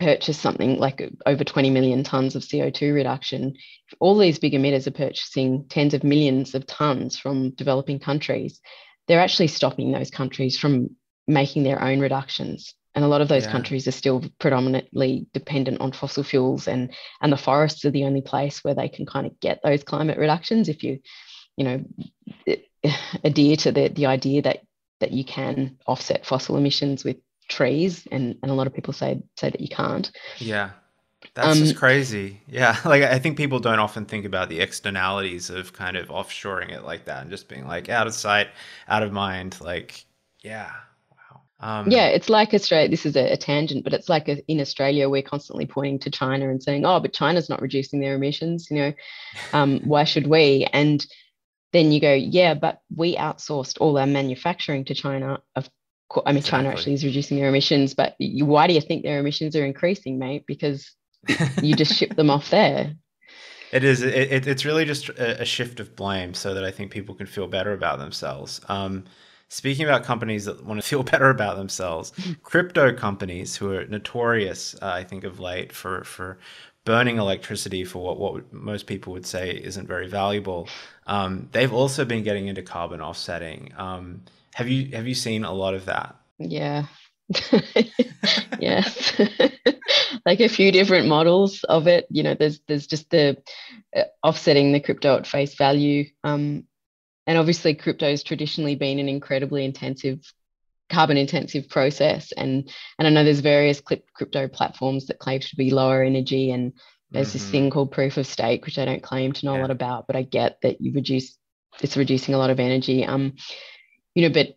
purchased 0.00 0.40
something 0.40 0.78
like 0.78 1.02
over 1.26 1.44
20 1.44 1.70
million 1.70 2.04
tons 2.04 2.36
of 2.36 2.42
CO2 2.42 2.94
reduction. 2.94 3.54
If 3.90 3.94
all 4.00 4.16
these 4.16 4.38
big 4.38 4.52
emitters 4.52 4.86
are 4.86 4.92
purchasing 4.92 5.66
tens 5.68 5.94
of 5.94 6.04
millions 6.04 6.54
of 6.54 6.66
tons 6.66 7.18
from 7.18 7.50
developing 7.50 7.98
countries, 7.98 8.60
they're 9.06 9.20
actually 9.20 9.48
stopping 9.48 9.92
those 9.92 10.10
countries 10.10 10.58
from 10.58 10.90
making 11.26 11.64
their 11.64 11.82
own 11.82 12.00
reductions. 12.00 12.74
And 12.94 13.04
a 13.04 13.08
lot 13.08 13.20
of 13.20 13.28
those 13.28 13.44
Yeah. 13.44 13.52
countries 13.52 13.86
are 13.86 13.92
still 13.92 14.24
predominantly 14.38 15.26
dependent 15.32 15.80
on 15.80 15.92
fossil 15.92 16.24
fuels 16.24 16.66
and 16.68 16.92
and 17.20 17.32
the 17.32 17.36
forests 17.36 17.84
are 17.84 17.90
the 17.90 18.04
only 18.04 18.22
place 18.22 18.64
where 18.64 18.74
they 18.74 18.88
can 18.88 19.06
kind 19.06 19.26
of 19.26 19.38
get 19.40 19.60
those 19.62 19.84
climate 19.84 20.18
reductions 20.18 20.68
if 20.68 20.82
you, 20.82 21.00
you 21.56 21.64
know, 21.64 21.84
adhere 23.24 23.56
to 23.56 23.72
the, 23.72 23.88
the 23.88 24.06
idea 24.06 24.42
that 24.42 24.60
that 25.00 25.12
you 25.12 25.24
can 25.24 25.78
offset 25.86 26.26
fossil 26.26 26.56
emissions 26.56 27.04
with 27.04 27.18
trees 27.48 28.06
and, 28.12 28.36
and 28.42 28.50
a 28.50 28.54
lot 28.54 28.66
of 28.66 28.74
people 28.74 28.92
say 28.92 29.20
say 29.36 29.50
that 29.50 29.60
you 29.60 29.68
can't 29.68 30.10
Yeah. 30.38 30.70
That's 31.34 31.58
just 31.58 31.72
Um, 31.72 31.78
crazy. 31.78 32.40
Yeah. 32.46 32.76
Like 32.84 33.02
I 33.02 33.18
think 33.18 33.36
people 33.36 33.58
don't 33.58 33.80
often 33.80 34.04
think 34.04 34.24
about 34.24 34.48
the 34.48 34.60
externalities 34.60 35.50
of 35.50 35.72
kind 35.72 35.96
of 35.96 36.08
offshoring 36.08 36.70
it 36.70 36.84
like 36.84 37.06
that 37.06 37.22
and 37.22 37.30
just 37.30 37.48
being 37.48 37.66
like 37.66 37.88
out 37.88 38.06
of 38.06 38.14
sight, 38.14 38.48
out 38.86 39.02
of 39.02 39.10
mind. 39.12 39.56
Like, 39.60 40.04
yeah. 40.40 40.70
Wow. 41.10 41.40
Um, 41.60 41.90
yeah 41.90 42.06
it's 42.06 42.28
like 42.28 42.54
australia 42.54 42.88
this 42.88 43.04
is 43.04 43.16
a, 43.16 43.32
a 43.32 43.36
tangent 43.36 43.82
but 43.82 43.92
it's 43.92 44.08
like 44.08 44.28
a, 44.28 44.38
in 44.46 44.60
australia 44.60 45.08
we're 45.08 45.22
constantly 45.22 45.66
pointing 45.66 45.98
to 46.00 46.10
china 46.10 46.48
and 46.50 46.62
saying 46.62 46.84
oh 46.86 47.00
but 47.00 47.12
china's 47.12 47.48
not 47.48 47.60
reducing 47.60 47.98
their 47.98 48.14
emissions 48.14 48.68
you 48.70 48.76
know 48.76 48.92
um, 49.52 49.80
why 49.80 50.04
should 50.04 50.28
we 50.28 50.68
and 50.72 51.04
then 51.72 51.90
you 51.90 52.00
go 52.00 52.14
yeah 52.14 52.54
but 52.54 52.80
we 52.94 53.16
outsourced 53.16 53.76
all 53.80 53.98
our 53.98 54.06
manufacturing 54.06 54.84
to 54.84 54.94
china 54.94 55.40
of 55.56 55.68
i 56.26 56.32
mean 56.32 56.42
china 56.42 56.68
actually 56.68 56.94
is 56.94 57.04
reducing 57.04 57.38
their 57.38 57.48
emissions 57.48 57.94
but 57.94 58.14
you, 58.18 58.46
why 58.46 58.66
do 58.66 58.74
you 58.74 58.80
think 58.80 59.02
their 59.02 59.18
emissions 59.18 59.54
are 59.54 59.64
increasing 59.64 60.18
mate 60.18 60.44
because 60.46 60.90
you 61.62 61.74
just 61.74 61.94
ship 61.94 62.14
them 62.16 62.30
off 62.30 62.50
there 62.50 62.94
It 63.72 63.84
is. 63.84 64.02
It, 64.02 64.14
it, 64.14 64.46
it's 64.46 64.64
really 64.64 64.84
just 64.84 65.08
a, 65.10 65.42
a 65.42 65.44
shift 65.44 65.80
of 65.80 65.94
blame 65.94 66.34
so 66.34 66.54
that 66.54 66.64
I 66.64 66.70
think 66.70 66.90
people 66.90 67.14
can 67.14 67.26
feel 67.26 67.46
better 67.46 67.72
about 67.72 67.98
themselves. 67.98 68.60
Um, 68.68 69.04
speaking 69.48 69.84
about 69.84 70.04
companies 70.04 70.44
that 70.46 70.64
want 70.64 70.80
to 70.80 70.86
feel 70.86 71.02
better 71.12 71.30
about 71.30 71.56
themselves, 71.56 72.12
crypto 72.42 72.92
companies 72.94 73.56
who 73.56 73.72
are 73.72 73.84
notorious, 73.86 74.74
uh, 74.80 74.86
I 74.86 75.04
think, 75.04 75.24
of 75.24 75.40
late 75.40 75.72
for 75.72 76.04
for 76.04 76.38
burning 76.84 77.18
electricity 77.18 77.84
for 77.84 78.02
what 78.02 78.18
what 78.18 78.52
most 78.52 78.86
people 78.86 79.12
would 79.12 79.26
say 79.26 79.50
isn't 79.50 79.86
very 79.86 80.08
valuable. 80.08 80.68
Um, 81.06 81.48
they've 81.52 81.72
also 81.72 82.04
been 82.04 82.22
getting 82.22 82.48
into 82.48 82.62
carbon 82.62 83.00
offsetting. 83.02 83.72
Um, 83.76 84.22
have 84.58 84.68
you 84.68 84.96
have 84.96 85.06
you 85.06 85.14
seen 85.14 85.44
a 85.44 85.52
lot 85.52 85.74
of 85.74 85.84
that? 85.84 86.16
Yeah. 86.40 86.86
yes. 88.58 89.20
like 90.26 90.40
a 90.40 90.48
few 90.48 90.72
different 90.72 91.06
models 91.06 91.62
of 91.62 91.86
it. 91.86 92.08
You 92.10 92.24
know, 92.24 92.34
there's 92.34 92.58
there's 92.66 92.88
just 92.88 93.08
the 93.10 93.36
uh, 93.96 94.02
offsetting 94.24 94.72
the 94.72 94.80
crypto 94.80 95.16
at 95.16 95.28
face 95.28 95.54
value. 95.54 96.06
Um, 96.24 96.64
and 97.28 97.38
obviously 97.38 97.76
crypto 97.76 98.10
has 98.10 98.24
traditionally 98.24 98.74
been 98.74 98.98
an 98.98 99.08
incredibly 99.08 99.64
intensive 99.64 100.18
carbon 100.90 101.18
intensive 101.18 101.68
process 101.68 102.32
and 102.32 102.68
and 102.98 103.06
I 103.06 103.10
know 103.10 103.22
there's 103.22 103.40
various 103.40 103.80
crypto 103.80 104.48
platforms 104.48 105.06
that 105.06 105.20
claim 105.20 105.38
to 105.38 105.56
be 105.56 105.70
lower 105.70 106.02
energy 106.02 106.50
and 106.50 106.72
there's 107.12 107.34
this 107.34 107.46
Mhm. 107.46 107.50
thing 107.50 107.70
called 107.70 107.92
proof 107.92 108.16
of 108.16 108.26
stake 108.26 108.64
which 108.64 108.78
I 108.78 108.86
don't 108.86 109.02
claim 109.02 109.32
to 109.34 109.46
know 109.46 109.56
a 109.56 109.60
lot 109.60 109.70
about 109.70 110.06
but 110.08 110.16
I 110.16 110.22
get 110.22 110.56
that 110.62 110.80
you 110.80 110.92
reduce 110.94 111.36
it's 111.80 111.96
reducing 111.96 112.34
a 112.34 112.38
lot 112.38 112.50
of 112.50 112.58
energy 112.58 113.04
um 113.04 113.34
you 114.14 114.22
know 114.28 114.32
but 114.32 114.56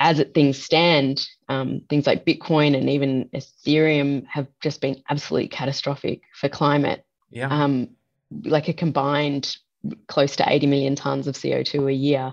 as 0.00 0.18
it 0.18 0.34
things 0.34 0.62
stand, 0.62 1.26
um, 1.48 1.82
things 1.88 2.06
like 2.06 2.26
Bitcoin 2.26 2.76
and 2.76 2.90
even 2.90 3.28
Ethereum 3.34 4.26
have 4.26 4.48
just 4.60 4.80
been 4.80 5.02
absolutely 5.08 5.48
catastrophic 5.48 6.22
for 6.34 6.48
climate. 6.48 7.04
Yeah. 7.30 7.48
Um, 7.48 7.90
like 8.44 8.68
a 8.68 8.72
combined 8.72 9.56
close 10.06 10.36
to 10.36 10.44
80 10.46 10.66
million 10.66 10.96
tons 10.96 11.26
of 11.26 11.34
CO2 11.34 11.88
a 11.90 11.94
year. 11.94 12.32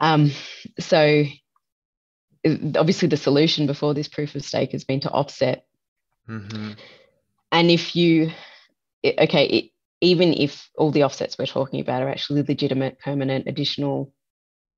Um, 0.00 0.30
so 0.78 1.24
obviously 2.76 3.08
the 3.08 3.16
solution 3.16 3.66
before 3.66 3.94
this 3.94 4.08
proof 4.08 4.34
of 4.34 4.44
stake 4.44 4.72
has 4.72 4.84
been 4.84 5.00
to 5.00 5.10
offset. 5.10 5.66
hmm 6.26 6.72
And 7.50 7.70
if 7.70 7.96
you, 7.96 8.30
okay, 9.04 9.46
it, 9.46 9.70
even 10.00 10.32
if 10.32 10.70
all 10.76 10.92
the 10.92 11.02
offsets 11.02 11.36
we're 11.38 11.46
talking 11.46 11.80
about 11.80 12.02
are 12.02 12.08
actually 12.08 12.42
legitimate, 12.42 13.00
permanent, 13.00 13.48
additional, 13.48 14.12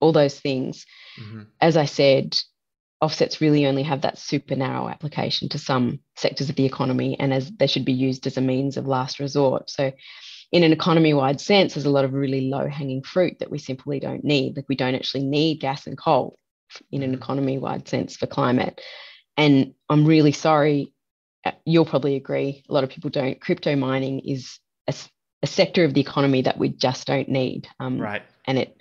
all 0.00 0.12
those 0.12 0.38
things, 0.38 0.86
hmm 1.16 1.42
as 1.62 1.76
I 1.76 1.84
said, 1.84 2.38
offsets 3.02 3.42
really 3.42 3.66
only 3.66 3.82
have 3.82 4.00
that 4.00 4.18
super 4.18 4.56
narrow 4.56 4.88
application 4.88 5.50
to 5.50 5.58
some 5.58 6.00
sectors 6.16 6.48
of 6.48 6.56
the 6.56 6.64
economy 6.64 7.18
and 7.20 7.34
as 7.34 7.50
they 7.50 7.66
should 7.66 7.84
be 7.84 7.92
used 7.92 8.26
as 8.26 8.38
a 8.38 8.40
means 8.40 8.78
of 8.78 8.86
last 8.86 9.20
resort. 9.20 9.68
So 9.68 9.92
in 10.52 10.62
an 10.64 10.72
economy 10.72 11.12
wide 11.12 11.40
sense, 11.40 11.74
there's 11.74 11.84
a 11.84 11.90
lot 11.90 12.06
of 12.06 12.14
really 12.14 12.48
low 12.48 12.66
hanging 12.66 13.02
fruit 13.02 13.38
that 13.40 13.50
we 13.50 13.58
simply 13.58 14.00
don't 14.00 14.24
need. 14.24 14.56
Like 14.56 14.68
we 14.70 14.74
don't 14.76 14.94
actually 14.94 15.24
need 15.24 15.60
gas 15.60 15.86
and 15.86 15.98
coal 15.98 16.38
in 16.90 17.02
an 17.02 17.12
Mhm. 17.12 17.16
economy 17.18 17.58
wide 17.58 17.86
sense 17.88 18.16
for 18.16 18.26
climate. 18.26 18.80
And 19.36 19.74
I'm 19.90 20.06
really 20.06 20.32
sorry, 20.32 20.92
uh, 21.44 21.52
you'll 21.66 21.84
probably 21.84 22.16
agree, 22.16 22.64
a 22.68 22.72
lot 22.72 22.84
of 22.84 22.90
people 22.90 23.10
don't. 23.10 23.40
Crypto 23.40 23.76
mining 23.76 24.20
is 24.20 24.58
a 25.42 25.46
sector 25.46 25.84
of 25.84 25.94
the 25.94 26.00
economy 26.00 26.42
that 26.42 26.58
we 26.58 26.68
just 26.68 27.06
don't 27.06 27.28
need. 27.28 27.68
Um, 27.78 27.98
Right. 27.98 28.22
and 28.46 28.58
it 28.58 28.79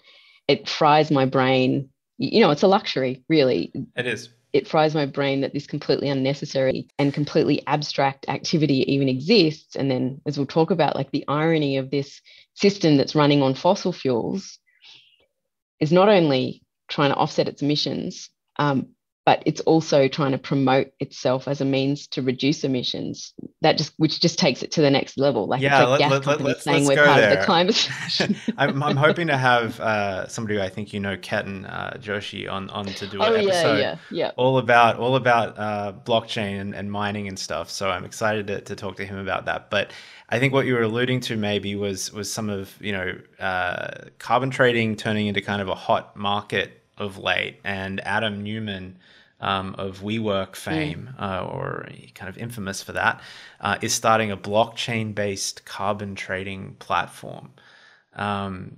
it 0.49 0.67
fries 0.67 1.12
my 1.12 1.25
brain. 1.25 1.89
You 2.17 2.41
know 2.41 2.49
it's 2.49 2.63
a 2.63 2.67
luxury 2.67 3.23
really. 3.29 3.71
It 3.95 4.07
is. 4.07 4.29
it 4.51 4.67
fries 4.67 4.95
my 4.95 5.05
brain 5.05 5.41
that 5.41 5.53
this 5.53 5.67
completely 5.67 6.09
unnecessary 6.09 6.88
and 6.97 7.13
completely 7.13 7.62
abstract 7.67 8.27
activity 8.27 8.91
even 8.91 9.07
exists. 9.07 9.75
And 9.75 9.89
then 9.89 10.19
as 10.25 10.37
we'll 10.37 10.47
talk 10.47 10.71
about 10.71 10.95
like 10.95 11.12
the 11.12 11.23
irony 11.27 11.77
of 11.77 11.91
this 11.91 12.19
system 12.56 12.97
that's 12.97 13.15
running 13.15 13.43
on 13.43 13.54
fossil 13.54 13.93
fuels 13.93 14.58
is 15.79 15.91
not 15.91 16.10
only 16.10 16.63
trying 16.89 17.12
to 17.12 17.15
offset 17.15 17.47
its 17.47 17.62
emissions 17.62 18.29
um, 18.58 18.87
but 19.30 19.44
it's 19.46 19.62
also 19.62 20.08
trying 20.08 20.32
to 20.32 20.40
promote 20.40 20.92
itself 21.00 21.48
as 21.48 21.62
a 21.62 21.65
means 21.65 22.08
to 22.08 22.19
reduce 22.19 22.63
emissions. 22.63 23.32
That 23.62 23.77
just 23.77 23.94
which 23.98 24.19
just 24.19 24.40
takes 24.40 24.63
it 24.63 24.71
to 24.71 24.82
the 24.82 24.90
next 24.90 25.19
level. 25.19 25.46
Like 25.46 25.62
Yeah, 25.62 25.84
it's 25.84 25.88
like 25.88 25.90
let- 25.92 26.00
gas 26.00 26.12
let- 26.12 26.25
let- 26.25 26.38
companies 26.38 26.63
saying 26.63 26.86
we're 26.88 27.06
part 27.06 27.23
of 27.23 27.30
the 27.30 27.46
climate. 27.46 27.90
I'm, 28.58 28.82
I'm 28.82 28.98
hoping 29.08 29.27
to 29.27 29.38
have 29.38 29.80
uh, 29.82 30.27
somebody 30.27 30.56
who 30.56 30.63
I 30.63 30.69
think 30.69 30.94
you 30.94 31.00
know, 31.00 31.15
Ketan 31.15 31.71
uh, 31.71 31.92
Joshi, 32.00 32.52
on 32.52 32.71
on 32.71 32.88
to 32.88 33.06
do 33.06 33.21
an 33.21 33.32
oh 33.32 33.36
yeah, 33.36 33.42
episode 33.44 33.80
yeah, 33.80 33.98
yeah. 34.10 34.32
all 34.36 34.58
about 34.58 34.98
all 34.98 35.15
about 35.15 35.60
uh, 35.60 35.94
blockchain 36.06 36.60
and, 36.60 36.73
and 36.73 36.92
mining 36.92 37.27
and 37.27 37.38
stuff. 37.38 37.69
So 37.69 37.92
I'm 37.92 38.06
excited 38.06 38.48
to, 38.48 38.62
to 38.62 38.75
talk 38.75 38.96
to 38.96 39.06
him 39.06 39.19
about 39.19 39.46
that. 39.46 39.69
But 39.69 39.92
I 40.30 40.40
think 40.40 40.54
what 40.56 40.65
you 40.65 40.73
were 40.73 40.82
alluding 40.82 41.19
to 41.19 41.38
maybe 41.38 41.75
was 41.75 42.12
was 42.12 42.34
some 42.34 42.50
of 42.50 42.75
you 42.82 42.94
know 42.94 43.15
uh, 43.40 44.06
carbon 44.17 44.50
trading 44.50 44.96
turning 44.96 45.27
into 45.27 45.42
kind 45.42 45.62
of 45.62 45.69
a 45.69 45.75
hot 45.75 46.15
market 46.15 46.82
of 46.98 47.19
late, 47.19 47.60
and 47.63 48.02
Adam 48.08 48.44
Neumann. 48.44 48.98
Um, 49.42 49.73
of 49.77 50.02
WeWork 50.02 50.58
fame, 50.58 51.12
uh, 51.17 51.48
or 51.50 51.87
kind 52.13 52.27
of 52.27 52.37
infamous 52.37 52.83
for 52.83 52.92
that, 52.92 53.21
uh, 53.62 53.77
is 53.81 53.94
starting 53.94 54.31
a 54.31 54.35
blockchain-based 54.37 55.63
carbon 55.63 56.15
trading 56.15 56.75
platform. 56.79 57.52
Um, 58.15 58.75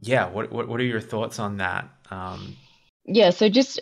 yeah, 0.00 0.30
what, 0.30 0.50
what 0.50 0.66
what 0.66 0.80
are 0.80 0.84
your 0.84 1.02
thoughts 1.02 1.38
on 1.38 1.58
that? 1.58 1.90
Um, 2.10 2.56
Yeah, 3.04 3.30
so 3.30 3.48
just, 3.50 3.80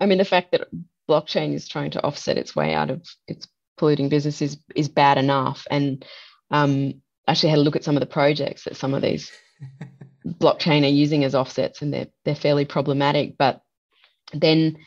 I 0.00 0.06
mean, 0.06 0.18
the 0.18 0.24
fact 0.24 0.52
that 0.52 0.68
blockchain 1.08 1.54
is 1.54 1.68
trying 1.68 1.90
to 1.92 2.02
offset 2.02 2.38
its 2.38 2.54
way 2.56 2.74
out 2.74 2.90
of 2.90 3.02
its 3.26 3.46
polluting 3.76 4.08
business 4.08 4.40
is 4.42 4.58
is 4.74 4.88
bad 4.88 5.18
enough. 5.18 5.66
And 5.70 6.04
um, 6.50 7.02
actually 7.26 7.50
had 7.50 7.58
a 7.58 7.62
look 7.62 7.76
at 7.76 7.84
some 7.84 7.96
of 7.96 8.00
the 8.00 8.06
projects 8.06 8.64
that 8.64 8.76
some 8.76 8.94
of 8.94 9.02
these 9.02 9.30
blockchain 10.26 10.84
are 10.84 10.88
using 10.88 11.24
as 11.24 11.34
offsets, 11.34 11.82
and 11.82 11.92
they're 11.92 12.08
they're 12.24 12.34
fairly 12.34 12.64
problematic. 12.64 13.36
But 13.36 13.62
then 14.32 14.78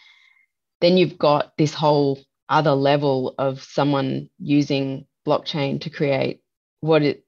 then 0.83 0.97
you've 0.97 1.17
got 1.17 1.53
this 1.57 1.73
whole 1.73 2.19
other 2.49 2.73
level 2.73 3.33
of 3.37 3.63
someone 3.63 4.29
using 4.37 5.07
blockchain 5.25 5.79
to 5.81 5.89
create 5.89 6.41
what 6.81 7.01
it 7.01 7.23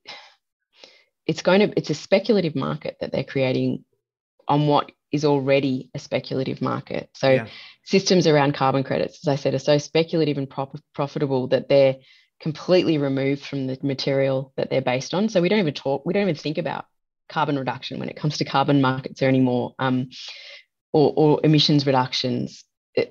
it's 1.25 1.41
going 1.41 1.61
to 1.61 1.73
it's 1.77 1.89
a 1.89 1.93
speculative 1.95 2.55
market 2.55 2.97
that 2.99 3.13
they're 3.13 3.23
creating 3.23 3.85
on 4.47 4.67
what 4.67 4.91
is 5.11 5.23
already 5.23 5.89
a 5.95 5.99
speculative 5.99 6.61
market. 6.61 7.09
So 7.15 7.29
Yeah. 7.29 7.47
systems 7.85 8.27
around 8.27 8.53
carbon 8.53 8.83
credits, 8.83 9.25
as 9.25 9.31
I 9.31 9.35
said, 9.37 9.53
are 9.53 9.59
so 9.59 9.77
speculative 9.77 10.37
and 10.37 10.49
prop- 10.49 10.77
profitable 10.93 11.47
that 11.47 11.69
they're 11.69 11.95
completely 12.41 12.97
removed 12.97 13.45
from 13.45 13.67
the 13.67 13.77
material 13.81 14.51
that 14.57 14.69
they're 14.69 14.81
based 14.81 15.13
on. 15.13 15.29
So 15.29 15.41
we 15.41 15.47
don't 15.47 15.59
even 15.59 15.73
talk, 15.73 16.05
we 16.05 16.13
don't 16.13 16.23
even 16.23 16.35
think 16.35 16.57
about 16.57 16.85
carbon 17.29 17.57
reduction 17.57 17.99
when 17.99 18.09
it 18.09 18.17
comes 18.17 18.37
to 18.37 18.45
carbon 18.45 18.81
markets 18.81 19.21
anymore, 19.21 19.73
um, 19.79 20.09
or, 20.91 21.13
or 21.15 21.39
emissions 21.43 21.87
reductions. 21.87 22.65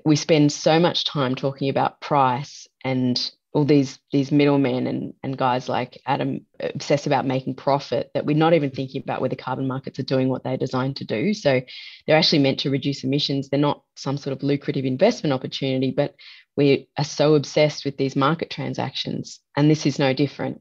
We 0.05 0.16
spend 0.16 0.53
so 0.53 0.78
much 0.78 1.05
time 1.05 1.35
talking 1.35 1.68
about 1.68 2.01
price 2.01 2.66
and 2.85 3.18
all 3.55 3.64
these 3.64 4.01
these 4.11 4.32
middlemen 4.32 4.89
and, 4.89 5.14
and 5.22 5.39
guys 5.39 5.68
like 5.68 6.01
Adam 6.07 6.45
obsess 6.59 7.07
about 7.07 7.24
making 7.24 7.55
profit 7.55 8.11
that 8.12 8.26
we're 8.26 8.37
not 8.37 8.53
even 8.53 8.70
thinking 8.70 9.01
about 9.01 9.20
whether 9.20 9.37
carbon 9.37 9.68
markets 9.68 9.99
are 10.01 10.05
doing 10.05 10.28
what 10.28 10.43
they're 10.43 10.57
designed 10.57 10.97
to 10.97 11.05
do. 11.05 11.32
So 11.32 11.61
they're 12.07 12.16
actually 12.16 12.41
meant 12.41 12.59
to 12.61 12.70
reduce 12.70 13.05
emissions. 13.05 13.49
They're 13.49 13.61
not 13.61 13.82
some 13.95 14.16
sort 14.16 14.37
of 14.37 14.43
lucrative 14.43 14.85
investment 14.85 15.32
opportunity, 15.32 15.93
but 15.93 16.16
we 16.57 16.89
are 16.99 17.05
so 17.05 17.37
obsessed 17.37 17.85
with 17.85 17.97
these 17.97 18.16
market 18.16 18.51
transactions, 18.51 19.41
and 19.57 19.70
this 19.70 19.87
is 19.87 19.99
no 19.99 20.12
different. 20.12 20.61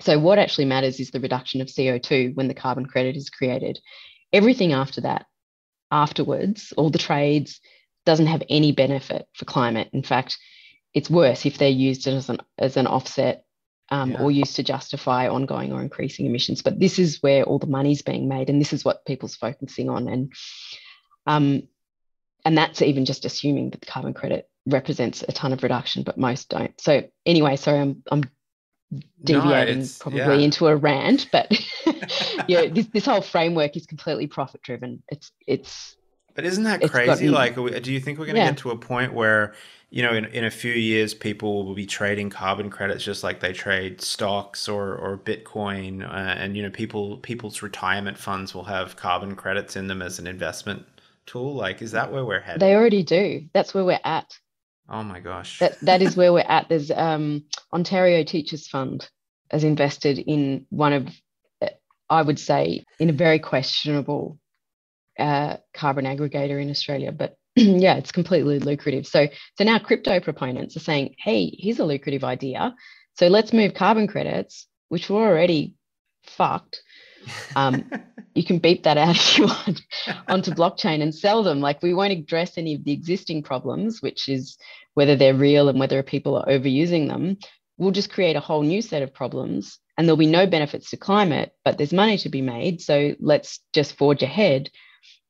So 0.00 0.18
what 0.18 0.38
actually 0.38 0.66
matters 0.66 1.00
is 1.00 1.10
the 1.10 1.20
reduction 1.20 1.60
of 1.60 1.68
CO2 1.68 2.34
when 2.34 2.48
the 2.48 2.54
carbon 2.54 2.86
credit 2.86 3.16
is 3.16 3.30
created. 3.30 3.78
Everything 4.32 4.72
after 4.72 5.02
that, 5.02 5.26
afterwards, 5.90 6.72
all 6.76 6.90
the 6.90 6.98
trades 6.98 7.60
doesn't 8.06 8.26
have 8.28 8.42
any 8.48 8.72
benefit 8.72 9.28
for 9.34 9.44
climate. 9.44 9.90
In 9.92 10.02
fact, 10.02 10.38
it's 10.94 11.10
worse 11.10 11.44
if 11.44 11.58
they're 11.58 11.68
used 11.68 12.06
as 12.06 12.30
an 12.30 12.38
as 12.58 12.76
an 12.78 12.86
offset 12.86 13.44
um, 13.90 14.12
Yeah. 14.12 14.22
or 14.22 14.30
used 14.30 14.56
to 14.56 14.62
justify 14.62 15.28
ongoing 15.28 15.72
or 15.72 15.82
increasing 15.82 16.24
emissions. 16.26 16.62
But 16.62 16.80
this 16.80 16.98
is 16.98 17.22
where 17.22 17.44
all 17.44 17.58
the 17.58 17.66
money's 17.66 18.02
being 18.02 18.28
made, 18.28 18.48
and 18.48 18.60
this 18.60 18.72
is 18.72 18.84
what 18.84 19.04
people's 19.04 19.36
focusing 19.36 19.90
on. 19.90 20.08
And 20.08 20.32
um, 21.26 21.62
and 22.44 22.56
that's 22.56 22.80
even 22.80 23.04
just 23.04 23.24
assuming 23.24 23.70
that 23.70 23.80
the 23.80 23.86
carbon 23.86 24.14
credit 24.14 24.48
represents 24.66 25.22
a 25.28 25.32
ton 25.32 25.52
of 25.52 25.62
reduction, 25.62 26.02
but 26.02 26.16
most 26.16 26.48
don't. 26.48 26.80
So 26.80 27.02
anyway, 27.26 27.56
sorry, 27.56 27.80
I'm 27.80 28.02
I'm 28.10 28.22
deviating 29.22 29.78
it's- 29.78 29.98
probably 29.98 30.20
yeah. 30.20 30.34
into 30.34 30.68
a 30.68 30.76
rant, 30.76 31.28
but 31.32 31.50
yeah, 32.48 32.66
this 32.68 32.86
this 32.86 33.04
whole 33.04 33.20
framework 33.20 33.76
is 33.76 33.86
completely 33.86 34.26
profit 34.28 34.62
driven. 34.62 35.02
It's 35.08 35.32
it's 35.46 35.96
But 36.36 36.44
isn't 36.44 36.64
that 36.64 36.82
It's 36.82 36.92
crazy? 36.92 37.28
Like, 37.28 37.56
we- 37.56 37.80
do 37.80 37.92
you 37.92 37.98
think 37.98 38.18
we're 38.18 38.26
going 38.26 38.36
to 38.36 38.42
Yeah. 38.42 38.50
get 38.50 38.58
to 38.58 38.70
a 38.70 38.76
point 38.76 39.12
where, 39.14 39.54
you 39.90 40.02
know, 40.02 40.12
in, 40.12 40.26
in 40.26 40.44
a 40.44 40.50
few 40.50 40.72
years, 40.72 41.14
people 41.14 41.64
will 41.64 41.74
be 41.74 41.86
trading 41.86 42.28
carbon 42.30 42.70
credits 42.70 43.02
just 43.02 43.24
like 43.24 43.40
they 43.40 43.52
trade 43.52 44.00
stocks 44.02 44.68
or, 44.68 44.94
or 44.94 45.16
Bitcoin, 45.16 46.02
uh, 46.04 46.12
and 46.12 46.56
you 46.56 46.62
know, 46.62 46.70
people 46.70 47.16
people's 47.18 47.62
retirement 47.62 48.18
funds 48.18 48.54
will 48.54 48.64
have 48.64 48.96
carbon 48.96 49.34
credits 49.34 49.74
in 49.76 49.86
them 49.86 50.02
as 50.02 50.18
an 50.18 50.26
investment 50.26 50.84
tool? 51.24 51.54
Like, 51.54 51.80
is 51.82 51.92
that 51.92 52.12
where 52.12 52.24
we're 52.24 52.40
headed? 52.40 52.60
they 52.60 52.74
already 52.74 53.02
do. 53.02 53.46
That's 53.54 53.72
where 53.74 53.84
we're 53.84 54.00
at. 54.04 54.38
oh 54.90 55.02
my 55.02 55.20
gosh! 55.20 55.58
That 55.60 55.80
that 55.80 56.02
is 56.02 56.16
where 56.16 56.32
we're 56.32 56.40
at. 56.48 56.68
There's 56.68 56.90
um, 56.90 57.44
Ontario 57.72 58.22
Teachers 58.24 58.68
Fund 58.68 59.08
has 59.50 59.64
invested 59.64 60.18
in 60.18 60.66
one 60.70 60.92
of, 60.92 61.08
I 62.10 62.22
would 62.22 62.38
say, 62.38 62.84
in 62.98 63.08
a 63.08 63.12
very 63.12 63.38
questionable 63.38 64.38
uh, 65.18 65.56
carbon 65.74 66.04
aggregator 66.04 66.60
in 66.60 66.70
Australia, 66.70 67.12
but 67.12 67.36
yeah, 67.56 67.96
it's 67.96 68.12
completely 68.12 68.58
lucrative. 68.58 69.06
So 69.06 69.28
so 69.56 69.64
now 69.64 69.78
crypto 69.78 70.20
proponents 70.20 70.76
are 70.76 70.80
saying, 70.80 71.16
hey, 71.18 71.54
here's 71.58 71.78
a 71.78 71.84
lucrative 71.84 72.24
idea. 72.24 72.74
So 73.14 73.28
let's 73.28 73.52
move 73.52 73.74
carbon 73.74 74.06
credits, 74.06 74.66
which 74.88 75.08
were 75.08 75.26
already 75.26 75.74
fucked. 76.24 76.82
Um, 77.54 77.90
you 78.34 78.44
can 78.44 78.58
beep 78.58 78.82
that 78.82 78.98
out 78.98 79.16
if 79.16 79.38
you 79.38 79.46
want 79.46 79.80
onto 80.28 80.50
blockchain 80.52 81.02
and 81.02 81.14
sell 81.14 81.42
them. 81.42 81.60
Like 81.60 81.82
we 81.82 81.94
won't 81.94 82.12
address 82.12 82.58
any 82.58 82.74
of 82.74 82.84
the 82.84 82.92
existing 82.92 83.42
problems, 83.42 84.02
which 84.02 84.28
is 84.28 84.58
whether 84.94 85.16
they're 85.16 85.34
real 85.34 85.68
and 85.68 85.80
whether 85.80 86.02
people 86.02 86.36
are 86.36 86.46
overusing 86.46 87.08
them. 87.08 87.38
We'll 87.78 87.90
just 87.90 88.12
create 88.12 88.36
a 88.36 88.40
whole 88.40 88.62
new 88.62 88.82
set 88.82 89.02
of 89.02 89.14
problems 89.14 89.78
and 89.96 90.06
there'll 90.06 90.16
be 90.16 90.26
no 90.26 90.46
benefits 90.46 90.90
to 90.90 90.96
climate, 90.96 91.52
but 91.64 91.78
there's 91.78 91.92
money 91.92 92.18
to 92.18 92.28
be 92.28 92.42
made. 92.42 92.80
So 92.80 93.14
let's 93.18 93.60
just 93.72 93.96
forge 93.96 94.22
ahead. 94.22 94.70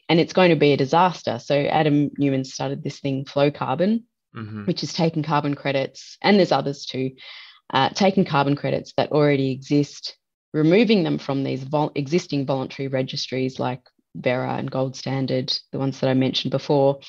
And 0.09 0.21
it's 0.21 0.33
going 0.33 0.51
to 0.51 0.57
be 0.57 0.73
a 0.73 0.77
disaster. 0.77 1.39
So 1.39 1.55
Adam 1.55 2.11
Neumann 2.17 2.45
started 2.45 2.83
this 2.83 3.01
thing, 3.01 3.25
Flow 3.25 3.51
Carbon, 3.51 4.05
hmm 4.35 4.65
which 4.67 4.83
is 4.83 4.93
taking 4.93 5.23
carbon 5.23 5.55
credits, 5.55 6.19
and 6.23 6.39
there's 6.39 6.53
others 6.53 6.87
too, 6.87 7.13
uh, 7.73 7.89
taking 7.91 8.25
carbon 8.25 8.57
credits 8.57 8.93
that 8.97 9.13
already 9.13 9.51
exist, 9.51 10.17
removing 10.53 11.05
them 11.05 11.19
from 11.19 11.45
these 11.45 11.63
vol- 11.63 11.93
existing 11.95 12.47
voluntary 12.47 12.89
registries 12.89 13.59
like 13.59 13.81
Verra 14.15 14.57
and 14.57 14.71
Gold 14.71 14.97
Standard, 14.97 15.57
the 15.73 15.79
ones 15.79 16.01
that 16.01 16.11
I 16.11 16.15
mentioned 16.15 16.51
before. 16.51 17.01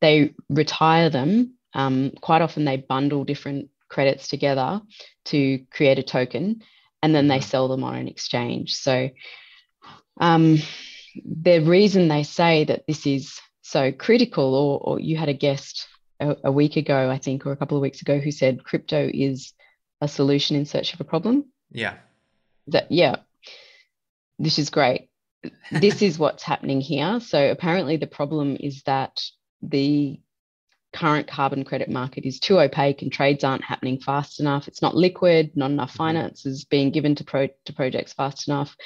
They 0.00 0.34
retire 0.48 1.10
them. 1.10 1.54
Um, 1.74 2.12
quite 2.20 2.42
often, 2.42 2.64
they 2.64 2.76
bundle 2.78 3.24
different 3.24 3.68
credits 3.88 4.28
together 4.28 4.80
to 5.26 5.58
create 5.70 5.98
a 5.98 6.02
token, 6.02 6.62
and 7.02 7.14
then 7.14 7.28
they 7.28 7.38
Mhm. 7.38 7.44
sell 7.44 7.68
them 7.68 7.84
on 7.84 7.94
an 7.94 8.08
exchange. 8.08 8.74
So, 8.74 9.10
um, 10.20 10.58
the 11.24 11.60
reason 11.60 12.08
they 12.08 12.22
say 12.22 12.64
that 12.64 12.84
this 12.86 13.06
is 13.06 13.38
so 13.62 13.92
critical, 13.92 14.54
or, 14.54 14.80
or 14.80 15.00
you 15.00 15.16
had 15.16 15.28
a 15.28 15.34
guest 15.34 15.86
a, 16.18 16.36
a 16.44 16.52
week 16.52 16.76
ago, 16.76 17.10
I 17.10 17.18
think, 17.18 17.46
or 17.46 17.52
a 17.52 17.56
couple 17.56 17.76
of 17.76 17.82
weeks 17.82 18.02
ago, 18.02 18.18
who 18.18 18.30
said 18.30 18.64
crypto 18.64 19.08
is 19.12 19.52
a 20.00 20.08
solution 20.08 20.56
in 20.56 20.66
search 20.66 20.94
of 20.94 21.00
a 21.00 21.04
problem. 21.04 21.46
Yeah. 21.70 21.94
That 22.68 22.90
yeah, 22.90 23.16
this 24.38 24.58
is 24.58 24.70
great. 24.70 25.08
This 25.70 26.02
is 26.08 26.18
what's 26.18 26.42
happening 26.42 26.80
here. 26.80 27.20
So 27.20 27.50
apparently, 27.50 27.96
the 27.96 28.06
problem 28.06 28.56
is 28.58 28.82
that 28.82 29.20
the 29.62 30.20
current 30.92 31.28
carbon 31.28 31.62
credit 31.64 31.88
market 31.88 32.26
is 32.26 32.40
too 32.40 32.58
opaque 32.58 33.02
and 33.02 33.12
trades 33.12 33.44
aren't 33.44 33.62
happening 33.62 34.00
fast 34.00 34.40
enough. 34.40 34.66
It's 34.66 34.82
not 34.82 34.96
liquid, 34.96 35.52
not 35.54 35.70
enough 35.70 35.92
Mhm. 35.92 35.96
finances 35.96 36.64
being 36.64 36.90
given 36.90 37.14
to 37.16 37.24
pro- 37.24 37.48
to 37.64 37.72
projects 37.72 38.12
fast 38.12 38.48
enough. 38.48 38.76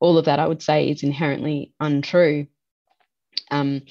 All 0.00 0.18
of 0.18 0.26
that, 0.26 0.38
I 0.38 0.46
would 0.46 0.62
say, 0.62 0.90
is 0.90 1.02
inherently 1.02 1.72
untrue. 1.80 2.46
Um, 3.50 3.82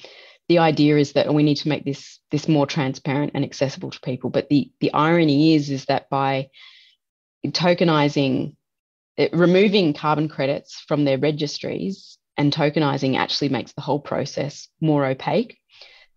the 0.48 0.58
idea 0.58 0.96
is 0.96 1.12
that 1.12 1.32
we 1.32 1.42
need 1.42 1.56
to 1.56 1.68
make 1.68 1.84
this 1.84 2.20
this 2.30 2.48
more 2.48 2.66
transparent 2.66 3.32
and 3.34 3.44
accessible 3.44 3.90
to 3.90 4.00
people. 4.00 4.30
But 4.30 4.48
the 4.48 4.70
the 4.80 4.92
irony 4.92 5.54
is 5.54 5.70
is 5.70 5.86
that 5.86 6.08
by 6.08 6.50
tokenizing, 7.46 8.54
it, 9.16 9.32
removing 9.32 9.92
carbon 9.92 10.28
credits 10.28 10.84
from 10.86 11.04
their 11.04 11.18
registries 11.18 12.18
and 12.36 12.52
tokenizing 12.52 13.16
actually 13.16 13.48
makes 13.48 13.72
the 13.72 13.80
whole 13.80 14.00
process 14.00 14.68
more 14.80 15.04
opaque. 15.04 15.58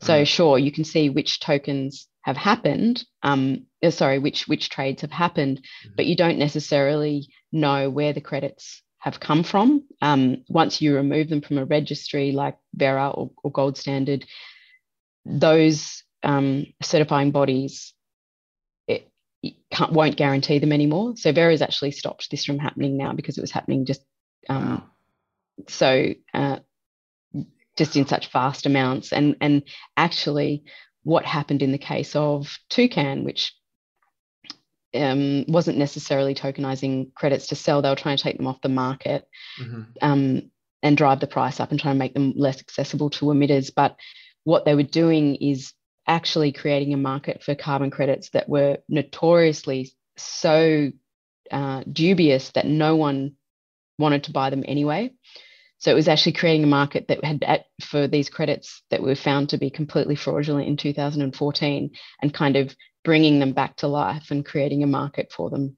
So 0.02 0.22
Mm. 0.22 0.28
sure, 0.28 0.60
you 0.60 0.72
can 0.72 0.86
see 0.86 1.10
which 1.10 1.40
tokens 1.40 2.08
have 2.22 2.38
happened. 2.38 3.04
Um, 3.24 3.66
uh, 3.84 3.90
sorry, 3.92 4.20
which 4.20 4.48
which 4.48 4.70
trades 4.70 5.02
have 5.02 5.12
happened, 5.12 5.66
but 5.96 6.06
you 6.06 6.16
don't 6.16 6.38
necessarily 6.38 7.30
know 7.52 7.90
where 7.90 8.14
the 8.14 8.22
credits 8.22 8.82
have 9.00 9.20
come 9.20 9.44
from. 9.44 9.84
Um, 10.02 10.44
once 10.50 10.82
you 10.82 10.96
remove 10.96 11.30
them 11.30 11.42
from 11.42 11.58
a 11.58 11.66
registry 11.66 12.32
like 12.32 12.58
Verra 12.74 13.10
or, 13.10 13.32
or 13.44 13.52
Gold 13.52 13.78
Standard, 13.78 14.26
those 15.26 16.04
um, 16.24 16.66
certifying 16.82 17.32
bodies 17.32 17.94
it, 18.88 19.10
it 19.42 19.54
can't, 19.72 19.94
won't 19.94 20.18
guarantee 20.18 20.60
them 20.60 20.74
anymore. 20.74 21.16
So 21.16 21.32
Verra's 21.32 21.62
actually 21.62 21.92
stopped 21.92 22.30
this 22.30 22.46
from 22.46 22.60
happening 22.60 22.98
now 22.98 23.14
because 23.14 23.38
it 23.38 23.42
was 23.42 23.52
happening 23.52 23.86
just 23.86 24.02
um, 24.50 24.84
so 25.68 26.14
uh, 26.34 26.60
just 27.78 27.96
in 27.96 28.08
such 28.08 28.32
vast 28.32 28.66
amounts. 28.66 29.12
And 29.14 29.36
and 29.42 29.64
actually, 29.98 30.64
what 31.04 31.26
happened 31.26 31.62
in 31.62 31.72
the 31.72 31.78
case 31.78 32.16
of 32.16 32.58
Toucan, 32.70 33.24
which 33.24 33.54
um, 34.96 35.46
wasn't 35.48 35.78
necessarily 35.78 36.34
tokenizing 36.34 37.14
credits 37.14 37.48
to 37.48 37.56
sell, 37.56 37.82
they 37.82 37.90
were 37.90 37.96
trying 37.96 38.18
to 38.18 38.24
take 38.24 38.38
them 38.38 38.48
off 38.48 38.62
the 38.62 38.70
market 38.70 39.28
Mhm. 39.60 39.88
um, 40.02 40.52
and 40.82 40.98
drive 40.98 41.20
the 41.20 41.28
price 41.28 41.60
up 41.60 41.72
and 41.72 41.80
try 41.80 41.92
and 41.92 42.00
make 42.00 42.14
them 42.14 42.34
less 42.36 42.60
accessible 42.60 43.10
to 43.12 43.26
emitters. 43.26 43.72
But 43.76 43.98
what 44.44 44.66
they 44.66 44.76
were 44.76 44.84
doing 44.84 45.36
is 45.36 45.74
actually 46.08 46.52
creating 46.52 46.94
a 46.94 46.98
market 46.98 47.44
for 47.44 47.54
carbon 47.54 47.92
credits 47.92 48.30
that 48.32 48.50
were 48.50 48.80
notoriously 48.88 49.92
so 50.18 50.92
uh, 51.52 51.84
dubious 51.92 52.52
that 52.52 52.66
no 52.66 52.96
one 52.96 53.34
wanted 53.98 54.24
to 54.24 54.32
buy 54.32 54.50
them 54.50 54.64
anyway. 54.68 55.12
So 55.80 55.92
it 55.92 55.96
was 55.96 56.08
actually 56.08 56.34
creating 56.34 56.64
a 56.64 56.68
market 56.68 57.08
that 57.08 57.24
had 57.24 57.44
at, 57.44 57.66
for 57.82 58.08
these 58.08 58.30
credits 58.30 58.82
that 58.90 59.02
were 59.02 59.16
found 59.16 59.50
to 59.50 59.58
be 59.58 59.70
completely 59.70 60.16
fraudulent 60.16 60.68
in 60.68 60.76
2014 60.78 61.92
and 62.22 62.34
kind 62.34 62.56
of 62.58 62.76
bringing 63.04 63.40
them 63.40 63.54
back 63.54 63.78
to 63.78 63.88
life 63.88 64.32
and 64.32 64.46
creating 64.46 64.84
a 64.84 64.88
market 64.88 65.32
for 65.32 65.50
them. 65.50 65.78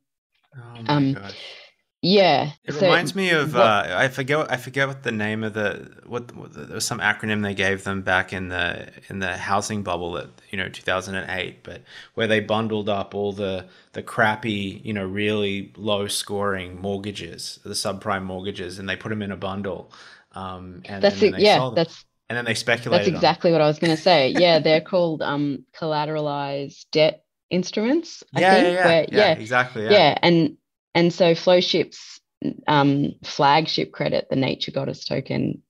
Oh 0.57 0.81
my 0.83 0.89
Um, 0.93 1.13
gosh. 1.13 1.57
Yeah. 2.01 2.53
It 2.63 2.73
so 2.73 2.87
reminds 2.87 3.15
me 3.15 3.31
of 3.31 3.55
what- 3.55 3.61
uh, 3.61 3.85
I 3.89 4.07
forget 4.07 4.37
what, 4.37 4.51
I 4.51 4.57
forget 4.57 4.87
what 4.87 5.01
the 5.01 5.11
name 5.11 5.43
of 5.43 5.55
the 5.55 5.91
what, 6.05 6.35
what 6.35 6.53
the, 6.53 6.61
there 6.65 6.75
was 6.75 6.85
some 6.85 6.99
acronym 6.99 7.41
they 7.41 7.55
gave 7.55 7.83
them 7.83 8.03
back 8.03 8.31
in 8.31 8.49
the 8.49 8.91
in 9.09 9.17
the 9.17 9.35
housing 9.35 9.81
bubble 9.81 10.15
at 10.17 10.29
you 10.51 10.57
know 10.59 10.69
2008 10.69 11.63
but 11.63 11.81
where 12.13 12.27
they 12.27 12.39
bundled 12.39 12.87
up 12.87 13.15
all 13.15 13.33
the 13.33 13.65
the 13.93 14.03
crappy 14.03 14.79
you 14.83 14.93
know 14.93 15.05
really 15.05 15.73
low 15.75 16.07
scoring 16.07 16.79
mortgages 16.79 17.59
the 17.63 17.71
subprime 17.71 18.23
mortgages 18.23 18.77
and 18.77 18.87
they 18.87 18.95
put 18.95 19.09
them 19.09 19.23
in 19.23 19.31
a 19.31 19.37
bundle 19.37 19.91
um 20.33 20.83
and, 20.87 21.01
that's 21.01 21.21
and 21.23 21.23
it. 21.23 21.37
Yeah, 21.37 21.63
that's 21.73 22.05
and 22.31 22.37
then 22.37 22.45
they 22.45 22.53
speculated 22.53 23.05
That's 23.07 23.13
exactly 23.13 23.51
what 23.51 23.59
I 23.59 23.67
was 23.67 23.77
going 23.77 23.93
to 23.93 24.01
say. 24.01 24.29
Yeah, 24.29 24.59
they're 24.59 24.79
called 24.93 25.21
um, 25.21 25.65
collateralized 25.77 26.85
debt 26.93 27.25
instruments. 27.49 28.23
I 28.33 28.39
yeah, 28.39 28.53
think, 28.53 28.63
yeah, 28.63 28.71
yeah, 28.71 28.85
where- 28.85 29.05
yeah, 29.11 29.31
exactly 29.33 29.83
yeah, 29.83 29.91
yeah. 29.91 30.17
and 30.23 30.55
and 30.95 31.13
so 31.13 31.35
Flowship's 31.35 32.21
um, 32.67 33.11
flagship 33.25 33.91
credit, 33.91 34.27
the 34.29 34.37
Nature 34.37 34.71
Goddess 34.71 35.03
token, 35.03 35.61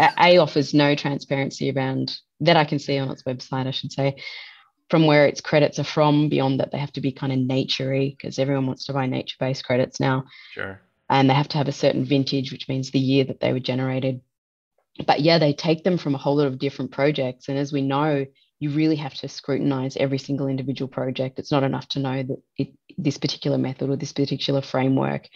A, 0.00 0.08
A 0.18 0.38
offers 0.38 0.72
no 0.72 0.94
transparency 0.94 1.70
around 1.70 2.16
that 2.40 2.56
I 2.56 2.64
can 2.64 2.78
see 2.78 2.96
on 2.96 3.10
its 3.10 3.24
website. 3.24 3.66
I 3.66 3.70
should 3.70 3.92
say 3.92 4.16
from 4.88 5.04
where 5.04 5.26
its 5.26 5.42
credits 5.42 5.78
are 5.78 5.84
from. 5.84 6.30
Beyond 6.30 6.60
that, 6.60 6.72
they 6.72 6.78
have 6.78 6.92
to 6.94 7.02
be 7.02 7.12
kind 7.12 7.34
of 7.34 7.38
naturey 7.40 8.16
because 8.16 8.38
everyone 8.38 8.66
wants 8.66 8.86
to 8.86 8.94
buy 8.94 9.04
nature-based 9.04 9.62
credits 9.66 10.00
now 10.00 10.24
sure 10.52 10.80
and 11.12 11.28
they 11.28 11.34
have 11.34 11.48
to 11.48 11.58
have 11.58 11.68
a 11.68 11.72
certain 11.72 12.06
vintage, 12.06 12.50
which 12.50 12.68
means 12.68 12.90
the 12.90 12.98
year 12.98 13.24
that 13.24 13.40
they 13.40 13.52
were 13.52 13.60
generated. 13.60 14.22
But 15.06 15.20
yeah, 15.20 15.38
they 15.38 15.52
take 15.52 15.84
them 15.84 15.98
from 15.98 16.14
a 16.14 16.18
whole 16.18 16.36
lot 16.36 16.46
of 16.46 16.58
different 16.58 16.90
projects. 16.90 17.48
And 17.48 17.58
as 17.58 17.72
we 17.72 17.82
know, 17.82 18.26
you 18.58 18.70
really 18.70 18.96
have 18.96 19.14
to 19.14 19.28
scrutinize 19.28 19.96
every 19.96 20.18
single 20.18 20.46
individual 20.46 20.88
project. 20.88 21.38
It's 21.38 21.50
not 21.50 21.64
enough 21.64 21.88
to 21.88 21.98
know 21.98 22.22
that 22.22 22.42
it, 22.56 22.68
this 22.96 23.18
particular 23.18 23.58
method 23.58 23.90
or 23.90 23.96
this 23.96 24.12
particular 24.12 24.62
framework 24.62 25.28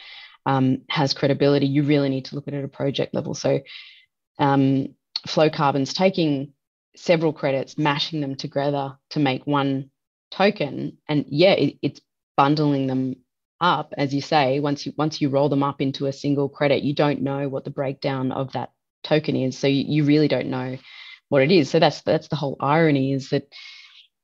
um, 0.44 0.82
has 0.88 1.14
credibility. 1.14 1.66
You 1.66 1.82
really 1.82 2.08
need 2.08 2.26
to 2.26 2.34
look 2.34 2.46
at 2.46 2.54
it 2.54 2.58
at 2.58 2.64
a 2.64 2.68
project 2.68 3.14
level. 3.14 3.34
So, 3.34 3.60
um, 4.38 4.94
Flow 5.26 5.50
Carbon's 5.50 5.92
taking 5.92 6.52
several 6.94 7.32
credits, 7.32 7.76
mashing 7.76 8.20
them 8.20 8.36
together 8.36 8.96
to 9.10 9.18
make 9.18 9.46
one 9.46 9.90
token. 10.30 10.98
And 11.08 11.24
yeah, 11.28 11.52
it, 11.52 11.78
it's 11.82 12.00
bundling 12.36 12.86
them 12.86 13.16
up, 13.60 13.92
as 13.96 14.14
you 14.14 14.20
say. 14.20 14.60
Once 14.60 14.86
you 14.86 14.92
once 14.96 15.20
you 15.20 15.30
roll 15.30 15.48
them 15.48 15.62
up 15.62 15.80
into 15.80 16.06
a 16.06 16.12
single 16.12 16.48
credit, 16.48 16.82
you 16.82 16.94
don't 16.94 17.22
know 17.22 17.48
what 17.48 17.64
the 17.64 17.70
breakdown 17.70 18.32
of 18.32 18.52
that 18.52 18.70
token 19.06 19.36
is. 19.36 19.56
So 19.56 19.66
you, 19.66 19.84
you 19.86 20.04
really 20.04 20.28
don't 20.28 20.48
know 20.48 20.76
what 21.28 21.42
it 21.42 21.50
is. 21.50 21.70
So 21.70 21.78
that's 21.78 22.02
that's 22.02 22.28
the 22.28 22.36
whole 22.36 22.56
irony 22.60 23.12
is 23.12 23.30
that 23.30 23.52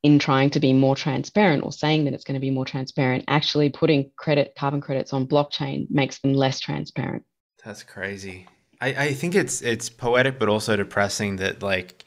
in 0.03 0.19
trying 0.19 0.51
to 0.51 0.61
be 0.61 0.73
more 0.73 0.97
transparent 0.97 1.65
or 1.65 1.73
saying 1.73 2.05
that 2.05 2.15
it's 2.15 2.25
going 2.25 2.35
to 2.35 2.41
be 2.41 2.51
more 2.51 2.65
transparent, 2.65 3.25
actually 3.29 3.71
putting 3.71 4.11
credit 4.17 4.53
carbon 4.59 4.81
credits 4.81 5.13
on 5.13 5.27
blockchain 5.27 5.87
makes 5.91 6.19
them 6.21 6.35
less 6.35 6.59
transparent. 6.59 7.23
That's 7.65 7.85
crazy. 7.85 8.47
I, 8.81 8.89
I 8.89 9.13
think 9.15 9.35
it's 9.35 9.63
it's 9.63 9.89
poetic 9.89 10.39
but 10.39 10.49
also 10.49 10.75
depressing 10.77 11.37
that 11.37 11.63
like 11.63 12.05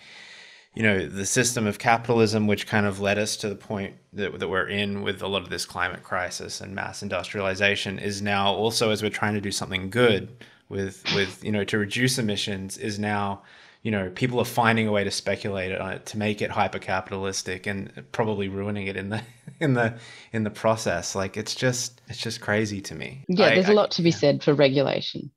you 0.75 0.83
know 0.83 1.07
the 1.07 1.25
system 1.25 1.65
of 1.65 1.79
capitalism 1.79 2.47
which 2.47 2.67
kind 2.67 2.85
of 2.85 2.99
led 2.99 3.17
us 3.17 3.37
to 3.37 3.47
the 3.47 3.55
point 3.55 3.95
that, 4.11 4.39
that 4.39 4.49
we're 4.49 4.67
in 4.67 5.01
with 5.01 5.21
a 5.21 5.27
lot 5.27 5.41
of 5.41 5.49
this 5.49 5.65
climate 5.65 6.03
crisis 6.03 6.59
and 6.59 6.75
mass 6.75 7.01
industrialization 7.01 7.97
is 7.97 8.21
now 8.21 8.53
also 8.53 8.91
as 8.91 9.01
we're 9.01 9.09
trying 9.09 9.35
to 9.35 9.41
do 9.41 9.51
something 9.51 9.89
good 9.89 10.43
with 10.69 11.03
with 11.15 11.43
you 11.43 11.51
know 11.51 11.63
to 11.63 11.77
reduce 11.77 12.17
emissions 12.17 12.77
is 12.77 12.97
now 12.99 13.41
you 13.83 13.91
know 13.91 14.09
people 14.15 14.39
are 14.39 14.45
finding 14.45 14.87
a 14.87 14.91
way 14.91 15.03
to 15.03 15.11
speculate 15.11 15.71
on 15.79 15.93
it 15.93 16.05
to 16.07 16.17
make 16.17 16.41
it 16.41 16.49
hyper 16.51 16.79
capitalistic 16.79 17.67
and 17.67 18.03
probably 18.11 18.47
ruining 18.47 18.87
it 18.87 18.97
in 18.97 19.09
the 19.09 19.21
in 19.59 19.73
the 19.75 19.93
in 20.33 20.43
the 20.43 20.49
process 20.49 21.13
like 21.15 21.37
it's 21.37 21.53
just 21.55 22.01
it's 22.07 22.19
just 22.19 22.41
crazy 22.41 22.81
to 22.81 22.95
me 22.95 23.23
Yeah, 23.27 23.45
I- 23.47 23.55
there's 23.55 23.69
a 23.69 23.73
lot 23.73 23.91
to 23.91 24.01
be 24.01 24.09
yeah. 24.09 24.15
said 24.15 24.43
for 24.43 24.53
regulation. 24.53 25.31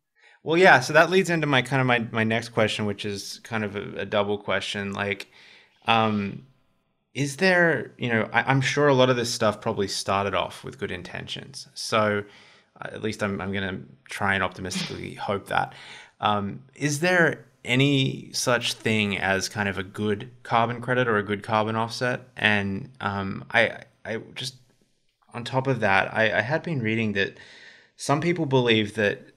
Well, 0.45 0.57
yeah. 0.57 0.81
So 0.81 0.93
that 0.93 1.11
leads 1.11 1.31
into 1.31 1.47
my 1.49 1.62
kind 1.62 1.81
of 1.81 1.87
my, 1.87 1.99
my 2.12 2.24
next 2.24 2.51
question, 2.51 2.87
which 2.87 3.05
is 3.05 3.41
kind 3.43 3.64
of 3.64 3.74
a, 3.76 4.03
a 4.03 4.07
double 4.07 4.39
question. 4.39 4.93
Like, 4.93 5.31
um, 5.87 6.47
is 7.12 7.37
there, 7.39 7.93
you 7.99 8.09
know, 8.09 8.31
I, 8.33 8.43
I'm 8.45 8.61
sure 8.61 8.87
a 8.87 8.95
lot 8.95 9.11
of 9.11 9.16
this 9.16 9.35
stuff 9.35 9.61
probably 9.61 9.89
started 9.89 10.35
off 10.35 10.62
with 10.62 10.79
good 10.79 10.93
intentions. 10.93 11.66
So 11.74 12.20
uh, 12.20 12.22
at 12.81 13.03
least 13.03 13.22
I'm, 13.22 13.41
I'm 13.41 13.53
going 13.53 13.68
to 13.68 13.83
try 14.09 14.35
and 14.35 14.43
optimistically 14.43 15.14
hope 15.14 15.49
that. 15.49 15.74
Um, 16.20 16.62
is 16.74 17.01
there 17.01 17.47
any 17.64 18.31
such 18.33 18.74
thing 18.74 19.18
as 19.18 19.49
kind 19.49 19.68
of 19.68 19.79
a 19.79 19.83
good 19.83 20.31
carbon 20.43 20.81
credit 20.81 21.09
or 21.09 21.16
a 21.16 21.22
good 21.22 21.43
carbon 21.43 21.76
offset? 21.76 22.22
And 22.37 22.91
um, 23.01 23.45
I, 23.53 23.83
I 24.05 24.18
just, 24.35 24.55
on 25.35 25.45
top 25.45 25.66
of 25.66 25.81
that, 25.81 26.12
I, 26.14 26.39
I 26.39 26.41
had 26.41 26.62
been 26.62 26.81
reading 26.81 27.12
that 27.12 27.39
some 27.97 28.20
people 28.20 28.47
believe 28.47 28.95
that 28.95 29.33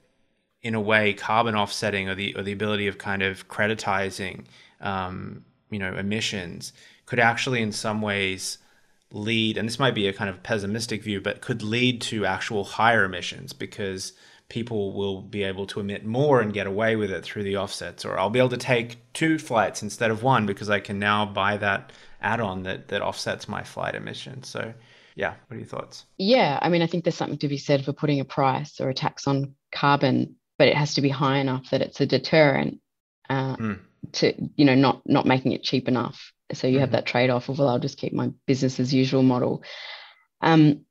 in 0.62 0.74
a 0.74 0.80
way, 0.80 1.12
carbon 1.12 1.56
offsetting 1.56 2.08
or 2.08 2.14
the 2.14 2.34
or 2.36 2.42
the 2.42 2.52
ability 2.52 2.86
of 2.86 2.96
kind 2.96 3.22
of 3.22 3.48
creditizing, 3.48 4.44
um, 4.80 5.44
you 5.70 5.78
know, 5.78 5.94
emissions 5.96 6.72
could 7.04 7.18
actually, 7.18 7.60
in 7.60 7.72
some 7.72 8.00
ways, 8.00 8.58
lead. 9.12 9.56
And 9.56 9.68
this 9.68 9.78
might 9.78 9.94
be 9.94 10.08
a 10.08 10.12
kind 10.12 10.30
of 10.30 10.42
pessimistic 10.42 11.02
view, 11.02 11.20
but 11.20 11.40
could 11.40 11.62
lead 11.62 12.00
to 12.02 12.26
actual 12.26 12.64
higher 12.64 13.04
emissions 13.04 13.52
because 13.52 14.12
people 14.48 14.92
will 14.92 15.22
be 15.22 15.42
able 15.44 15.66
to 15.66 15.80
emit 15.80 16.04
more 16.04 16.40
and 16.40 16.52
get 16.52 16.66
away 16.66 16.94
with 16.96 17.10
it 17.10 17.24
through 17.24 17.42
the 17.42 17.56
offsets. 17.56 18.04
Or 18.04 18.18
I'll 18.18 18.30
be 18.30 18.38
able 18.38 18.50
to 18.50 18.56
take 18.56 18.98
two 19.12 19.38
flights 19.38 19.82
instead 19.82 20.10
of 20.10 20.22
one 20.22 20.44
because 20.46 20.68
I 20.68 20.80
can 20.80 20.98
now 20.98 21.24
buy 21.24 21.56
that 21.58 21.92
add-on 22.20 22.62
that 22.64 22.88
that 22.88 23.02
offsets 23.02 23.48
my 23.48 23.62
flight 23.62 23.94
emissions. 23.94 24.48
So, 24.48 24.74
yeah, 25.14 25.34
what 25.46 25.56
are 25.56 25.58
your 25.58 25.66
thoughts? 25.66 26.04
Yeah, 26.18 26.58
I 26.60 26.68
mean, 26.68 26.82
I 26.82 26.86
think 26.86 27.04
there's 27.04 27.16
something 27.16 27.38
to 27.38 27.48
be 27.48 27.58
said 27.58 27.84
for 27.84 27.92
putting 27.92 28.20
a 28.20 28.24
price 28.24 28.80
or 28.80 28.90
a 28.90 28.94
tax 28.94 29.26
on 29.26 29.54
carbon, 29.74 30.36
but 30.58 30.68
it 30.68 30.76
has 30.76 30.94
to 30.94 31.00
be 31.00 31.08
high 31.08 31.38
enough 31.38 31.70
that 31.70 31.82
it's 31.82 32.00
a 32.00 32.06
deterrent 32.06 32.80
uh, 33.30 33.56
Hmm. 33.56 33.72
to, 34.12 34.34
you 34.56 34.64
know, 34.64 34.74
not 34.74 35.02
not 35.06 35.26
making 35.26 35.52
it 35.52 35.62
cheap 35.62 35.88
enough. 35.88 36.32
So 36.54 36.66
you 36.66 36.80
have 36.80 36.90
Mhm. 36.90 36.92
that 36.92 37.06
trade-off 37.06 37.48
of, 37.48 37.58
well, 37.58 37.68
I'll 37.68 37.78
just 37.78 37.98
keep 37.98 38.12
my 38.12 38.30
business 38.46 38.80
as 38.80 38.92
usual 38.94 39.22
model. 39.22 39.62
Um, 40.40 40.84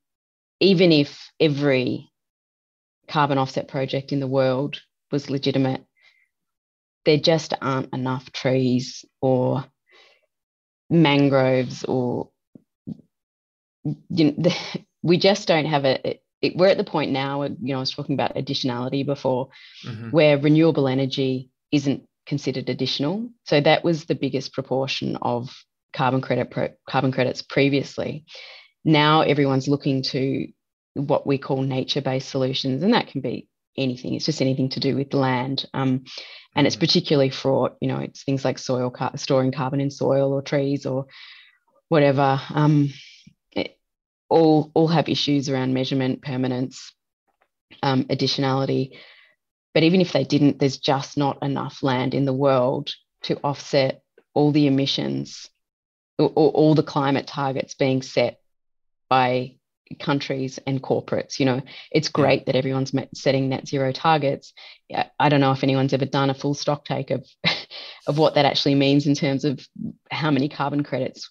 even 0.60 0.92
if 0.92 1.32
every 1.40 2.12
carbon 3.08 3.38
offset 3.38 3.68
project 3.68 4.12
in 4.12 4.20
the 4.20 4.28
world 4.28 4.82
was 5.12 5.30
legitimate, 5.30 5.86
there 7.06 7.18
just 7.18 7.54
aren't 7.62 7.94
enough 7.94 8.32
trees 8.32 9.06
or 9.22 9.66
mangroves 10.90 11.84
or 11.86 12.30
you 13.84 14.26
know, 14.26 14.34
the, 14.38 14.56
we 15.04 15.18
just 15.18 15.48
don't 15.48 15.66
have 15.66 15.86
a. 15.86 16.08
It, 16.10 16.24
it, 16.42 16.56
we're 16.56 16.68
at 16.68 16.78
the 16.78 16.84
point 16.84 17.12
now. 17.12 17.40
Where, 17.40 17.50
you 17.50 17.74
know, 17.74 17.78
I 17.78 17.80
was 17.82 17.92
talking 17.92 18.16
about 18.16 18.36
additionality 18.36 19.06
before, 19.06 19.50
Mhm. 19.86 20.12
where 20.12 20.38
renewable 20.38 20.88
energy 20.88 21.50
isn't 21.72 22.08
considered 22.32 22.70
additional. 22.70 23.30
So 23.44 23.60
that 23.60 23.84
was 23.84 24.06
the 24.06 24.16
biggest 24.16 24.54
proportion 24.54 25.18
of 25.22 25.50
carbon 25.92 26.22
credit 26.22 26.50
pro, 26.50 26.70
carbon 26.90 27.12
credits 27.12 27.42
previously. 27.42 28.24
Now 28.86 29.22
everyone's 29.34 29.68
looking 29.68 30.02
to 30.14 30.48
what 30.94 31.28
we 31.28 31.38
call 31.38 31.62
nature-based 31.62 32.30
solutions, 32.30 32.84
and 32.84 32.94
that 32.94 33.08
can 33.12 33.20
be 33.20 33.50
anything. 33.78 34.14
It's 34.14 34.30
just 34.30 34.42
anything 34.42 34.70
to 34.70 34.80
do 34.80 34.96
with 34.96 35.14
land, 35.14 35.66
um, 35.74 36.06
and 36.56 36.66
it's 36.66 36.78
Mhm. 36.78 36.86
particularly 36.86 37.32
fraught. 37.32 37.74
You 37.82 37.90
know, 37.90 38.00
it's 38.00 38.24
things 38.24 38.46
like 38.46 38.60
soil 38.60 38.90
car- 38.90 39.18
storing 39.18 39.52
carbon 39.52 39.82
in 39.82 39.92
soil 39.92 40.32
or 40.32 40.42
trees 40.42 40.86
or 40.86 41.08
whatever. 41.90 42.40
Um, 42.62 42.94
it- 43.52 43.78
all 44.30 44.72
all 44.74 44.88
have 44.88 45.10
issues 45.10 45.50
around 45.50 45.74
measurement, 45.74 46.22
permanence, 46.22 46.94
um, 47.84 48.06
additionality. 48.06 48.84
But 49.74 49.84
even 49.84 50.02
if 50.02 50.12
they 50.12 50.24
didn't, 50.24 50.60
there's 50.60 50.78
just 50.78 51.18
not 51.18 51.42
enough 51.42 51.82
land 51.84 52.14
in 52.14 52.26
the 52.26 52.34
world 52.34 52.94
to 53.24 53.40
offset 53.44 54.02
all 54.34 54.52
the 54.52 54.68
emissions 54.68 55.50
or 56.18 56.28
all 56.28 56.76
the 56.76 56.84
climate 56.84 57.28
targets 57.28 57.74
being 57.74 58.02
set 58.02 58.40
by 59.10 59.56
countries 60.00 60.60
and 60.66 60.82
corporates. 60.82 61.40
You 61.40 61.46
know, 61.46 61.62
it's 61.92 62.10
great 62.10 62.46
that 62.46 62.56
everyone's 62.56 62.94
met, 62.94 63.10
setting 63.16 63.50
net 63.50 63.68
zero 63.68 63.92
targets. 63.92 64.54
I 65.20 65.30
don't 65.30 65.42
know 65.42 65.52
if 65.52 65.64
anyone's 65.64 65.94
ever 65.94 66.06
done 66.06 66.30
a 66.30 66.34
full 66.34 66.54
stock 66.54 66.86
take 66.86 67.12
of 67.12 67.26
of 68.08 68.18
what 68.18 68.36
that 68.36 68.46
actually 68.46 68.76
means 68.76 69.06
in 69.06 69.16
terms 69.16 69.46
of 69.46 69.66
how 70.10 70.32
many 70.32 70.50
carbon 70.50 70.84
credits 70.84 71.30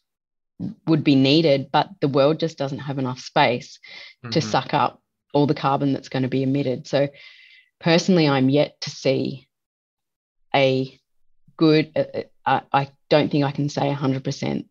would 0.86 1.02
be 1.02 1.14
needed, 1.14 1.70
but 1.72 1.88
the 2.00 2.08
world 2.08 2.38
just 2.38 2.58
doesn't 2.58 2.78
have 2.78 2.98
enough 2.98 3.18
space 3.18 3.78
mm-hmm. 4.22 4.30
to 4.30 4.40
suck 4.40 4.74
up 4.74 5.00
all 5.32 5.46
the 5.46 5.54
carbon 5.54 5.92
that's 5.92 6.08
going 6.08 6.22
to 6.22 6.28
be 6.28 6.42
emitted. 6.42 6.86
So 6.86 7.08
personally, 7.80 8.28
I'm 8.28 8.48
yet 8.48 8.80
to 8.82 8.90
see 8.90 9.48
a 10.54 10.98
good. 11.56 11.92
Uh, 11.96 12.22
uh 12.46 12.60
I 12.72 12.90
don't 13.08 13.30
think 13.30 13.44
I 13.44 13.50
can 13.50 13.68
say 13.68 13.92
100% 13.92 14.66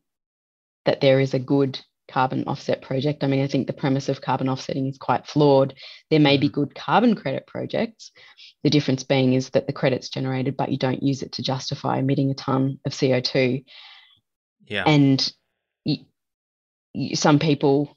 that 0.86 1.02
there 1.02 1.20
is 1.20 1.34
a 1.34 1.40
good 1.40 1.80
carbon 2.10 2.44
offset 2.48 2.82
project. 2.82 3.24
I 3.24 3.28
mean, 3.28 3.44
I 3.44 3.48
think 3.48 3.68
the 3.68 3.74
premise 3.74 4.10
of 4.10 4.22
carbon 4.22 4.50
offsetting 4.50 4.88
is 4.88 4.98
quite 4.98 5.28
flawed. 5.28 5.76
There 6.10 6.20
may 6.20 6.38
be 6.38 6.48
mm-hmm. 6.48 6.62
good 6.62 6.76
carbon 6.76 7.16
credit 7.16 7.48
projects. 7.48 8.12
The 8.64 8.70
difference 8.70 9.04
being 9.04 9.34
is 9.34 9.52
that 9.52 9.68
the 9.68 9.74
credit's 9.74 10.10
generated, 10.10 10.58
but 10.58 10.72
you 10.72 10.78
don't 10.78 11.04
use 11.04 11.22
it 11.22 11.34
to 11.34 11.44
justify 11.44 12.00
emitting 12.00 12.32
a 12.32 12.34
ton 12.34 12.80
of 12.86 12.92
CO2. 12.92 13.64
Yeah. 14.66 14.84
And 14.86 15.32
you, 15.86 15.98
you, 16.94 17.16
some 17.16 17.40
people 17.40 17.96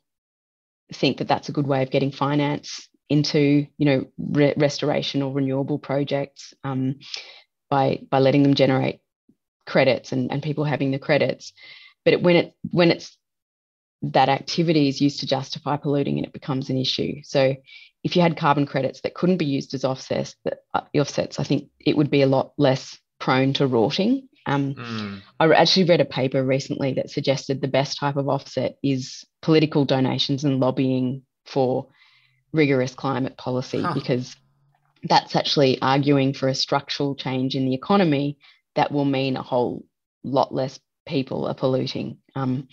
think 0.93 1.19
that 1.19 1.29
that's 1.29 1.49
a 1.49 1.53
good 1.53 1.67
way 1.67 1.83
of 1.83 1.91
getting 1.91 2.13
finance 2.13 2.89
into, 3.13 3.67
you 3.79 3.87
know, 3.87 4.07
re- 4.19 4.55
restoration 4.57 5.23
or 5.23 5.33
renewable 5.33 5.79
projects 5.79 6.55
um, 6.65 6.99
by 7.69 8.01
by 8.11 8.19
letting 8.19 8.43
them 8.43 8.55
generate 8.55 9.01
credits 9.67 10.13
and, 10.13 10.33
and 10.33 10.43
people 10.43 10.65
having 10.65 10.91
the 10.91 10.99
credits. 10.99 11.53
But 12.05 12.15
it, 12.15 12.23
when 12.23 12.37
it 12.37 12.55
when 12.71 12.91
it's 12.91 13.17
that 14.03 14.29
activity 14.29 14.89
is 14.89 15.01
used 15.01 15.21
to 15.21 15.27
justify 15.27 15.77
polluting 15.77 16.19
and 16.19 16.27
it 16.27 16.33
becomes 16.33 16.71
an 16.71 16.79
issue. 16.79 17.13
So 17.23 17.55
if 18.03 18.17
you 18.17 18.23
had 18.23 18.37
carbon 18.37 18.67
credits 18.67 19.01
that 19.03 19.15
couldn't 19.15 19.37
be 19.37 19.45
used 19.45 19.75
as 19.75 19.85
offsets, 19.85 20.35
that, 20.45 20.65
uh, 20.75 20.81
offsets, 20.95 21.39
I 21.39 21.45
think 21.45 21.69
it 21.79 21.97
would 21.97 22.11
be 22.11 22.23
a 22.23 22.27
lot 22.27 22.53
less 22.57 22.99
prone 23.21 23.53
to 23.53 23.67
rorting 23.67 24.29
Um, 24.47 24.75
mm. 24.75 25.21
I 25.39 25.53
actually 25.53 25.87
read 25.87 26.01
a 26.01 26.05
paper 26.05 26.43
recently 26.45 26.95
that 26.95 27.11
suggested 27.11 27.61
the 27.61 27.69
best 27.69 27.99
type 27.99 28.17
of 28.17 28.29
offset 28.29 28.77
is 28.83 29.25
political 29.41 29.85
donations 29.85 30.45
and 30.45 30.61
lobbying 30.61 31.23
for 31.47 31.89
rigorous 32.53 32.95
climate 32.95 33.37
policy 33.37 33.81
huh. 33.81 33.95
because 33.95 34.37
that's 35.05 35.35
actually 35.35 35.81
arguing 35.83 36.33
for 36.33 36.49
a 36.49 36.55
structural 36.55 37.15
change 37.15 37.55
in 37.55 37.65
the 37.65 37.75
economy 37.75 38.39
that 38.75 38.93
will 38.93 39.05
mean 39.05 39.37
a 39.37 39.43
whole 39.43 39.85
lot 40.23 40.55
less 40.55 40.79
people 41.07 41.47
are 41.47 41.55
polluting. 41.55 42.19
Um, 42.35 42.69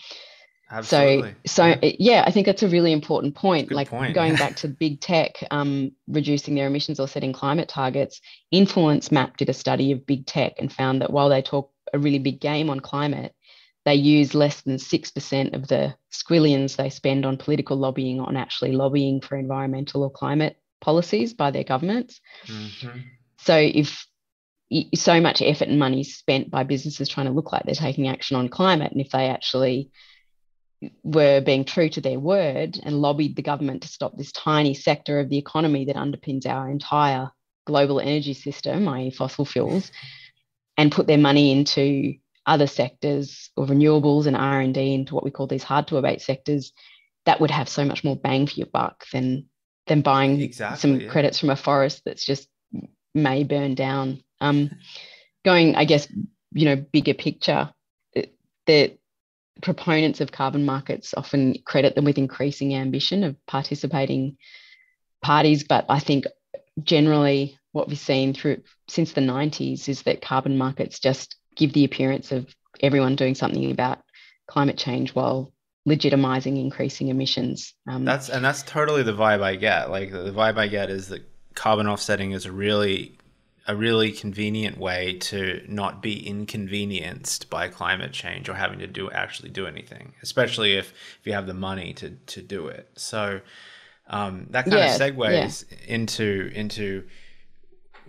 Absolutely. 0.72 1.32
So, 1.48 1.74
so 1.74 1.80
yeah. 1.82 1.92
yeah. 1.98 2.24
I 2.28 2.32
think 2.32 2.46
that's 2.46 2.62
a 2.62 2.68
really 2.68 2.92
important 2.92 3.36
point. 3.36 3.72
Like 3.72 3.90
point. 3.90 4.14
going 4.14 4.36
back 4.36 4.56
to 4.58 4.68
big 4.68 5.02
tech, 5.02 5.44
um, 5.50 5.92
reducing 6.08 6.56
their 6.56 6.68
emissions 6.68 7.00
or 7.00 7.08
setting 7.08 7.34
climate 7.34 7.68
targets. 7.68 8.22
Influence 8.52 9.12
Map 9.12 9.38
did 9.38 9.50
a 9.50 9.54
study 9.54 9.92
of 9.92 10.06
big 10.06 10.28
tech 10.28 10.54
and 10.60 10.72
found 10.72 11.02
that 11.02 11.12
while 11.12 11.30
they 11.30 11.42
talk 11.42 11.72
a 11.92 11.98
really 11.98 12.20
big 12.20 12.40
game 12.40 12.70
on 12.70 12.80
climate, 12.80 13.34
they 13.90 13.96
use 13.96 14.36
less 14.36 14.62
than 14.62 14.78
six 14.78 15.10
percent 15.10 15.56
of 15.56 15.68
the 15.68 15.96
squillions 16.12 16.76
they 16.76 16.92
spend 16.92 17.26
on 17.26 17.38
political 17.38 17.76
lobbying 17.76 18.20
on 18.20 18.38
actually 18.38 18.72
lobbying 18.72 19.20
for 19.20 19.36
environmental 19.36 20.04
or 20.04 20.12
climate 20.12 20.58
policies 20.80 21.34
by 21.34 21.50
their 21.50 21.64
governments. 21.64 22.22
Mm-hmm. 22.46 23.00
So 23.40 23.58
if 23.58 24.06
so 24.94 25.20
much 25.20 25.42
effort 25.42 25.70
and 25.70 25.80
money 25.80 26.02
is 26.02 26.16
spent 26.16 26.52
by 26.52 26.62
businesses 26.62 27.10
trying 27.10 27.26
to 27.26 27.32
look 27.32 27.52
like 27.52 27.64
they're 27.66 27.74
taking 27.74 28.08
action 28.08 28.38
on 28.38 28.48
climate, 28.48 28.92
and 28.92 29.02
if 29.02 29.10
they 29.10 29.28
actually 29.28 29.90
were 31.02 31.42
being 31.42 31.66
true 31.66 31.90
to 31.90 32.00
their 32.00 32.20
word 32.20 32.80
and 32.84 33.02
lobbied 33.02 33.36
the 33.36 33.42
government 33.42 33.82
to 33.82 33.88
stop 33.88 34.16
this 34.16 34.32
tiny 34.32 34.76
sector 34.76 35.20
of 35.20 35.30
the 35.30 35.40
economy 35.40 35.86
that 35.86 35.96
underpins 35.96 36.46
our 36.46 36.70
entire 36.70 37.32
global 37.66 38.00
energy 38.00 38.36
system, 38.36 38.88
i.e., 38.88 39.10
fossil 39.10 39.46
fuels, 39.46 39.92
and 40.78 40.92
put 40.92 41.08
their 41.08 41.18
money 41.18 41.52
into 41.52 42.14
other 42.50 42.68
sectors 42.68 43.50
or 43.56 43.66
renewables 43.66 44.26
and 44.26 44.36
R&D 44.36 44.94
into 44.94 45.16
what 45.16 45.24
we 45.24 45.32
call 45.32 45.48
these 45.48 45.64
hard 45.64 45.88
to 45.88 45.98
abate 45.98 46.22
sectors, 46.22 46.74
that 47.26 47.40
would 47.40 47.52
have 47.52 47.70
so 47.70 47.86
much 47.86 48.04
more 48.04 48.16
bang 48.16 48.48
for 48.48 48.56
your 48.56 48.68
buck 48.68 49.06
than 49.12 49.46
than 49.88 50.02
buying 50.02 50.40
exactly, 50.42 50.78
some 50.78 51.00
yeah. 51.00 51.10
credits 51.10 51.40
from 51.40 51.50
a 51.50 51.56
forest 51.56 52.04
that's 52.06 52.24
just 52.24 52.48
may 53.16 53.44
burn 53.44 53.76
down. 53.76 54.24
Um, 54.40 54.72
going, 55.44 55.76
I 55.76 55.86
guess, 55.86 56.08
you 56.52 56.66
know, 56.66 56.76
bigger 56.76 57.14
picture, 57.14 57.72
the 58.66 58.98
proponents 59.62 60.22
of 60.22 60.32
carbon 60.32 60.66
markets 60.66 61.14
often 61.18 61.56
credit 61.66 61.96
them 61.96 62.06
with 62.06 62.18
increasing 62.18 62.76
ambition 62.76 63.24
of 63.24 63.36
participating 63.48 64.38
parties, 65.22 65.64
but 65.64 65.86
I 65.90 66.00
think 66.00 66.26
generally 66.82 67.58
what 67.72 67.88
we've 67.88 68.00
seen 68.00 68.34
through 68.34 68.62
since 68.88 69.14
the 69.14 69.22
90s 69.22 69.90
is 69.90 70.04
that 70.04 70.22
carbon 70.22 70.58
markets 70.58 71.00
just 71.00 71.36
give 71.60 71.74
the 71.74 71.84
appearance 71.84 72.32
of 72.32 72.48
everyone 72.80 73.16
doing 73.16 73.36
something 73.36 73.70
about 73.70 74.00
climate 74.48 74.78
change 74.78 75.14
while 75.14 75.52
legitimizing 75.88 76.60
increasing 76.60 77.10
emissions. 77.10 77.74
Um, 77.88 78.06
that's 78.06 78.30
and 78.30 78.44
that's 78.44 78.64
totally 78.64 79.04
the 79.04 79.14
vibe 79.14 79.44
I 79.44 79.56
get. 79.56 79.92
Like 79.92 80.12
the 80.12 80.32
vibe 80.32 80.58
I 80.58 80.68
get 80.68 80.90
is 80.90 81.10
that 81.10 81.22
carbon 81.54 81.88
offsetting 81.88 82.32
is 82.32 82.46
a 82.46 82.52
really 82.52 83.18
a 83.68 83.76
really 83.76 84.12
convenient 84.12 84.80
way 84.80 85.20
to 85.20 85.64
not 85.68 86.02
be 86.02 86.26
inconvenienced 86.26 87.52
by 87.52 87.68
climate 87.68 88.12
change 88.12 88.50
or 88.50 88.56
having 88.56 88.80
to 88.80 88.88
do 88.88 89.12
actually 89.12 89.50
do 89.50 89.68
anything, 89.68 90.14
especially 90.24 90.76
if, 90.76 90.92
if 91.20 91.28
you 91.28 91.34
have 91.34 91.46
the 91.46 91.54
money 91.54 91.94
to, 91.94 92.10
to 92.10 92.42
do 92.42 92.66
it. 92.66 92.90
So 92.96 93.42
um, 94.08 94.48
that 94.50 94.66
kind 94.66 94.78
yeah, 94.78 94.96
of 94.96 95.00
segues 95.00 95.66
yeah. 95.70 95.78
into 95.88 96.52
into 96.56 97.04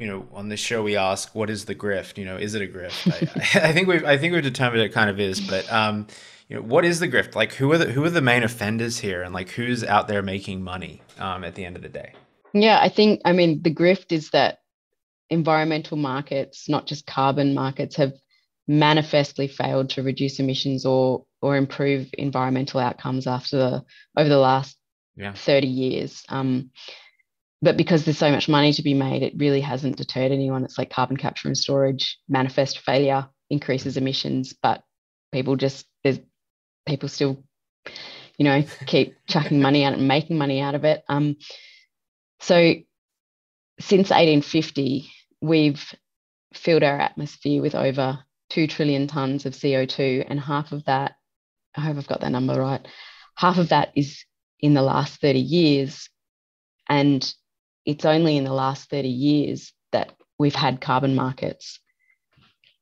you 0.00 0.06
know 0.06 0.26
on 0.32 0.48
this 0.48 0.58
show 0.58 0.82
we 0.82 0.96
ask 0.96 1.34
what 1.34 1.50
is 1.50 1.66
the 1.66 1.74
grift? 1.74 2.18
You 2.18 2.24
know 2.24 2.36
is 2.36 2.54
it 2.54 2.62
a 2.62 2.66
grift? 2.66 3.06
I, 3.12 3.68
I, 3.68 3.72
think 3.72 3.86
we've 3.86 4.04
i 4.04 4.16
think 4.16 4.32
we've 4.32 4.42
determined 4.42 4.82
it 4.82 4.92
kind 4.92 5.10
of 5.10 5.20
is 5.20 5.40
but 5.40 5.70
um 5.72 6.06
you 6.48 6.56
know 6.56 6.62
what 6.62 6.84
is 6.84 6.98
the 6.98 7.08
grift? 7.08 7.36
Like 7.36 7.52
who 7.52 7.70
are 7.70 7.78
the 7.78 7.92
who 7.92 8.02
are 8.04 8.10
the 8.10 8.22
main 8.22 8.42
offenders 8.42 8.98
here? 8.98 9.22
And 9.22 9.32
like 9.32 9.50
who's 9.50 9.84
out 9.84 10.08
there 10.08 10.22
making 10.22 10.64
money 10.64 11.02
um 11.18 11.44
at 11.44 11.54
the 11.54 11.64
end 11.64 11.76
of 11.76 11.82
the 11.82 11.88
day? 11.88 12.14
Yeah 12.52 12.80
i 12.80 12.88
think 12.88 13.20
i 13.24 13.32
mean 13.32 13.62
the 13.62 13.72
grift 13.72 14.10
is 14.10 14.30
that 14.30 14.60
environmental 15.30 15.96
markets, 15.96 16.68
not 16.68 16.86
just 16.86 17.06
carbon 17.06 17.54
markets, 17.54 17.96
have 17.96 18.12
manifestly 18.66 19.48
failed 19.48 19.90
to 19.90 20.02
reduce 20.02 20.38
emissions 20.38 20.84
or 20.84 21.24
or 21.42 21.56
improve 21.56 22.08
environmental 22.18 22.78
outcomes 22.78 23.26
after 23.26 23.56
the 23.56 23.84
over 24.16 24.28
the 24.28 24.38
last 24.38 24.76
yeah. 25.16 25.32
30 25.32 25.66
years. 25.66 26.22
Um, 26.28 26.70
but 27.62 27.76
because 27.76 28.04
there's 28.04 28.18
so 28.18 28.30
much 28.30 28.48
money 28.48 28.72
to 28.72 28.82
be 28.82 28.94
made, 28.94 29.22
it 29.22 29.34
really 29.36 29.60
hasn't 29.60 29.96
deterred 29.96 30.32
anyone. 30.32 30.64
It's 30.64 30.78
like 30.78 30.90
carbon 30.90 31.16
capture 31.16 31.48
and 31.48 31.56
storage, 31.56 32.18
manifest 32.28 32.78
failure 32.78 33.28
increases 33.50 33.96
emissions, 33.96 34.54
but 34.62 34.82
people 35.32 35.56
just 35.56 35.86
there's 36.02 36.20
people 36.86 37.08
still, 37.08 37.44
you 38.38 38.44
know, 38.44 38.62
keep 38.86 39.14
chucking 39.28 39.60
money 39.60 39.84
out 39.84 39.92
and 39.92 40.08
making 40.08 40.38
money 40.38 40.60
out 40.60 40.74
of 40.74 40.84
it. 40.84 41.02
Um, 41.08 41.36
so 42.40 42.74
since 43.78 44.10
1850, 44.10 45.10
we've 45.42 45.94
filled 46.54 46.82
our 46.82 46.98
atmosphere 46.98 47.60
with 47.60 47.74
over 47.74 48.20
2 48.50 48.66
trillion 48.66 49.06
tons 49.06 49.46
of 49.46 49.52
CO2, 49.52 50.26
and 50.28 50.40
half 50.40 50.72
of 50.72 50.84
that, 50.86 51.16
I 51.76 51.82
hope 51.82 51.98
I've 51.98 52.06
got 52.06 52.20
that 52.20 52.32
number 52.32 52.58
right, 52.60 52.86
half 53.36 53.58
of 53.58 53.68
that 53.68 53.92
is 53.94 54.24
in 54.60 54.74
the 54.74 54.82
last 54.82 55.20
30 55.20 55.38
years. 55.38 56.08
And 56.88 57.32
it's 57.84 58.04
only 58.04 58.36
in 58.36 58.44
the 58.44 58.52
last 58.52 58.90
30 58.90 59.08
years 59.08 59.72
that 59.92 60.12
we've 60.38 60.54
had 60.54 60.80
carbon 60.80 61.14
markets. 61.14 61.80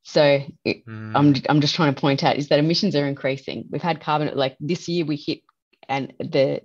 So 0.02 0.42
it, 0.64 0.86
mm. 0.86 1.12
I'm, 1.14 1.34
I'm 1.48 1.60
just 1.60 1.74
trying 1.74 1.94
to 1.94 2.00
point 2.00 2.24
out 2.24 2.36
is 2.36 2.48
that 2.48 2.58
emissions 2.58 2.96
are 2.96 3.06
increasing. 3.06 3.66
We've 3.70 3.82
had 3.82 4.00
carbon, 4.00 4.34
like 4.36 4.56
this 4.60 4.88
year 4.88 5.04
we 5.04 5.16
hit, 5.16 5.40
and 5.88 6.12
the 6.18 6.62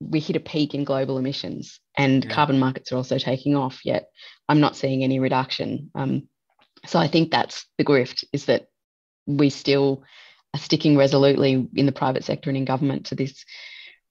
we 0.00 0.20
hit 0.20 0.36
a 0.36 0.40
peak 0.40 0.74
in 0.74 0.84
global 0.84 1.18
emissions 1.18 1.80
and 1.96 2.24
yeah. 2.24 2.30
carbon 2.30 2.58
markets 2.58 2.92
are 2.92 2.96
also 2.96 3.18
taking 3.18 3.56
off 3.56 3.80
yet 3.84 4.08
i'm 4.48 4.60
not 4.60 4.76
seeing 4.76 5.02
any 5.02 5.18
reduction 5.18 5.90
um, 5.94 6.28
so 6.84 6.98
i 6.98 7.08
think 7.08 7.30
that's 7.30 7.66
the 7.78 7.84
grift 7.84 8.24
is 8.32 8.46
that 8.46 8.66
we 9.26 9.50
still 9.50 10.02
are 10.54 10.60
sticking 10.60 10.96
resolutely 10.96 11.66
in 11.74 11.86
the 11.86 11.92
private 11.92 12.24
sector 12.24 12.50
and 12.50 12.56
in 12.56 12.64
government 12.64 13.06
to 13.06 13.14
this 13.14 13.44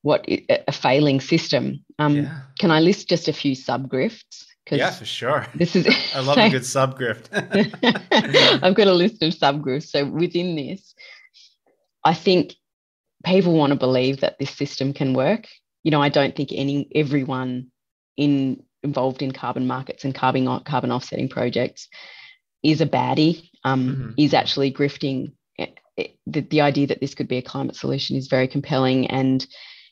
what 0.06 0.26
a 0.28 0.72
failing 0.72 1.20
system 1.20 1.84
um, 1.99 2.18
yeah. 2.18 2.39
can 2.60 2.72
i 2.72 2.80
list 2.80 3.10
just 3.10 3.28
a 3.28 3.34
few 3.34 3.56
sub 3.56 3.89
grifts 3.89 4.45
yeah 4.72 4.91
for 4.91 5.06
sure 5.06 5.45
this 5.56 5.76
is 5.76 5.86
i 6.16 6.20
love 6.20 6.36
so, 6.36 6.41
a 6.41 6.49
good 6.58 6.66
sub 6.66 6.99
grift 6.99 7.30
i've 8.64 8.76
got 8.76 8.88
a 8.88 8.93
list 8.93 9.22
of 9.24 9.34
sub 9.34 9.62
grifts 9.62 9.89
so 9.89 10.06
within 10.06 10.56
this 10.56 10.95
i 12.03 12.14
think 12.14 12.53
people 13.24 13.53
want 13.53 13.72
to 13.72 13.80
believe 13.80 14.22
that 14.22 14.38
this 14.39 14.51
system 14.51 14.93
can 14.93 15.14
work 15.14 15.47
you 15.86 15.91
know, 15.91 16.01
I 16.01 16.10
don't 16.10 16.36
think 16.36 16.49
any 16.51 16.89
everyone 16.95 17.68
in 18.18 18.64
involved 18.82 19.22
in 19.22 19.32
carbon 19.32 19.68
markets 19.68 20.03
and 20.03 20.16
carbon 20.16 20.45
carbon 20.62 20.91
offsetting 20.91 21.30
projects 21.30 21.88
is 22.64 22.82
a 22.82 22.88
baddie. 22.88 23.49
Um, 23.64 23.88
mm-hmm. 23.88 24.10
Is 24.18 24.34
actually 24.34 24.74
grifting 24.74 25.34
it, 25.58 26.18
the, 26.26 26.41
the 26.41 26.62
idea 26.62 26.88
that 26.88 27.01
this 27.01 27.14
could 27.14 27.28
be 27.28 27.38
a 27.38 27.43
climate 27.43 27.76
solution 27.76 28.18
is 28.18 28.28
very 28.28 28.47
compelling 28.47 29.08
and 29.08 29.45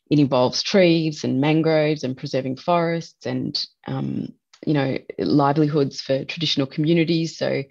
it 0.09 0.19
involves 0.19 0.61
trees 0.63 1.23
and 1.23 1.41
mangroves 1.41 2.03
and 2.03 2.17
preserving 2.17 2.57
forests 2.57 3.25
and 3.25 3.65
um, 3.87 4.27
you 4.65 4.73
know 4.73 4.97
livelihoods 5.17 6.01
for 6.01 6.25
traditional 6.25 6.67
communities. 6.67 7.37
So 7.37 7.63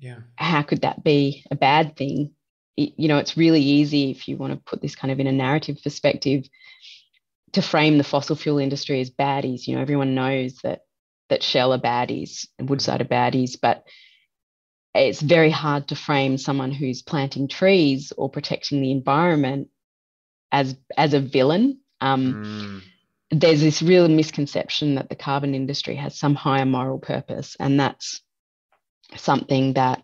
Yeah. 0.00 0.20
how 0.36 0.62
could 0.62 0.82
that 0.82 1.04
be 1.04 1.44
a 1.50 1.56
bad 1.56 1.96
thing? 1.96 2.32
It- 2.76 2.94
you 2.96 3.08
know 3.08 3.18
it's 3.18 3.36
really 3.36 3.62
easy 3.62 4.10
if 4.10 4.28
you 4.28 4.36
want 4.36 4.52
to 4.54 4.60
put 4.70 4.80
this 4.80 4.96
kind 4.96 5.10
of 5.12 5.20
in 5.20 5.26
a 5.26 5.32
narrative 5.32 5.78
perspective 5.82 6.48
to 7.52 7.62
frame 7.62 7.98
the 7.98 8.04
fossil 8.04 8.36
fuel 8.36 8.58
industry 8.58 9.00
as 9.00 9.10
baddies. 9.10 9.66
You 9.66 9.74
know 9.74 9.82
everyone 9.82 10.14
knows 10.14 10.56
that 10.62 10.82
that 11.28 11.42
shell 11.42 11.72
are 11.72 11.78
baddies 11.78 12.46
and 12.58 12.68
woodside 12.68 13.00
are 13.00 13.04
baddies 13.04 13.56
but 13.60 13.84
it's 14.94 15.20
very 15.20 15.50
hard 15.50 15.88
to 15.88 15.94
frame 15.96 16.36
someone 16.36 16.72
who's 16.72 17.02
planting 17.02 17.46
trees 17.48 18.12
or 18.16 18.28
protecting 18.28 18.80
the 18.82 18.90
environment 18.90 19.68
as 20.52 20.76
as 20.96 21.14
a 21.14 21.20
villain 21.20 21.78
um, 22.00 22.34
Mm, 22.34 22.82
there's 23.30 23.60
this 23.60 23.82
real 23.82 24.08
misconception 24.08 24.96
that 24.96 25.08
the 25.08 25.14
carbon 25.14 25.54
industry 25.54 25.94
has 25.94 26.18
some 26.18 26.34
higher 26.34 26.64
moral 26.66 26.98
purpose, 26.98 27.56
and 27.60 27.78
that's 27.78 28.22
something 29.16 29.74
that 29.74 30.02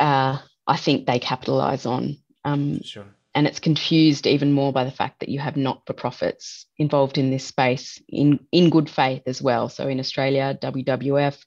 uh, 0.00 0.38
I 0.66 0.76
think 0.76 1.06
they 1.06 1.18
capitalize 1.18 1.86
on. 1.86 2.18
Um, 2.44 2.82
sure. 2.82 3.06
and 3.34 3.46
it's 3.46 3.58
confused 3.58 4.26
even 4.26 4.52
more 4.52 4.70
by 4.72 4.84
the 4.84 4.90
fact 4.90 5.20
that 5.20 5.30
you 5.30 5.38
have 5.40 5.56
not-for-profits 5.56 6.66
involved 6.76 7.16
in 7.16 7.30
this 7.30 7.44
space 7.46 8.00
in, 8.08 8.38
in 8.52 8.68
good 8.70 8.90
faith 8.90 9.22
as 9.26 9.40
well. 9.40 9.68
So 9.70 9.88
in 9.88 9.98
Australia, 9.98 10.56
WWF 10.60 11.42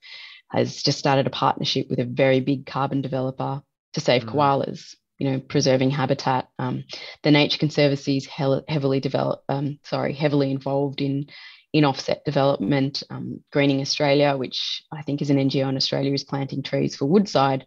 has 0.49 0.81
just 0.81 0.97
started 0.97 1.27
a 1.27 1.29
partnership 1.29 1.87
with 1.89 1.99
a 1.99 2.03
very 2.05 2.39
big 2.39 2.65
carbon 2.65 3.01
developer 3.01 3.61
to 3.93 3.99
save 4.01 4.23
Mhm. 4.23 4.33
koalas, 4.33 4.95
you 5.17 5.29
know, 5.29 5.39
preserving 5.39 5.89
habitat. 5.89 6.49
Um, 6.59 6.83
the 7.23 7.31
Nature 7.31 7.57
Conservancy 7.57 8.17
is 8.17 8.25
hel- 8.25 8.63
heavily 8.67 8.99
developed, 8.99 9.43
um, 9.49 9.79
sorry, 9.83 10.13
heavily 10.13 10.51
involved 10.51 11.01
in 11.01 11.27
in 11.73 11.85
offset 11.85 12.23
development. 12.23 13.03
Um, 13.09 13.43
Greening 13.51 13.81
Australia, 13.81 14.37
which 14.37 14.83
I 14.91 15.01
think 15.01 15.21
is 15.21 15.29
an 15.29 15.37
NGO 15.37 15.67
in 15.69 15.75
Australia, 15.75 16.13
is 16.13 16.23
planting 16.23 16.63
trees 16.63 16.95
for 16.95 17.05
Woodside. 17.05 17.65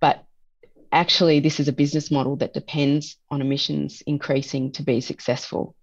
But 0.00 0.24
actually, 0.92 1.40
this 1.40 1.60
is 1.60 1.68
a 1.68 1.72
business 1.72 2.10
model 2.10 2.36
that 2.36 2.54
depends 2.54 3.16
on 3.30 3.40
emissions 3.40 4.02
increasing 4.06 4.72
to 4.72 4.82
be 4.82 5.00
successful. 5.00 5.74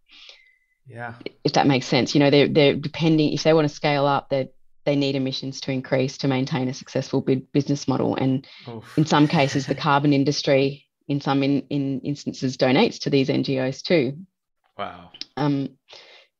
Yeah. 0.88 1.14
If 1.44 1.54
that 1.54 1.68
makes 1.68 1.86
sense, 1.86 2.14
you 2.14 2.20
know, 2.20 2.30
they're 2.30 2.48
they're 2.48 2.76
depending 2.76 3.34
if 3.34 3.44
they 3.44 3.54
want 3.54 3.68
to 3.68 3.74
scale 3.74 4.06
up, 4.06 4.30
they 4.30 4.50
they 4.86 4.96
need 4.96 5.16
emissions 5.16 5.62
to 5.62 5.72
increase 5.72 6.18
to 6.18 6.28
maintain 6.28 6.68
a 6.68 6.74
successful 6.74 7.22
business 7.54 7.88
model. 7.88 8.16
And 8.16 8.46
Oof. 8.68 8.98
in 8.98 9.06
some 9.06 9.28
cases, 9.28 9.66
the 9.66 9.76
carbon 9.76 10.12
industry, 10.12 10.86
in 11.14 11.22
some 11.22 11.44
in, 11.44 11.62
in 11.70 12.02
instances, 12.02 12.58
donates 12.58 13.00
to 13.02 13.10
these 13.10 13.30
NGOs 13.30 13.84
too. 13.84 14.18
Wow. 14.78 15.12
Um, 15.38 15.78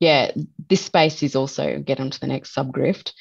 yeah, 0.00 0.32
this 0.68 0.84
space 0.84 1.22
is 1.22 1.36
also 1.36 1.78
get 1.78 2.00
onto 2.00 2.18
the 2.18 2.26
next 2.26 2.54
subgrift. 2.54 3.12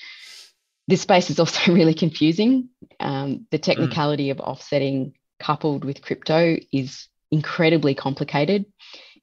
This 0.87 1.01
space 1.01 1.29
is 1.29 1.39
also 1.39 1.71
really 1.79 1.93
confusing. 1.93 2.69
Um, 2.99 3.45
the 3.51 3.59
technicality 3.59 4.31
of 4.31 4.39
offsetting 4.39 5.13
coupled 5.39 5.85
with 5.85 6.01
crypto 6.01 6.57
is 6.71 7.07
incredibly 7.31 7.93
complicated. 7.93 8.65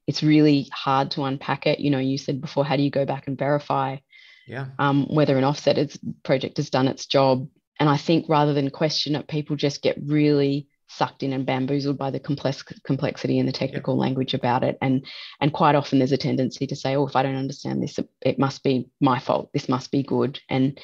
It's 0.07 0.23
really 0.23 0.69
hard 0.71 1.11
to 1.11 1.23
unpack 1.25 1.67
it. 1.67 1.79
You 1.79 1.91
know, 1.91 1.99
you 1.99 2.17
said 2.17 2.39
before, 2.39 2.65
how 2.65 2.77
do 2.77 2.83
you 2.83 2.89
go 2.89 3.05
back 3.05 3.27
and 3.27 3.37
verify 3.37 3.97
Yeah. 4.47 4.67
um, 4.79 5.05
whether 5.07 5.37
an 5.37 5.43
offset 5.43 5.97
project 6.23 6.57
has 6.57 6.69
done 6.69 6.87
its 6.87 7.05
job? 7.05 7.49
And 7.79 7.89
I 7.89 7.97
think 7.97 8.29
rather 8.29 8.53
than 8.53 8.69
question 8.69 9.15
it, 9.15 9.27
people 9.27 9.55
just 9.55 9.81
get 9.81 9.97
really 10.01 10.67
sucked 10.91 11.23
in 11.23 11.33
and 11.33 11.45
bamboozled 11.45 11.97
by 11.97 12.11
the 12.11 12.19
complex 12.19 12.63
complexity 12.83 13.39
and 13.39 13.47
the 13.47 13.53
technical 13.53 13.97
language 13.97 14.33
about 14.33 14.63
it. 14.63 14.77
And 14.81 15.05
and 15.39 15.53
quite 15.53 15.75
often 15.75 15.99
there's 15.99 16.11
a 16.11 16.17
tendency 16.17 16.67
to 16.67 16.75
say, 16.75 16.95
oh, 16.95 17.07
if 17.07 17.15
I 17.15 17.23
don't 17.23 17.35
understand 17.35 17.81
this, 17.81 17.99
it, 18.21 18.37
must 18.39 18.63
be 18.63 18.89
my 18.99 19.19
fault. 19.19 19.49
This 19.53 19.69
must 19.69 19.91
be 19.91 20.03
good. 20.03 20.39
And 20.49 20.79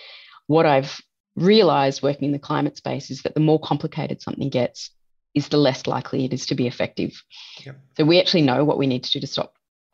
what 0.48 0.66
I've 0.66 1.00
realized 1.36 2.02
working 2.02 2.26
in 2.26 2.32
the 2.32 2.40
climate 2.40 2.78
space 2.78 3.12
is 3.12 3.22
that 3.24 3.34
the 3.34 3.40
more 3.40 3.60
complicated 3.60 4.22
something 4.22 4.50
gets, 4.50 4.92
is 5.36 5.50
the 5.50 5.58
less 5.58 5.86
likely 5.86 6.26
it 6.26 6.34
is 6.34 6.46
to 6.48 6.56
be 6.56 6.68
effective. 6.68 7.22
Yep. 7.66 7.80
So 7.98 8.06
we 8.06 8.20
actually 8.20 8.44
know 8.44 8.64
what 8.64 8.78
we 8.78 8.88
need 8.88 9.04
to 9.04 9.12
do 9.12 9.20
to 9.20 9.28
stop 9.28 9.54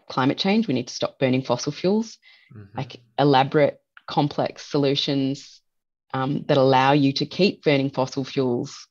climate 0.10 0.38
change. 0.38 0.68
We 0.68 0.74
need 0.74 0.88
to 0.88 0.94
stop 0.94 1.20
burning 1.20 1.44
fossil 1.44 1.72
fuels 1.72 2.18
Mhm. 2.56 2.78
like 2.78 3.02
elaborate, 3.18 3.80
complex 4.06 4.66
solutions 4.70 5.62
um, 6.14 6.44
that 6.48 6.58
allow 6.58 6.92
you 6.92 7.12
to 7.14 7.26
keep 7.26 7.64
burning 7.64 7.90
fossil 7.90 8.24
fuels 8.24 8.88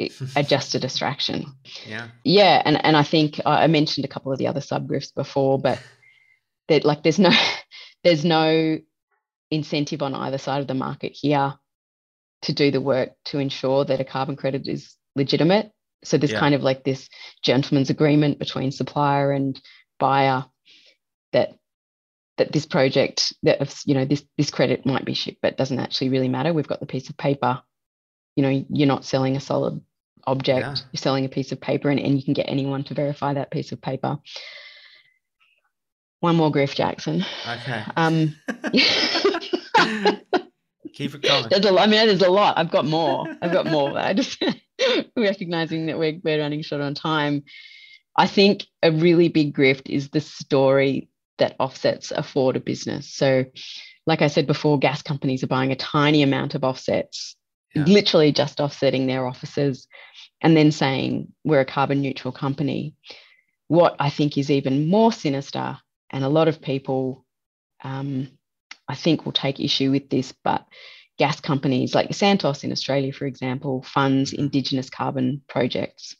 i- 0.00 0.10
are 0.36 0.42
just 0.42 0.74
a 0.74 0.78
distraction. 0.78 1.46
Yeah. 1.86 2.08
Yeah, 2.24 2.62
and 2.64 2.82
and 2.84 2.96
I 2.96 3.02
think 3.02 3.40
I 3.44 3.64
I 3.64 3.66
mentioned 3.66 4.04
a 4.04 4.08
couple 4.08 4.32
of 4.32 4.38
the 4.38 4.46
other 4.46 4.60
subgroups 4.60 5.14
before, 5.14 5.58
but 5.58 5.80
that 6.68 6.84
like 6.84 7.02
there's 7.02 7.18
no 7.18 7.30
there's 8.04 8.24
no 8.24 8.78
incentive 9.50 10.02
on 10.02 10.14
either 10.14 10.38
side 10.38 10.60
of 10.60 10.66
the 10.66 10.74
market 10.74 11.12
here 11.14 11.54
to 12.42 12.52
do 12.52 12.70
the 12.70 12.80
work 12.80 13.10
to 13.24 13.38
ensure 13.38 13.84
that 13.84 14.00
a 14.00 14.04
carbon 14.04 14.36
credit 14.36 14.68
is 14.68 14.94
legitimate. 15.16 15.72
So 16.04 16.16
there's 16.18 16.30
Yeah. 16.32 16.38
kind 16.40 16.54
of 16.54 16.62
like 16.62 16.84
this 16.84 17.08
gentleman's 17.42 17.90
agreement 17.90 18.38
between 18.38 18.70
supplier 18.70 19.32
and 19.32 19.60
buyer 19.98 20.44
that 21.32 21.54
that 22.36 22.52
this 22.52 22.66
project 22.66 23.32
that 23.42 23.82
you 23.84 23.94
know 23.94 24.04
this 24.04 24.22
this 24.36 24.50
credit 24.50 24.86
might 24.86 25.04
be 25.04 25.14
shipped 25.14 25.40
but 25.42 25.56
doesn't 25.56 25.80
actually 25.80 26.08
really 26.10 26.28
matter 26.28 26.52
we've 26.52 26.68
got 26.68 26.78
the 26.78 26.86
piece 26.86 27.10
of 27.10 27.16
paper 27.16 27.60
you 28.36 28.42
know 28.44 28.64
you're 28.70 28.86
not 28.86 29.04
selling 29.04 29.36
a 29.36 29.40
solid 29.40 29.80
object 30.28 30.60
Yeah. 30.66 30.74
you're 30.92 30.98
selling 30.98 31.24
a 31.24 31.28
piece 31.28 31.52
of 31.52 31.60
paper 31.60 31.90
and, 31.90 31.98
and 32.00 32.16
you 32.16 32.22
can 32.24 32.34
get 32.34 32.46
anyone 32.48 32.84
to 32.84 32.94
verify 32.94 33.34
that 33.34 33.50
piece 33.50 33.72
of 33.72 33.80
paper 33.80 34.18
one 36.20 36.36
more 36.36 36.50
griff 36.50 36.74
jackson 36.74 37.24
Okay. 37.46 37.82
um 37.96 38.34
Keep 40.94 41.14
it 41.14 41.22
coming. 41.22 41.48
there's 41.50 41.64
a 41.64 41.70
lot 41.72 41.82
i 41.82 41.86
mean 41.90 42.06
there's 42.06 42.22
a 42.22 42.30
lot 42.30 42.58
i've 42.58 42.70
got 42.70 42.84
more 42.84 43.26
i've 43.42 43.52
got 43.52 43.66
more 43.66 43.96
i 43.98 44.12
just 44.14 44.42
recognizing 45.16 45.86
that 45.86 45.98
we're, 45.98 46.18
we're 46.24 46.40
running 46.40 46.62
short 46.62 46.82
on 46.82 46.94
time 46.94 47.44
i 48.16 48.26
think 48.26 48.64
a 48.82 48.90
really 48.90 49.28
big 49.28 49.54
grift 49.56 49.88
is 49.90 50.08
the 50.10 50.20
story 50.20 51.08
that 51.38 51.54
offsets 51.60 52.10
afford 52.10 52.56
a 52.56 52.60
business 52.60 53.08
so 53.14 53.44
like 54.06 54.22
i 54.22 54.26
said 54.26 54.46
before 54.46 54.78
gas 54.78 55.02
companies 55.02 55.44
are 55.44 55.48
buying 55.48 55.70
a 55.72 55.76
tiny 55.76 56.22
amount 56.22 56.54
of 56.56 56.64
offsets 56.64 57.36
Yeah. 57.74 57.84
literally 57.84 58.32
just 58.32 58.58
offsetting 58.60 59.06
their 59.06 59.26
offices 59.26 59.86
and 60.40 60.56
then 60.56 60.70
saying 60.72 61.32
we're 61.44 61.60
a 61.60 61.64
carbon 61.64 62.00
neutral 62.00 62.32
company. 62.32 62.94
What 63.68 63.96
i 63.98 64.08
think 64.10 64.38
is 64.38 64.50
even 64.50 64.88
more 64.88 65.12
sinister 65.12 65.78
and 66.10 66.24
a 66.24 66.28
lot 66.28 66.48
of 66.48 66.62
people 66.62 67.26
um, 67.84 68.28
i 68.88 68.94
think 68.94 69.24
will 69.24 69.32
take 69.32 69.60
issue 69.60 69.90
with 69.90 70.08
this 70.08 70.32
but 70.42 70.64
gas 71.18 71.38
companies 71.40 71.94
like 71.94 72.14
santos 72.14 72.64
in 72.64 72.72
australia 72.72 73.12
for 73.12 73.26
example 73.26 73.82
funds 73.82 74.32
indigenous 74.32 74.88
carbon 74.88 75.42
projects 75.48 76.16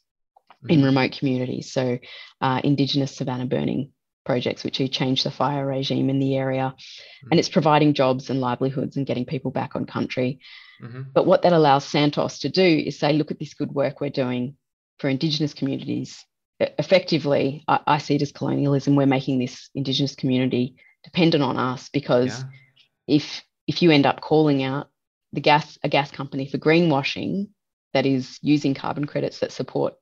in 0.67 0.81
Mhm. 0.81 0.85
remote 0.85 1.11
communities. 1.17 1.71
So 1.71 1.99
uh, 2.41 2.61
indigenous 2.63 3.15
savanna 3.15 3.45
burning 3.45 3.91
projects 4.25 4.63
which 4.63 4.77
have 4.77 4.91
changed 4.91 5.25
the 5.25 5.31
fire 5.31 5.65
regime 5.65 6.09
in 6.09 6.19
the 6.19 6.35
area. 6.35 6.75
And 7.31 7.39
it's 7.39 7.49
providing 7.49 7.93
jobs 7.93 8.29
and 8.29 8.41
livelihoods 8.41 8.97
and 8.97 9.05
getting 9.07 9.25
people 9.25 9.51
back 9.51 9.75
on 9.75 9.85
country 9.85 10.39
Mhm. 10.81 11.13
but 11.13 11.25
what 11.25 11.41
that 11.41 11.53
allows 11.53 11.85
Santos 11.85 12.39
to 12.39 12.49
do 12.49 12.63
is 12.63 12.97
say, 12.99 13.13
look 13.13 13.31
at 13.31 13.39
this 13.39 13.53
good 13.53 13.71
work 13.71 13.99
we're 14.01 14.09
doing 14.09 14.55
for 14.99 15.09
Indigenous 15.09 15.53
communities. 15.53 16.25
Effectively, 16.59 17.63
I, 17.67 17.79
I 17.87 17.97
see 17.99 18.15
it 18.15 18.21
as 18.21 18.31
colonialism. 18.31 18.95
We're 18.95 19.05
making 19.05 19.39
this 19.39 19.69
Indigenous 19.75 20.15
community 20.15 20.75
dependent 21.03 21.43
on 21.43 21.57
us 21.57 21.89
because 21.89 22.39
Yeah. 22.39 23.15
if 23.15 23.43
if 23.67 23.81
you 23.81 23.91
end 23.91 24.05
up 24.05 24.19
calling 24.21 24.63
out 24.63 24.89
the 25.31 25.41
gas 25.41 25.77
a 25.83 25.89
gas 25.89 26.09
company 26.11 26.47
for 26.47 26.57
greenwashing 26.57 27.49
that 27.93 28.05
is 28.05 28.39
using 28.41 28.73
carbon 28.73 29.05
credits 29.05 29.39
that 29.39 29.51
support 29.51 29.93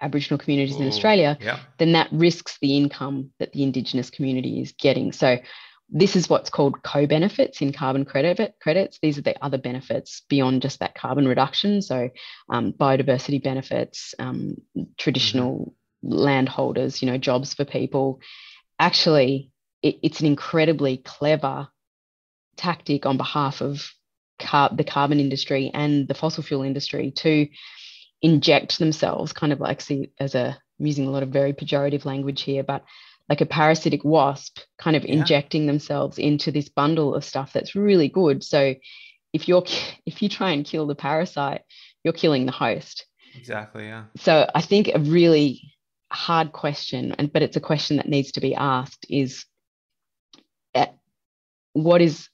Aboriginal 0.00 0.38
communities 0.38 0.76
in 0.76 0.86
Australia, 0.86 1.38
Yeah. 1.40 1.60
then 1.78 1.92
that 1.92 2.08
risks 2.12 2.58
the 2.60 2.76
income 2.76 3.32
that 3.38 3.52
the 3.52 3.62
Indigenous 3.62 4.10
community 4.10 4.60
is 4.60 4.72
getting. 4.72 5.12
So 5.12 5.38
this 5.88 6.16
is 6.16 6.28
what's 6.28 6.50
called 6.50 6.82
co-benefits 6.82 7.60
in 7.60 7.72
carbon 7.72 8.04
credit 8.04 8.54
credits. 8.60 8.98
These 9.00 9.18
are 9.18 9.22
the 9.22 9.42
other 9.44 9.58
benefits 9.58 10.22
beyond 10.28 10.62
just 10.62 10.80
that 10.80 10.94
carbon 10.94 11.28
reduction. 11.28 11.82
So 11.82 12.10
um, 12.48 12.72
biodiversity 12.72 13.42
benefits, 13.42 14.14
um, 14.18 14.56
traditional 14.98 15.74
landholders, 16.02 17.02
you 17.02 17.10
know, 17.10 17.18
jobs 17.18 17.54
for 17.54 17.64
people. 17.64 18.20
Actually, 18.78 19.50
it, 19.82 19.96
it's 20.02 20.20
an 20.20 20.26
incredibly 20.26 20.96
clever 20.96 21.68
tactic 22.56 23.06
on 23.06 23.16
behalf 23.16 23.60
of 23.60 23.88
car- 24.38 24.74
the 24.74 24.84
carbon 24.84 25.20
industry 25.20 25.70
and 25.72 26.08
the 26.08 26.14
fossil 26.14 26.42
fuel 26.42 26.62
industry 26.62 27.10
to 27.12 27.46
inject 28.22 28.78
themselves, 28.78 29.32
kind 29.32 29.52
of 29.52 29.60
like 29.60 29.80
see 29.80 30.10
as 30.18 30.34
a 30.34 30.56
I'm 30.80 30.86
using 30.86 31.06
a 31.06 31.10
lot 31.10 31.22
of 31.22 31.28
very 31.28 31.52
pejorative 31.52 32.04
language 32.04 32.42
here, 32.42 32.64
but 32.64 32.84
like 33.28 33.40
a 33.40 33.46
parasitic 33.46 34.04
wasp 34.04 34.58
kind 34.78 34.96
of 34.96 35.04
Yeah. 35.04 35.14
injecting 35.14 35.66
themselves 35.66 36.18
into 36.18 36.50
this 36.52 36.68
bundle 36.68 37.14
of 37.14 37.24
stuff 37.24 37.52
that's 37.52 37.74
really 37.74 38.08
good. 38.08 38.42
So 38.44 38.74
if 39.32 39.48
you're 39.48 39.64
if 40.06 40.22
you 40.22 40.28
try 40.28 40.50
and 40.50 40.64
kill 40.64 40.86
the 40.86 40.94
parasite, 40.94 41.62
you're 42.02 42.12
killing 42.12 42.46
the 42.46 42.52
host. 42.52 43.06
Exactly. 43.36 43.86
Yeah. 43.86 44.04
So 44.16 44.48
I 44.54 44.60
think 44.60 44.90
a 44.94 44.98
really 45.00 45.74
hard 46.12 46.52
question, 46.52 47.12
and 47.18 47.32
but 47.32 47.42
it's 47.42 47.56
a 47.56 47.60
question 47.60 47.96
that 47.96 48.08
needs 48.08 48.32
to 48.32 48.40
be 48.40 48.54
asked 48.54 49.06
is 49.08 49.44
uh, 50.74 50.86
what 51.72 52.00
is 52.02 52.28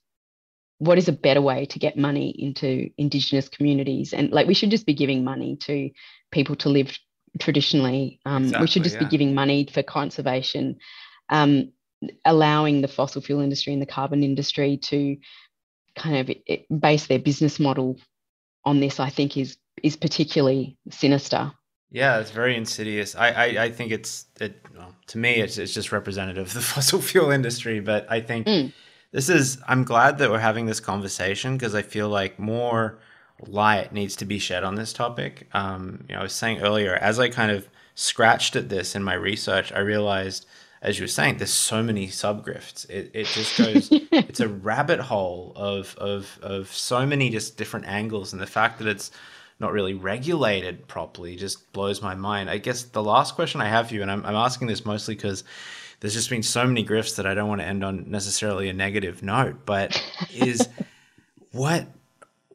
what 0.77 0.97
is 0.97 1.07
a 1.07 1.11
better 1.13 1.41
way 1.41 1.65
to 1.67 1.77
get 1.79 1.95
money 1.95 2.29
into 2.29 2.89
indigenous 2.97 3.47
communities 3.49 4.13
and 4.13 4.31
like 4.31 4.47
we 4.47 4.55
should 4.55 4.71
just 4.71 4.85
be 4.87 4.95
giving 4.95 5.23
money 5.23 5.55
to 5.55 5.91
people 6.31 6.55
to 6.55 6.69
live 6.69 6.97
traditionally 7.39 8.19
um, 8.25 8.43
Exactly, 8.43 8.63
we 8.63 8.67
should 8.67 8.83
just 8.83 8.95
yeah. 8.95 9.03
be 9.03 9.09
giving 9.09 9.33
money 9.33 9.67
for 9.71 9.83
conservation 9.83 10.75
um, 11.29 11.71
allowing 12.25 12.81
the 12.81 12.87
fossil 12.87 13.21
fuel 13.21 13.41
industry 13.41 13.73
and 13.73 13.81
the 13.81 13.85
carbon 13.85 14.23
industry 14.23 14.77
to 14.77 15.17
kind 15.95 16.17
of 16.17 16.35
it, 16.45 16.65
base 16.79 17.07
their 17.07 17.19
business 17.19 17.59
model 17.59 17.97
on 18.65 18.79
this 18.79 18.99
i 18.99 19.09
think 19.09 19.37
is 19.37 19.57
is 19.83 19.95
particularly 19.95 20.77
sinister 20.89 21.51
Yeah, 21.93 22.21
it's 22.21 22.31
very 22.31 22.55
insidious. 22.55 23.15
I, 23.15 23.27
I, 23.31 23.63
I 23.65 23.69
think 23.71 23.91
it's 23.91 24.25
it 24.39 24.53
well, 24.77 24.95
to 25.07 25.17
me 25.17 25.41
it's 25.43 25.57
it's 25.57 25.73
just 25.73 25.91
representative 25.91 26.47
of 26.47 26.53
the 26.53 26.61
fossil 26.73 27.01
fuel 27.01 27.31
industry. 27.31 27.81
But 27.81 28.05
I 28.09 28.21
think 28.21 28.47
Mm. 28.47 28.71
this 29.11 29.27
is 29.27 29.57
I'm 29.67 29.83
glad 29.83 30.17
that 30.19 30.29
we're 30.31 30.39
having 30.39 30.67
this 30.67 30.79
conversation 30.79 31.57
because 31.57 31.75
I 31.75 31.81
feel 31.81 32.07
like 32.07 32.39
more 32.39 32.99
light 33.47 33.91
needs 33.91 34.15
to 34.17 34.25
be 34.25 34.39
shed 34.39 34.63
on 34.63 34.75
this 34.75 34.93
topic. 34.93 35.47
Um, 35.53 36.05
you 36.07 36.15
know, 36.15 36.21
I 36.21 36.23
was 36.23 36.33
saying 36.33 36.61
earlier, 36.61 36.95
as 36.95 37.19
I 37.19 37.29
kind 37.29 37.51
of 37.51 37.67
scratched 37.95 38.55
at 38.55 38.69
this 38.69 38.95
in 38.95 39.03
my 39.03 39.13
research, 39.13 39.71
I 39.71 39.79
realized, 39.79 40.45
as 40.81 40.97
you 40.97 41.03
were 41.03 41.09
saying, 41.09 41.37
there's 41.37 41.53
so 41.53 41.83
many 41.83 42.07
subgrifts. 42.07 42.89
It, 42.89 43.11
it 43.13 43.27
just 43.27 43.57
goes, 43.57 43.89
it's 43.91 44.39
a 44.39 44.47
rabbit 44.47 44.99
hole 44.99 45.53
of, 45.55 45.95
of, 45.97 46.39
of 46.41 46.73
so 46.73 47.05
many 47.05 47.29
just 47.29 47.57
different 47.57 47.87
angles. 47.87 48.33
And 48.33 48.41
the 48.41 48.47
fact 48.47 48.79
that 48.79 48.87
it's 48.87 49.11
not 49.59 49.71
really 49.71 49.93
regulated 49.93 50.87
properly 50.87 51.35
just 51.35 51.71
blows 51.71 52.01
my 52.01 52.15
mind. 52.15 52.49
I 52.49 52.57
guess 52.57 52.83
the 52.83 53.03
last 53.03 53.35
question 53.35 53.61
I 53.61 53.69
have 53.69 53.89
for 53.89 53.93
you, 53.93 54.01
and 54.01 54.11
I'm, 54.11 54.25
I'm 54.25 54.35
asking 54.35 54.67
this 54.67 54.85
mostly 54.85 55.15
because 55.15 55.43
there's 55.99 56.15
just 56.15 56.31
been 56.31 56.43
so 56.43 56.65
many 56.65 56.83
grifts 56.83 57.15
that 57.17 57.27
I 57.27 57.35
don't 57.35 57.47
want 57.47 57.61
to 57.61 57.67
end 57.67 57.83
on 57.83 58.09
necessarily 58.09 58.69
a 58.69 58.73
negative 58.73 59.21
note, 59.21 59.65
but 59.65 60.03
is 60.33 60.67
what 61.51 61.87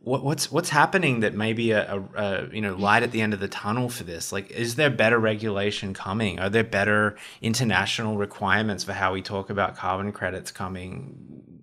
what, 0.07 0.23
what's 0.23 0.53
what's 0.53 0.69
happening 0.69 1.19
that 1.21 1.35
maybe 1.35 1.73
a, 1.73 1.97
a, 1.97 2.01
a 2.15 2.49
you 2.53 2.61
know 2.61 2.77
light 2.77 3.03
at 3.03 3.11
the 3.11 3.21
end 3.21 3.35
of 3.35 3.41
the 3.41 3.49
tunnel 3.49 3.89
for 3.89 4.05
this? 4.05 4.31
Like, 4.31 4.53
is 4.53 4.77
there 4.77 4.89
better 4.89 5.19
regulation 5.19 5.95
coming? 5.95 6.39
Are 6.39 6.49
there 6.49 6.63
better 6.63 7.17
international 7.43 8.17
requirements 8.17 8.85
for 8.85 8.93
how 8.93 9.13
we 9.13 9.21
talk 9.21 9.51
about 9.51 9.77
carbon 9.77 10.13
credits 10.13 10.53
coming? 10.53 11.61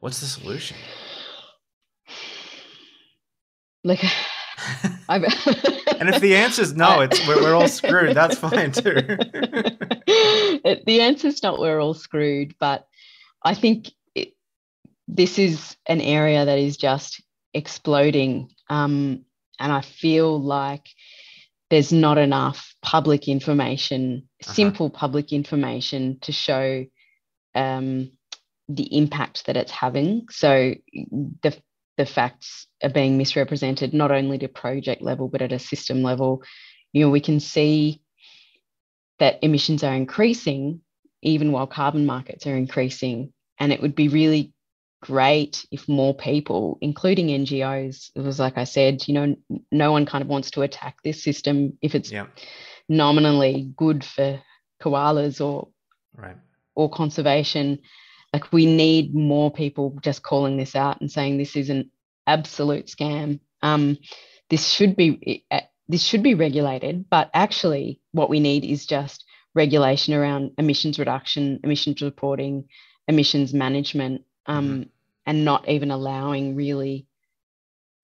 What's 0.00 0.18
the 0.18 0.26
solution? 0.26 0.76
like 3.84 4.02
I've 5.08 5.22
And 6.00 6.08
if 6.08 6.20
the 6.20 6.34
answer 6.34 6.62
is 6.62 6.74
no, 6.74 7.02
it's 7.02 7.24
we're, 7.28 7.40
we're 7.40 7.54
all 7.54 7.68
screwed. 7.68 8.16
That's 8.16 8.36
fine 8.46 8.72
too. 8.72 8.94
The 10.06 11.20
is 11.24 11.42
not 11.44 11.60
we're 11.60 11.80
all 11.80 11.94
screwed, 11.94 12.56
but 12.58 12.88
I 13.44 13.54
think 13.54 13.92
it, 14.16 14.34
this 15.06 15.38
is 15.38 15.76
an 15.86 16.00
area 16.00 16.44
that 16.44 16.58
is 16.58 16.76
just 16.76 17.22
exploding. 17.56 18.50
Um, 18.68 19.24
and 19.58 19.72
I 19.72 19.80
feel 19.80 20.40
like 20.40 20.86
there's 21.70 21.92
not 21.92 22.18
enough 22.18 22.74
public 22.82 23.28
information, 23.28 24.28
Uh-huh. 24.42 24.52
simple 24.52 24.90
public 24.90 25.32
information 25.32 26.18
to 26.20 26.32
show 26.32 26.84
um, 27.54 28.10
the 28.68 28.96
impact 28.96 29.46
that 29.46 29.56
it's 29.56 29.72
having. 29.72 30.26
So 30.30 30.74
the 31.42 31.52
the 31.96 32.06
facts 32.06 32.66
are 32.82 32.90
being 32.92 33.16
misrepresented 33.16 33.94
not 33.94 34.10
only 34.10 34.38
to 34.38 34.48
project 34.48 35.00
level 35.00 35.28
but 35.28 35.40
at 35.42 35.52
a 35.52 35.58
system 35.58 36.02
level. 36.02 36.42
You 36.92 37.00
know, 37.02 37.10
we 37.10 37.20
can 37.20 37.40
see 37.40 38.02
that 39.18 39.38
emissions 39.42 39.82
are 39.82 39.94
increasing 39.94 40.82
even 41.22 41.52
while 41.52 41.66
carbon 41.66 42.04
markets 42.04 42.46
are 42.46 42.56
increasing, 42.56 43.32
and 43.58 43.72
it 43.72 43.80
would 43.80 43.94
be 43.94 44.08
really 44.08 44.52
great 45.02 45.66
if 45.70 45.88
more 45.88 46.14
people, 46.14 46.78
including 46.80 47.28
NGOs, 47.28 48.10
it 48.14 48.20
was 48.20 48.38
like 48.38 48.58
I 48.58 48.64
said, 48.64 49.06
you 49.06 49.14
know, 49.14 49.36
no 49.70 49.92
one 49.92 50.06
kind 50.06 50.22
of 50.22 50.28
wants 50.28 50.50
to 50.52 50.62
attack 50.62 50.96
this 51.02 51.22
system 51.22 51.78
if 51.82 51.94
it's 51.94 52.10
yeah, 52.10 52.26
nominally 52.88 53.72
good 53.76 54.04
for 54.04 54.40
koalas 54.82 55.44
or 55.44 55.68
right. 56.16 56.36
or 56.74 56.90
conservation. 56.90 57.80
Like 58.32 58.52
we 58.52 58.66
need 58.66 59.14
more 59.14 59.50
people 59.50 59.98
just 60.02 60.22
calling 60.22 60.56
this 60.56 60.74
out 60.74 61.00
and 61.00 61.10
saying 61.10 61.38
this 61.38 61.56
is 61.56 61.70
an 61.70 61.90
absolute 62.26 62.86
scam. 62.86 63.40
Um, 63.62 63.98
this 64.50 64.68
should 64.68 64.96
be 64.96 65.44
this 65.88 66.02
should 66.02 66.22
be 66.22 66.34
regulated, 66.34 67.08
but 67.08 67.30
actually, 67.32 68.00
what 68.12 68.30
we 68.30 68.40
need 68.40 68.64
is 68.64 68.86
just 68.86 69.24
regulation 69.54 70.14
around 70.14 70.52
emissions 70.58 70.98
reduction, 70.98 71.60
emissions 71.64 72.02
reporting, 72.02 72.64
emissions 73.08 73.54
management, 73.54 74.22
um, 74.46 74.86
and 75.26 75.44
not 75.44 75.68
even 75.68 75.90
allowing 75.90 76.54
really 76.56 77.06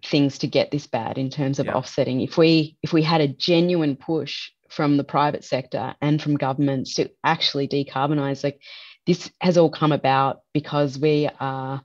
things 0.04 0.38
to 0.38 0.46
get 0.46 0.70
this 0.70 0.86
bad 0.86 1.16
in 1.18 1.30
terms 1.30 1.58
of 1.58 1.66
Yeah. 1.66 1.74
offsetting. 1.74 2.20
If 2.20 2.36
we 2.36 2.76
if 2.82 2.92
we 2.92 3.02
had 3.02 3.20
a 3.20 3.28
genuine 3.28 3.96
push 3.96 4.50
from 4.68 4.96
the 4.96 5.04
private 5.04 5.44
sector 5.44 5.94
and 6.00 6.20
from 6.20 6.36
governments 6.36 6.94
to 6.94 7.10
actually 7.24 7.68
decarbonize, 7.68 8.42
like 8.42 8.60
this 9.06 9.30
has 9.40 9.58
all 9.58 9.70
come 9.70 9.92
about 9.92 10.40
because 10.52 10.98
we 10.98 11.28
are 11.40 11.84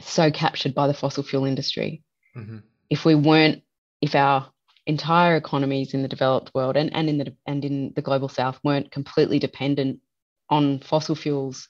so 0.00 0.30
captured 0.30 0.74
by 0.74 0.86
the 0.86 0.94
fossil 0.94 1.22
fuel 1.22 1.44
industry. 1.44 2.02
hmm 2.34 2.58
If 2.90 3.04
we 3.04 3.14
weren't, 3.14 3.62
if 4.00 4.14
our 4.14 4.50
entire 4.86 5.36
economies 5.36 5.92
in 5.92 6.02
the 6.02 6.08
developed 6.08 6.50
world 6.54 6.76
and, 6.76 6.92
and 6.94 7.08
in 7.08 7.18
the 7.18 7.36
and 7.46 7.64
in 7.64 7.92
the 7.94 8.02
global 8.02 8.28
south 8.28 8.58
weren't 8.64 8.90
completely 8.90 9.38
dependent 9.38 10.00
on 10.48 10.80
fossil 10.80 11.14
fuels, 11.14 11.68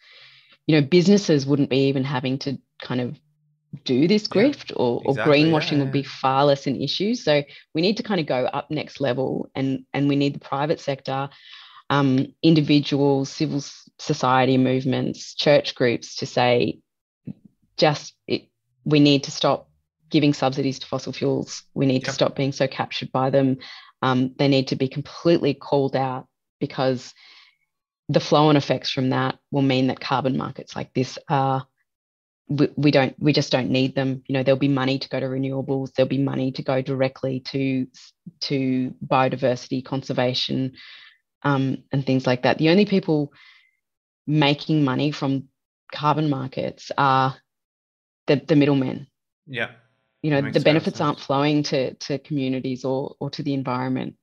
you 0.68 0.78
know, 0.78 0.86
businesses 0.86 1.46
wouldn't 1.46 1.70
be 1.70 1.88
even 1.88 2.04
having 2.04 2.38
to 2.40 2.58
kind 2.80 3.00
of 3.00 3.18
do 3.84 4.06
this 4.06 4.28
Yeah, 4.32 4.42
grift 4.42 4.72
or, 4.76 5.02
exactly, 5.04 5.06
or 5.06 5.14
yeah, 5.16 5.24
greenwashing 5.24 5.78
would 5.78 5.92
be 5.92 6.02
far 6.02 6.44
less 6.44 6.66
an 6.66 6.80
issue. 6.80 7.14
So 7.14 7.42
we 7.74 7.80
need 7.82 7.96
to 7.96 8.02
kind 8.02 8.20
of 8.20 8.26
go 8.26 8.44
up 8.44 8.70
next 8.70 9.00
level 9.00 9.50
and 9.54 9.84
and 9.94 10.08
we 10.08 10.16
need 10.16 10.34
the 10.34 10.40
private 10.40 10.78
sector, 10.78 11.30
um, 11.90 12.34
individuals, 12.42 13.30
civil 13.30 13.64
society 13.98 14.58
movements, 14.58 15.34
church 15.34 15.74
groups 15.74 16.16
to 16.16 16.26
say 16.26 16.80
just 17.78 18.14
it, 18.26 18.48
we 18.84 19.00
need 19.00 19.24
to 19.24 19.30
stop 19.30 19.70
giving 20.10 20.34
subsidies 20.34 20.78
to 20.80 20.86
fossil 20.86 21.14
fuels. 21.14 21.62
We 21.74 21.86
need 21.86 22.04
to 22.04 22.12
stop 22.12 22.36
being 22.36 22.52
so 22.52 22.68
captured 22.68 23.10
by 23.10 23.30
them. 23.30 23.58
Um, 24.02 24.34
they 24.38 24.48
need 24.48 24.68
to 24.68 24.76
be 24.76 24.88
completely 24.88 25.54
called 25.54 25.96
out 25.96 26.26
because 26.60 27.14
the 28.08 28.20
flow 28.20 28.48
on 28.48 28.56
effects 28.56 28.90
from 28.90 29.10
that 29.10 29.38
will 29.50 29.62
mean 29.62 29.88
that 29.88 30.00
carbon 30.00 30.36
markets 30.36 30.74
like 30.74 30.92
this 30.94 31.18
are 31.28 31.66
we, 32.48 32.68
we 32.76 32.90
don't 32.90 33.14
we 33.18 33.32
just 33.32 33.52
don't 33.52 33.70
need 33.70 33.94
them. 33.94 34.22
You 34.26 34.32
know 34.32 34.42
there'll 34.42 34.58
be 34.58 34.68
money 34.68 34.98
to 34.98 35.08
go 35.08 35.20
to 35.20 35.26
renewables. 35.26 35.92
There'll 35.92 36.08
be 36.08 36.18
money 36.18 36.52
to 36.52 36.62
go 36.62 36.80
directly 36.80 37.40
to 37.48 37.86
to 38.42 38.94
biodiversity 39.06 39.84
conservation 39.84 40.72
um, 41.42 41.84
and 41.92 42.06
things 42.06 42.26
like 42.26 42.42
that. 42.42 42.58
The 42.58 42.70
only 42.70 42.86
people 42.86 43.32
making 44.26 44.84
money 44.84 45.10
from 45.10 45.48
carbon 45.92 46.30
markets 46.30 46.90
are 46.96 47.36
the, 48.26 48.36
the 48.36 48.56
middlemen. 48.56 49.06
Yeah. 49.46 49.70
you 50.22 50.30
know 50.30 50.50
the 50.50 50.60
benefits 50.60 51.00
aren't 51.00 51.20
flowing 51.20 51.62
to 51.64 51.94
to 51.94 52.18
communities 52.18 52.84
or 52.84 53.16
or 53.20 53.30
to 53.30 53.42
the 53.42 53.54
environment 53.54 54.16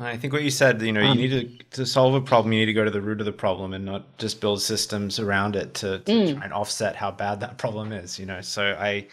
I 0.00 0.16
think 0.16 0.32
what 0.32 0.42
you 0.44 0.50
said, 0.50 0.80
you 0.82 0.92
know, 0.92 1.00
you 1.02 1.12
Um, 1.12 1.18
need 1.18 1.30
to 1.30 1.64
to 1.78 1.86
solve 1.86 2.14
a 2.14 2.20
problem, 2.20 2.52
you 2.52 2.60
need 2.60 2.66
to 2.66 2.72
go 2.72 2.84
to 2.84 2.90
the 2.90 3.00
root 3.02 3.20
of 3.20 3.26
the 3.26 3.32
problem 3.32 3.72
and 3.72 3.84
not 3.84 4.16
just 4.18 4.40
build 4.40 4.60
systems 4.62 5.18
around 5.18 5.56
it 5.56 5.74
to, 5.74 6.00
to 6.00 6.18
Mm. 6.18 6.34
try 6.34 6.44
and 6.44 6.52
offset 6.52 6.96
how 6.96 7.10
bad 7.10 7.40
that 7.40 7.58
problem 7.58 7.92
is, 7.92 8.18
you 8.18 8.26
know. 8.26 8.40
So 8.40 8.76
I 8.78 9.06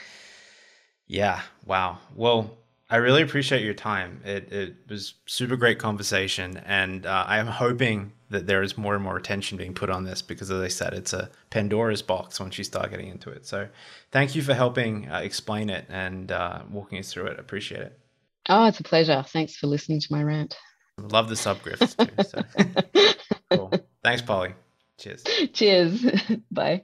yeah, 1.08 1.42
wow. 1.66 2.00
Well, 2.16 2.58
I 2.90 2.98
really 2.98 3.22
appreciate 3.22 3.64
your 3.64 3.74
time. 3.74 4.22
It 4.24 4.52
it 4.52 4.76
was 4.90 5.16
super 5.26 5.56
great 5.56 5.80
conversation 5.80 6.58
and 6.66 7.06
uh, 7.06 7.26
I 7.28 7.38
am 7.40 7.48
hoping 7.48 8.14
that 8.30 8.48
there 8.48 8.64
is 8.64 8.78
more 8.78 8.96
and 8.96 9.04
more 9.04 9.18
attention 9.18 9.58
being 9.58 9.74
put 9.74 9.90
on 9.90 10.04
this 10.04 10.22
because 10.22 10.50
as 10.52 10.62
I 10.62 10.68
said, 10.68 10.94
it's 10.94 11.14
a 11.14 11.30
Pandora's 11.52 12.02
box 12.02 12.40
once 12.40 12.58
you 12.58 12.64
start 12.64 12.90
getting 12.90 13.08
into 13.08 13.30
it. 13.30 13.46
So 13.46 13.68
thank 14.12 14.36
you 14.36 14.42
for 14.42 14.54
helping 14.54 15.10
uh, 15.12 15.20
explain 15.20 15.70
it 15.70 15.86
and 15.90 16.32
uh, 16.32 16.62
walking 16.70 17.00
us 17.00 17.12
through 17.14 17.28
it. 17.28 17.38
I 17.38 17.42
appreciate 17.42 17.82
it. 17.82 18.00
oh 18.50 18.66
it's 18.66 18.80
a 18.80 18.84
pleasure 18.84 19.24
thanks 19.28 19.56
for 19.56 19.68
listening 19.68 20.00
to 20.00 20.08
my 20.12 20.24
rant 20.24 20.56
Love 20.98 21.30
the 21.30 21.36
subgrifts 21.36 21.96
too. 21.98 22.24
So 22.24 23.16
cool. 23.52 23.72
Thanks, 24.04 24.22
Polly. 24.22 24.54
Cheers. 24.98 25.24
cheers 25.54 26.06
bye 26.52 26.84